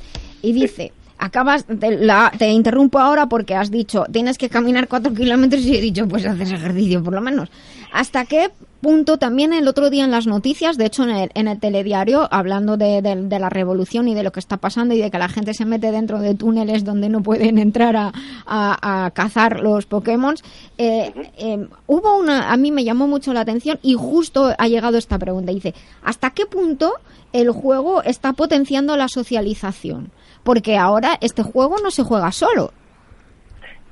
[0.43, 5.15] Y dice, acabas, te, la, te interrumpo ahora porque has dicho, tienes que caminar cuatro
[5.15, 7.51] kilómetros y he dicho, pues haces ejercicio por lo menos.
[7.93, 8.51] ¿Hasta qué
[8.81, 12.29] punto también el otro día en las noticias, de hecho en el, en el telediario,
[12.31, 15.19] hablando de, de- de la revolución y de lo que está pasando y de que
[15.19, 18.13] la gente se mete dentro de túneles donde no pueden entrar a,
[18.47, 20.37] a- a cazar los Pokémon,
[20.79, 24.97] eh, eh, hubo una, a mí me llamó mucho la atención y justo ha llegado
[24.97, 25.53] esta pregunta.
[25.53, 26.93] Dice, ¿hasta qué punto
[27.33, 30.11] el juego está potenciando la socialización?
[30.45, 32.73] Porque ahora este juego no se juega solo.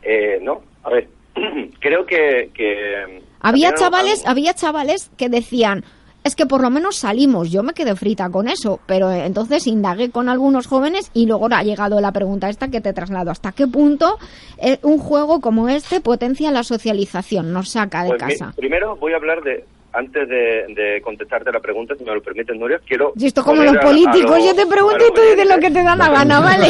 [0.02, 1.08] Eh, no, a ver,
[1.80, 2.50] creo que...
[2.54, 5.84] que Había chavales, había chavales que decían,
[6.24, 9.66] es que por lo menos salimos, yo me quedé frita con eso, pero eh, entonces
[9.68, 13.52] indagué con algunos jóvenes y luego ha llegado la pregunta esta que te traslado, ¿hasta
[13.52, 14.18] qué punto
[14.58, 18.52] eh, un juego como este potencia la socialización, nos saca de Pues mi- casa?
[18.56, 22.56] primero voy a hablar de, antes de, de contestarte la pregunta, si me lo permites,
[22.58, 23.12] Nuria, quiero...
[23.16, 25.82] Y esto como los políticos, los- yo te pregunto y tú dices lo que te
[25.84, 26.68] da la gana, ¿vale?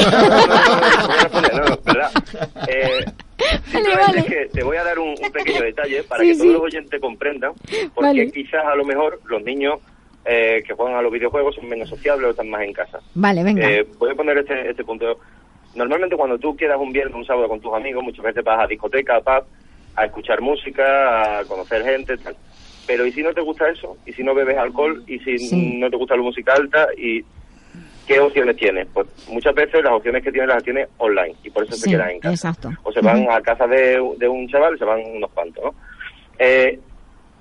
[1.32, 2.10] No, no, verdad.
[2.68, 3.05] Eh,
[3.66, 4.18] simplemente vale.
[4.20, 6.40] es que te voy a dar un, un pequeño detalle para Sí, que sí.
[6.40, 7.52] todos los oyentes comprendan
[7.94, 8.30] por qué Vale.
[8.32, 9.80] quizás a lo mejor los niños
[10.24, 12.98] eh, que juegan a los videojuegos son menos sociables o están más en casa.
[13.14, 13.70] Vale, venga.
[13.70, 15.18] Eh, voy a poner este, este punto.
[15.74, 18.66] Normalmente cuando tú quedas un viernes, un sábado con tus amigos, muchas veces vas a
[18.66, 19.46] discoteca, a pub,
[19.94, 22.36] a escuchar música, a conocer gente, tal.
[22.86, 23.96] Pero ¿y si no te gusta eso?
[24.06, 25.02] ¿Y si no bebes alcohol?
[25.06, 25.78] ¿Y si Sí.
[25.78, 26.88] no te gusta la música alta?
[26.96, 27.22] ¿Y
[28.06, 28.86] qué opciones tienes?
[28.92, 32.10] Pues muchas veces las opciones que tienes las tienes online y por eso se quedan
[32.10, 32.48] en casa.
[32.50, 32.70] exacto.
[32.82, 35.74] O se van a casa de, de un chaval y se van unos cuantos, ¿no?
[36.38, 36.78] Eh,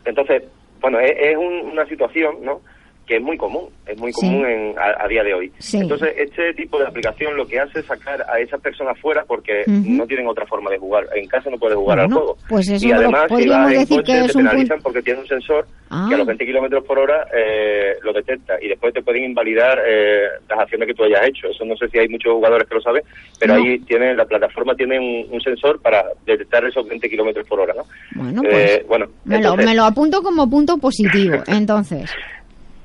[0.05, 0.43] entonces,
[0.81, 2.61] bueno, es, es un- una situación, ¿no?
[3.07, 4.25] Que es muy común, es muy Sí.
[4.25, 5.51] común en, a, a día de hoy.
[5.59, 5.77] Sí.
[5.77, 9.63] Entonces, este tipo de aplicación lo que hace es sacar a esas personas fuera porque
[9.67, 11.05] no tienen otra forma de jugar.
[11.15, 12.35] En casa no puedes jugar al juego.
[12.49, 16.07] pues eso y además, si vas en coche, te penalizan porque tiene un sensor Ah.
[16.09, 19.79] que a los 20 kilómetros por hora eh, lo detecta y después te pueden invalidar
[19.87, 21.47] eh, las acciones que tú hayas hecho.
[21.47, 23.03] Eso no sé si hay muchos jugadores que lo saben,
[23.39, 23.63] pero No.
[23.63, 27.75] ahí tiene la plataforma tiene un, un sensor para detectar esos 20 kilómetros por hora,
[27.77, 27.83] ¿no?
[28.15, 32.09] Bueno, Eh, pues bueno, me, lo, entonces, me lo apunto como punto positivo, entonces.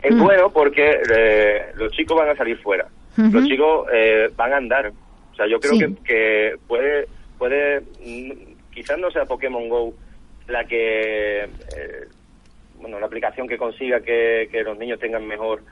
[0.02, 0.22] es Mm.
[0.22, 2.86] bueno porque eh, los chicos van a salir fuera,
[3.16, 4.92] los chicos eh, van a andar.
[5.32, 5.80] O sea, yo creo Sí.
[5.80, 7.06] que, que puede,
[7.38, 8.32] puede, mm,
[8.72, 9.94] quizás no sea Pokémon Go
[10.48, 11.48] la que, eh,
[12.80, 15.62] bueno, la aplicación que consiga que, que los niños tengan mejor,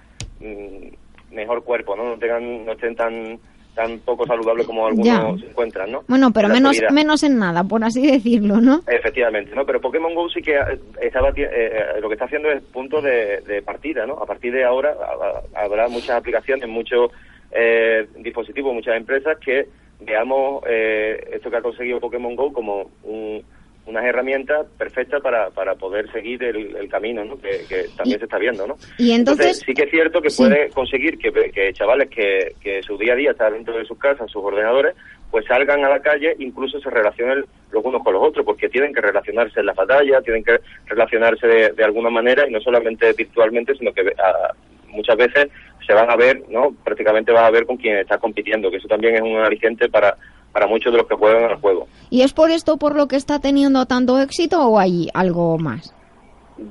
[0.40, 2.04] mm, mejor cuerpo, ¿no?
[2.04, 3.38] No tengan, no estén tan
[3.78, 5.38] tan poco saludables como algunos Ya.
[5.38, 6.02] se encuentran, ¿no?
[6.08, 6.90] Bueno, pero menos, actualidad.
[6.90, 8.80] menos en nada, por así decirlo, ¿no?
[8.88, 9.64] Efectivamente, ¿no?
[9.64, 13.00] Pero Pokémon GO sí que eh, estaba, eh, eh, lo que está haciendo es punto
[13.00, 14.14] de, de partida, ¿no?
[14.14, 17.12] A partir de ahora ha- ha- habrá muchas aplicaciones, muchos
[17.52, 19.68] eh, dispositivos, muchas empresas que
[20.00, 23.42] veamos eh, esto que ha conseguido Pokémon GO como un-
[23.88, 27.38] unas herramientas perfectas para, para poder seguir el, el camino, ¿no?
[27.38, 28.76] Que, que también se está viendo, ¿no?
[28.98, 30.42] Y entonces, sí que es cierto que Sí.
[30.42, 33.98] puede conseguir que, que chavales que, que su día a día está dentro de sus
[33.98, 34.94] casas, sus ordenadores,
[35.30, 38.94] pues salgan a la calle, incluso se relacionen los unos con los otros, porque tienen
[38.94, 43.12] que relacionarse en las batallas, tienen que relacionarse de, de alguna manera y no solamente
[43.12, 44.54] virtualmente, sino que ah,
[44.88, 45.48] muchas veces
[45.86, 46.74] se van a ver, ¿no?
[46.84, 50.16] Prácticamente vas a ver con quien está compitiendo, que eso también es un aliciente para,
[50.58, 51.86] para muchos de los que juegan al juego.
[52.10, 55.94] ¿y es por esto por lo que está teniendo tanto éxito o hay algo más?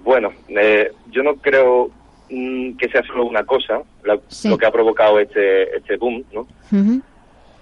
[0.04, 1.90] Bueno, eh, yo no creo
[2.30, 4.50] mm, que sea solo una cosa la- Sí.
[4.50, 6.46] lo que ha provocado este, este boom, ¿no?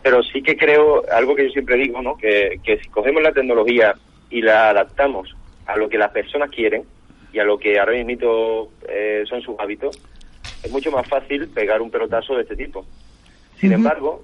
[0.02, 2.18] Pero sí que creo, algo que yo siempre digo, ¿no?
[2.18, 3.94] que, que si cogemos la tecnología
[4.32, 5.36] y la adaptamos
[5.68, 6.84] a lo que las personas quieren
[7.34, 10.00] y a lo que ahora mismo eh, son sus hábitos,
[10.64, 12.84] es mucho más fácil pegar un pelotazo de este tipo.
[13.60, 14.24] Sin embargo,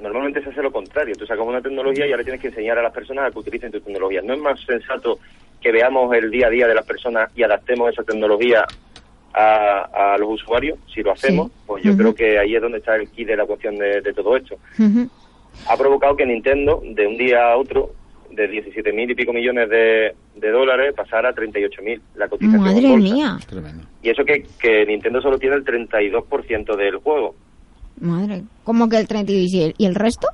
[0.00, 1.14] normalmente se hace lo contrario.
[1.16, 3.70] Tú sacas una tecnología y ahora tienes que enseñar a las personas a que utilicen
[3.72, 4.22] tu tecnología.
[4.22, 5.18] ¿No es más sensato
[5.60, 8.64] que veamos el día a día de las personas y adaptemos esa tecnología
[9.32, 11.58] a, a los usuarios, si lo hacemos, Sí.
[11.66, 14.12] pues yo creo que ahí es donde está el key de la cuestión de, de
[14.12, 14.56] todo esto.
[15.68, 17.90] Ha provocado que Nintendo, de un día a otro,
[18.30, 22.66] de 17 mil y pico millones de, de dólares, pasara a 38 mil la cotización.
[22.66, 23.14] en Madre bolsa.
[23.14, 23.38] mía,
[24.02, 27.34] Y eso que, que Nintendo solo tiene el 32% del juego.
[28.00, 28.42] Madre.
[28.64, 30.28] ¿Cómo que el 36 y el, y el resto?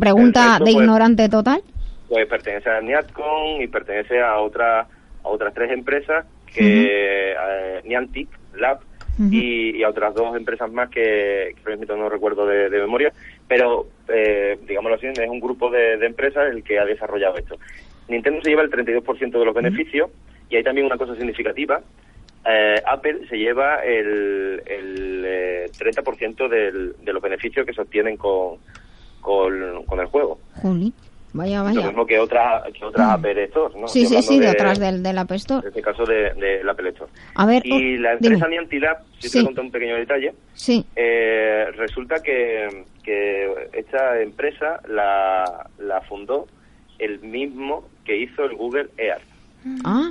[0.00, 1.62] Pregunta El resto, de pues- ignorante total.
[2.08, 4.88] Pues pertenece a Niatcom y pertenece a, otra, a
[5.28, 8.78] otras tres empresas, que eh, Niantic Lab
[9.18, 13.12] y, y a otras dos empresas más que, que no recuerdo de, de memoria,
[13.48, 17.56] pero eh, digámoslo así, es un grupo de, de empresas el que ha desarrollado esto.
[18.08, 20.10] Nintendo se lleva el 32% de los beneficios
[20.48, 21.80] y hay también una cosa significativa.
[22.48, 28.16] Eh, Apple se lleva el, el eh, 30% del, de los beneficios que se obtienen
[28.16, 28.58] con,
[29.20, 30.38] con, con el juego.
[30.62, 30.92] Jolín,
[31.32, 31.86] vaya, Lo vaya.
[31.88, 33.88] mismo que otra que otras Apple Store, ¿no?
[33.88, 35.60] Sí, sí, sí, hablando detrás del, del App Store.
[35.62, 37.10] En este caso de, de la Apple Store.
[37.34, 38.48] A ver, Y la empresa dime.
[38.56, 39.38] Niantilab, si Sí.
[39.40, 46.46] te contar un pequeño detalle, Sí, eh, resulta que, que esta empresa la, la fundó
[46.98, 49.22] el mismo que hizo el Google Earth.
[49.84, 50.10] ah,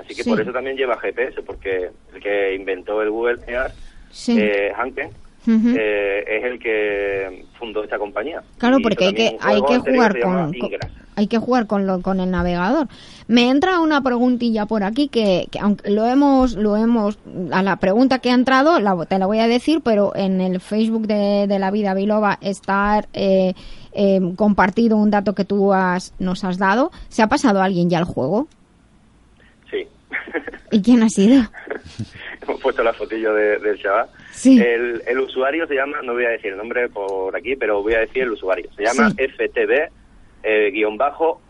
[0.00, 0.30] Así que Sí.
[0.30, 3.74] por eso también lleva GPS, porque el que inventó el Google Earth,
[4.10, 4.36] sí.
[4.40, 5.10] eh, Hanken,
[5.46, 8.42] eh, es el que fundó esta compañía.
[8.58, 10.52] Claro, Y porque hay que, hay que jugar con,
[11.16, 12.88] hay que jugar con lo, con el navegador.
[13.26, 17.18] Me entra una preguntilla por aquí que, que aunque lo hemos lo hemos
[17.52, 20.60] a la pregunta que ha entrado la, te la voy a decir, pero en el
[20.60, 23.54] Facebook de, de la vida Biloba está eh,
[23.92, 26.90] eh, compartido un dato que tú has, nos has dado.
[27.08, 28.46] ¿Se ha pasado alguien ya al juego?
[30.70, 31.42] ¿Y quién ha sido?
[32.42, 34.06] Hemos puesto la fotillo de- del chaval.
[34.32, 34.60] Sí.
[34.60, 37.94] El, el usuario se llama, no voy a decir el nombre por aquí, pero voy
[37.94, 38.70] a decir el usuario.
[38.76, 39.16] Se llama Sí.
[39.28, 39.88] FTB
[40.42, 40.72] eh,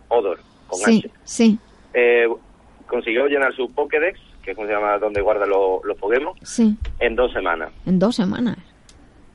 [0.08, 1.10] con Sí, H.
[1.24, 1.58] sí,
[1.94, 2.26] Eh,
[2.86, 6.76] consiguió llenar su Pokédex, que es como se llama donde guarda lo- los Pokémon, sí.
[6.98, 7.70] en dos semanas.
[7.86, 8.56] En dos semanas.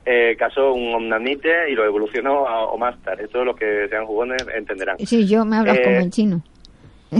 [0.04, 3.20] Eh, casó un Omnamnite y lo evolucionó a Omastar.
[3.20, 4.96] Esto los que sean jugones entenderán.
[5.00, 6.42] Sí, yo me hablas Eh, como en chino.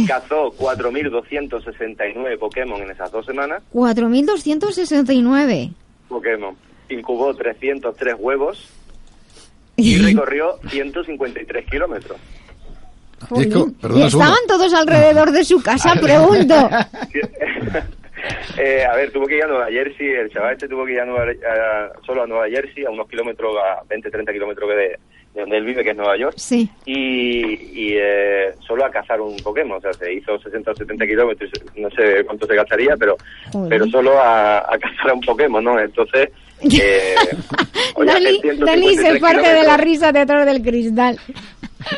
[0.07, 3.63] Cazó 4.269 Pokémon en esas dos semanas.
[3.73, 5.73] 4.269.
[6.09, 6.55] Pokémon.
[6.89, 8.69] Incubó 303 huevos
[9.77, 12.19] y recorrió 153 kilómetros.
[13.29, 13.77] Jolín.
[13.95, 16.69] Y estaban todos alrededor de su casa, pregunto.
[18.59, 21.01] Eh, a ver, tuvo que ir a Nueva Jersey, el chaval este tuvo que ir
[21.01, 24.99] a Nueva, a- solo a Nueva Jersey, a unos kilómetros, a 20, 30 kilómetros de,
[25.37, 26.69] de donde él vive, que es Nueva York, Sí.
[26.87, 31.07] y, y eh, solo a cazar un Pokémon, o sea, se hizo 60 o 70
[31.07, 33.17] kilómetros, no sé cuánto se gastaría, pero
[33.53, 33.69] Joder.
[33.69, 35.79] pero solo a, a cazar a un Pokémon, ¿no?
[35.79, 36.31] Entonces,
[36.63, 37.15] eh,
[37.99, 41.19] Dani, 153 Dani se parte de la risa detrás del cristal.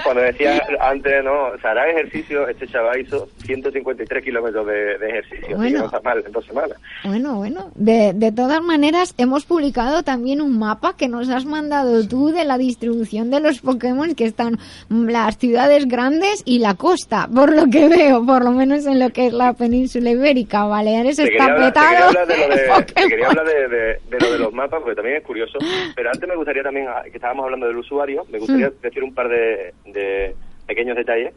[0.04, 5.08] Cuando decía antes, no, o sea, hará ejercicio, este chaval hizo 153 kilómetros de, de
[5.10, 5.90] ejercicio, Bueno.
[5.92, 6.78] no mal en dos semanas.
[7.04, 7.70] Bueno, bueno.
[7.74, 12.44] De, de todas maneras, hemos publicado también un mapa que nos has mandado tú de
[12.44, 14.58] la distribución de los Pokémon que están
[14.88, 19.10] las ciudades grandes y la costa, por lo que veo, por lo menos en lo
[19.10, 20.64] que es la península ibérica.
[20.64, 21.88] Baleares Te está hablar, te petado.
[21.88, 25.16] quería hablar de lo de, te quería hablar de, lo de los mapas, porque también
[25.16, 25.58] es curioso.
[25.94, 28.82] Pero antes me gustaría también, ah, que estábamos hablando del usuario, me gustaría Mm.
[28.82, 30.34] decir un par de, de
[30.66, 31.32] pequeños detalles.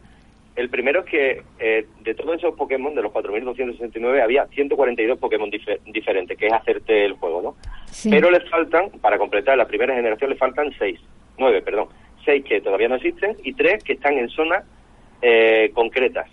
[0.55, 5.49] El primero es que eh, de todos esos Pokémon, de los 4.269, había 142 Pokémon
[5.49, 7.55] dife- diferentes, que es hacerte el juego, ¿no?
[7.85, 8.09] Sí.
[8.09, 10.99] Pero les faltan, para completar la primera generación, le faltan 6,
[11.37, 11.87] 9, perdón.
[12.25, 14.65] 6 que todavía no existen y 3 que están en zonas
[15.21, 16.27] eh, concretas.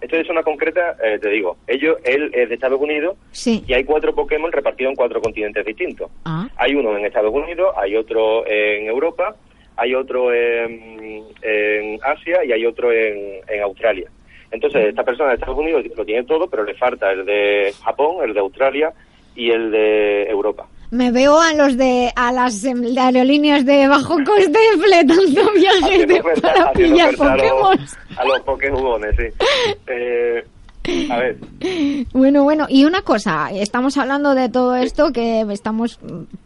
[0.00, 3.64] Esto de zona concreta, eh, te digo, ellos, él es de Estados Unidos Sí.
[3.66, 6.10] y hay cuatro Pokémon repartidos en cuatro continentes distintos.
[6.24, 9.34] Ah, Hay uno en Estados Unidos, hay otro en Europa,
[9.76, 14.08] hay otro en, en Asia y hay otro en, en Australia.
[14.50, 18.24] Entonces, esta persona de Estados Unidos lo tiene todo, pero le falta el de Japón,
[18.24, 18.92] el de Australia
[19.34, 20.66] y el de Europa.
[20.92, 26.06] me veo a los de a las em, de aerolíneas de bajo coste fletando viajes
[26.06, 27.78] de, oferta- para pillar oferta a los- Pokémon.
[28.18, 29.24] A los Pokéjugones, sí.
[29.88, 30.44] Eh,
[31.10, 31.38] a ver,
[32.12, 35.98] Bueno, bueno, y una cosa, estamos hablando de todo esto que estamos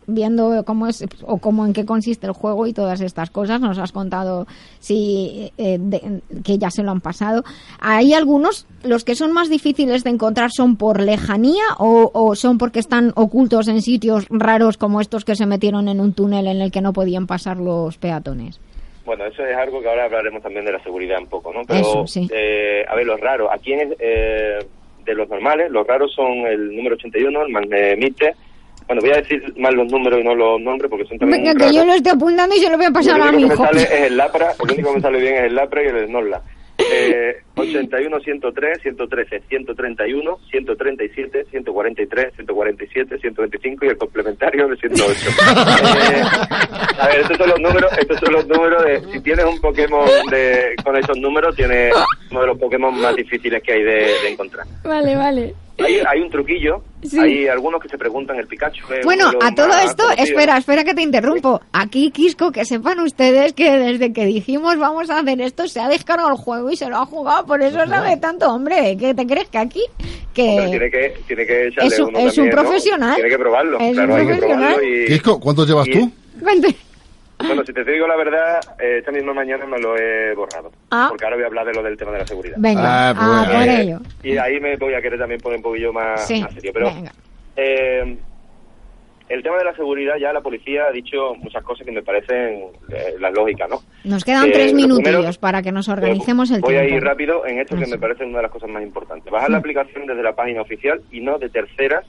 [0.06, 3.60] viendo cómo es o cómo en qué consiste el juego y todas estas cosas.
[3.60, 4.46] Nos has contado
[4.80, 7.44] si eh, de- que ya se lo han pasado.
[7.80, 12.58] Hay algunos, los que son más difíciles de encontrar son por lejanía o, o son
[12.58, 16.60] porque están ocultos en sitios raros como estos que se metieron en un túnel en
[16.60, 18.58] el que no podían pasar los peatones.
[19.10, 21.62] Bueno, eso es algo que ahora hablaremos también de la seguridad un poco, ¿no?
[21.66, 22.28] Pero, Eso, sí.
[22.32, 23.48] eh, a ver, los raros.
[23.52, 24.60] Aquí en, eh,
[25.04, 28.34] de los normales, los raros son el número 81, el Magnemite.
[28.86, 31.54] Bueno, voy a decir más los números y no los nombres porque son también Venga,
[31.54, 31.74] que raros.
[31.74, 33.48] yo lo estoy apuntando y se lo voy a pasar el a único mi que
[33.48, 33.64] me hijo.
[33.64, 36.06] sale es el Lapra, el único que me sale bien es el Lapra y el
[36.06, 36.44] Snorlax.
[36.92, 45.30] Eh, 81, 103, 113, 131, 137, 143, 147, 125 y el complementario de 108.
[46.00, 46.22] Eh,
[46.98, 50.06] a ver, estos son los números, estos son los números de, si tienes un Pokémon
[50.30, 51.94] de, con esos números, tienes
[52.30, 54.66] uno de los Pokémon más difíciles que hay de, de encontrar.
[54.84, 55.54] Vale, vale.
[55.84, 57.18] Hay, hay un truquillo, Sí.
[57.18, 58.84] hay algunos que se preguntan el Pikachu.
[59.04, 61.60] Bueno, a todo esto, espera, espera que te interrumpo.
[61.72, 65.88] Aquí, Quisco, que sepan ustedes que desde que dijimos vamos a hacer esto, se ha
[65.88, 68.96] descargado el juego y se lo ha jugado, por eso sabe tanto, hombre.
[68.98, 69.82] ¿Qué te crees que aquí?
[70.34, 72.62] Pero Que tiene que, tiene que echarle Es un- uno es un también, ¿no?
[72.62, 73.14] profesional.
[73.14, 75.06] Tiene que probarlo, Es un claro, hay que probarlo y...
[75.06, 76.10] Quisco, ¿cuántos llevas y- tú?
[76.40, 76.76] Cuente.
[77.46, 80.70] Bueno, si te digo la verdad, eh, esta misma mañana me lo he borrado.
[80.90, 81.06] Ah.
[81.08, 82.56] Porque ahora voy a hablar de lo del tema de la seguridad.
[82.58, 83.98] Venga, Ah, pues ah, por Eh, ello.
[84.22, 86.70] Y ahí me voy a querer también poner un poquillo más, Sí, más serio.
[86.74, 87.12] Pero venga.
[87.56, 88.16] eh,
[89.28, 92.64] el tema de la seguridad, ya la policía ha dicho muchas cosas que me parecen
[92.92, 93.80] eh, las lógicas, ¿no?
[94.04, 95.02] Nos quedan Eh, tres lo minutillos
[95.38, 96.92] primero- para que nos organicemos el Voy tiempo.
[96.94, 99.30] a ir rápido en esto que me parece una de las cosas más importantes.
[99.30, 102.04] Bajar la aplicación desde la página oficial y no de terceras,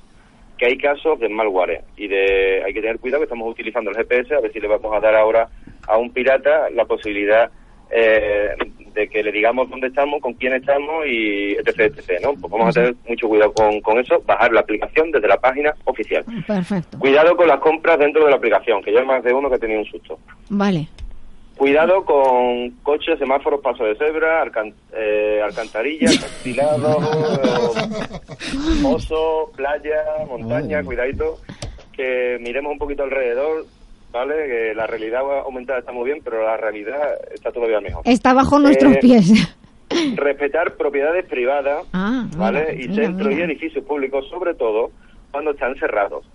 [0.61, 1.81] que hay casos de malware.
[1.97, 4.67] Y de hay que tener cuidado que estamos utilizando el GPS, a ver si le
[4.67, 5.49] vamos a dar ahora
[5.87, 7.49] a un pirata la posibilidad
[7.89, 8.49] eh,
[8.93, 11.79] de que le digamos dónde estamos, con quién estamos y etc.
[11.79, 12.33] etc ¿no?
[12.33, 15.73] Pues vamos a tener mucho cuidado con, con eso, bajar la aplicación desde la página
[15.85, 16.23] oficial.
[16.45, 16.99] Perfecto.
[16.99, 19.55] Cuidado con las compras dentro de la aplicación, que ya hay más de uno que
[19.55, 20.19] ha tenido un susto.
[20.49, 20.87] Vale.
[21.65, 26.17] Cuidado con coches, semáforos, paso de cebra, alcan- eh, alcantarillas,
[28.83, 31.37] oso, playa, montaña, cuidadito,
[31.93, 33.67] que miremos un poquito alrededor,
[34.11, 34.33] ¿vale?
[34.47, 36.97] Que la realidad aumentada está muy bien, pero la realidad
[37.31, 38.01] está todavía mejor.
[38.05, 39.31] Está bajo nuestros Eh, pies.
[40.15, 42.69] Respetar propiedades privadas, Ah, ¿vale?
[42.71, 44.89] mira, y mira, centros y edificios públicos, sobre todo
[45.29, 46.25] cuando están cerrados.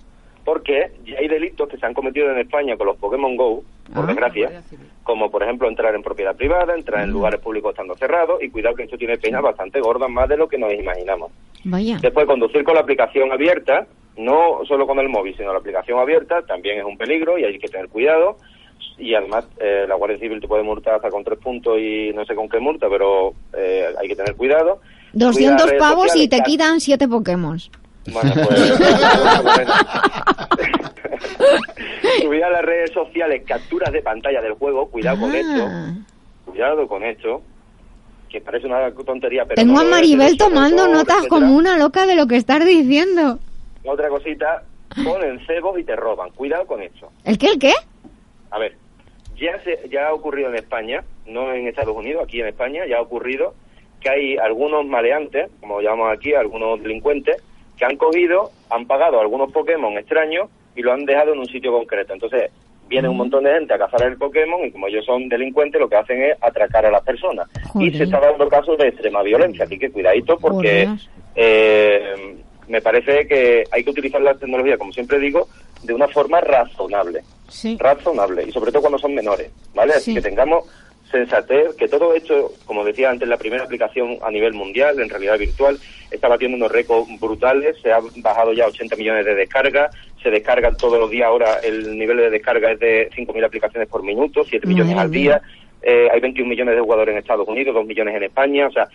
[0.47, 4.05] Porque ya hay delitos que se han cometido en España con los Pokémon Go, por
[4.05, 4.07] Ah.
[4.07, 4.63] desgracia,
[5.03, 8.77] como por ejemplo entrar en propiedad privada, entrar en lugares públicos estando cerrados, y cuidado
[8.77, 11.33] que esto tiene penas bastante gordas, más de lo que nos imaginamos.
[11.65, 11.99] Vaya.
[12.01, 13.87] Después, conducir con la aplicación abierta,
[14.17, 17.59] no solo con el móvil, sino la aplicación abierta, también es un peligro y hay
[17.59, 18.37] que tener cuidado.
[18.99, 22.25] Y además, eh, la Guardia Civil te puede multar hasta con tres puntos y no
[22.25, 24.81] sé con qué multa, pero eh, hay que tener cuidado.
[25.13, 27.59] 200 Cuidar redes pavos y te quitan 7 Pokémon.
[28.13, 28.61] Bueno, pues...
[32.23, 35.93] Subir a las redes sociales capturas de pantalla del juego, cuidado con esto, Ah.
[36.45, 37.43] cuidado con esto,
[38.29, 41.29] que parece una tontería, pero Tengo no a Maribel tomando autor, notas etcétera.
[41.41, 43.39] como una loca de lo que estás diciendo.
[43.85, 44.63] Otra cosita,
[45.05, 46.31] ponen cebos y te roban.
[46.31, 47.11] Cuidado con esto.
[47.25, 47.49] ¿El qué?
[47.53, 47.73] ¿El qué?
[48.51, 48.77] A ver,
[49.39, 52.99] ya se, ya ha ocurrido en España, no en Estados Unidos, aquí en España, ya
[52.99, 53.55] ha ocurrido
[54.01, 57.37] que hay algunos maleantes, como llamamos aquí, algunos delincuentes,
[57.77, 61.73] que han cogido, han pagado algunos Pokémon extraños y lo han dejado en un sitio
[61.73, 62.13] concreto.
[62.13, 62.51] Entonces,
[62.89, 65.89] viene un montón de gente a cazar el Pokémon y como ellos son delincuentes, lo
[65.89, 67.49] que hacen es atracar a las personas.
[67.81, 70.89] Y se está dando casos de extrema violencia, así que cuidadito porque
[71.35, 72.37] eh,
[72.69, 75.49] me parece que hay que utilizar la tecnología, como siempre digo,
[75.83, 77.77] de una forma razonable Sí.
[77.79, 79.93] razonable y sobre todo cuando son menores, ¿vale?
[79.95, 80.65] Así que tengamos
[81.11, 85.39] sensatez, que todo esto, como decía antes, la primera aplicación a nivel mundial, en realidad
[85.39, 85.79] virtual,
[86.11, 90.77] está batiendo unos récords brutales, se han bajado ya 80 millones de descargas, se descargan
[90.77, 94.67] todos los días, ahora el nivel de descarga es de 5.000 aplicaciones por minuto, 7
[94.67, 95.43] millones Madre al día,
[95.83, 98.89] eh, hay 21 millones de jugadores en Estados Unidos, 2 millones en España, o sea,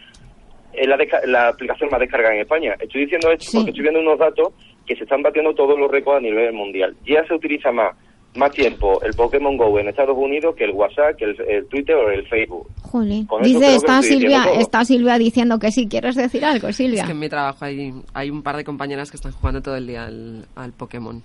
[0.74, 2.76] es la, la aplicación más descargada en España.
[2.80, 3.58] Estoy diciendo esto Sí.
[3.58, 4.54] porque estoy viendo unos datos
[4.86, 6.96] que se están batiendo todos los récords a nivel mundial.
[7.06, 7.96] Ya se utiliza más
[8.36, 11.96] más tiempo el Pokémon Go en Estados Unidos que el WhatsApp, que el, el Twitter
[11.96, 12.68] o el Facebook.
[12.92, 15.88] Eso Dice, está Silvia, está Silvia diciendo que sí.
[15.88, 17.02] ¿Quieres decir algo, Silvia?
[17.02, 19.76] Es que en mi trabajo hay, hay un par de compañeras que están jugando todo
[19.76, 21.22] el día al, al Pokémon.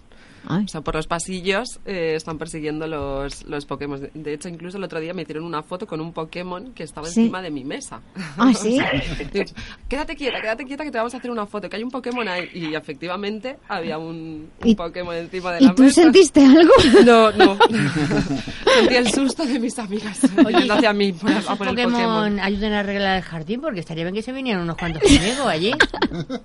[0.48, 0.64] Ay.
[0.64, 4.00] O sea, por los pasillos eh, están persiguiendo los, los Pokémon.
[4.00, 6.82] De- De hecho, incluso el otro día me hicieron una foto con un Pokémon que
[6.84, 7.20] estaba Sí.
[7.20, 8.00] encima de mi mesa.
[8.38, 8.78] Ah, ¿sí?
[9.32, 9.44] Digo,
[9.88, 12.26] quédate quieta, quédate quieta que te vamos a hacer una foto, que hay un Pokémon
[12.28, 12.48] ahí.
[12.54, 16.02] Y efectivamente había un, un ¿Y- Pokémon encima de ¿Y la tú mesa.
[16.02, 16.72] sentiste algo?
[17.04, 17.58] No, no.
[18.76, 22.40] Sentí el susto de mis amigas yendo hacia mí por, a por el Pokémon, Pokémon.
[22.40, 25.72] ayuden a arreglar el jardín porque estaría bien que se vinieran unos cuantos conmigo allí.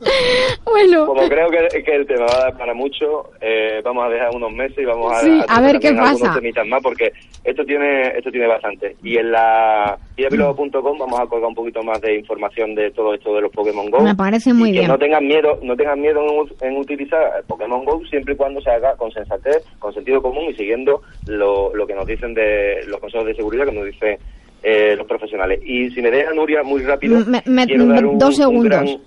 [0.65, 4.09] Bueno, Como creo que, que el tema va a dar para mucho, eh, vamos a
[4.09, 6.33] dejar unos meses y vamos a, Sí, a tratar ver qué pasa.
[6.35, 7.11] temitas más porque
[7.43, 8.95] esto tiene esto tiene bastante.
[9.03, 13.33] Y en la guiapilogo.com vamos a colgar un poquito más de información de todo esto
[13.35, 14.01] de los Pokémon Go.
[14.01, 14.91] Me parece muy y que bien.
[14.91, 16.21] no tengan miedo, no tengan miedo
[16.61, 20.53] en, utilizar Pokémon Go siempre y cuando se haga con sensatez, con sentido común y
[20.53, 24.17] siguiendo lo, lo que nos dicen de los consejos de seguridad que nos dicen
[24.63, 25.59] eh, los profesionales.
[25.65, 28.99] Y si me deja Nuria muy rápido, Me- me- un, dos un segundos.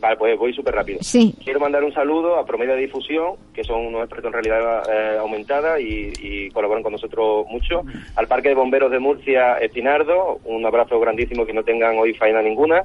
[0.00, 0.98] Vale, pues voy súper rápido.
[1.02, 1.34] Sí.
[1.42, 5.18] Quiero mandar un saludo a Promedio de Difusión, que son unos expertos en realidad eh,
[5.18, 7.82] aumentada y, y colaboran con nosotros mucho.
[8.14, 12.42] Al Parque de Bomberos de Murcia, Espinardo, un abrazo grandísimo que no tengan hoy faena
[12.42, 12.84] ninguna.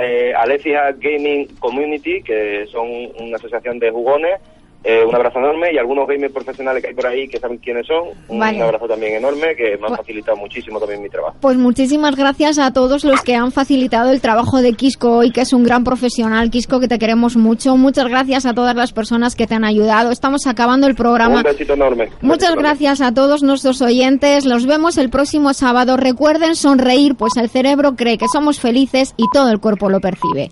[0.00, 2.88] Eh, Alecia Gaming Community, que son
[3.20, 4.40] una asociación de jugones.
[4.84, 7.86] Eh, un abrazo enorme y algunos gamers profesionales que hay por ahí que saben quiénes
[7.86, 8.08] son.
[8.28, 8.62] Un Vale.
[8.62, 11.36] abrazo también enorme que me han Bu- facilitado muchísimo también mi trabajo.
[11.40, 15.40] Pues muchísimas gracias a todos los que han facilitado el trabajo de Quisco hoy, que
[15.40, 16.50] es un gran profesional.
[16.50, 17.76] Quisco, que te queremos mucho.
[17.76, 20.10] Muchas gracias a todas las personas que te han ayudado.
[20.12, 21.36] Estamos acabando el programa.
[21.38, 22.08] Un besito enorme.
[22.22, 24.46] Muchas gracias a todos nuestros oyentes.
[24.46, 25.96] Los vemos el próximo sábado.
[25.96, 30.50] Recuerden sonreír, pues el cerebro cree que somos felices y todo el cuerpo lo percibe.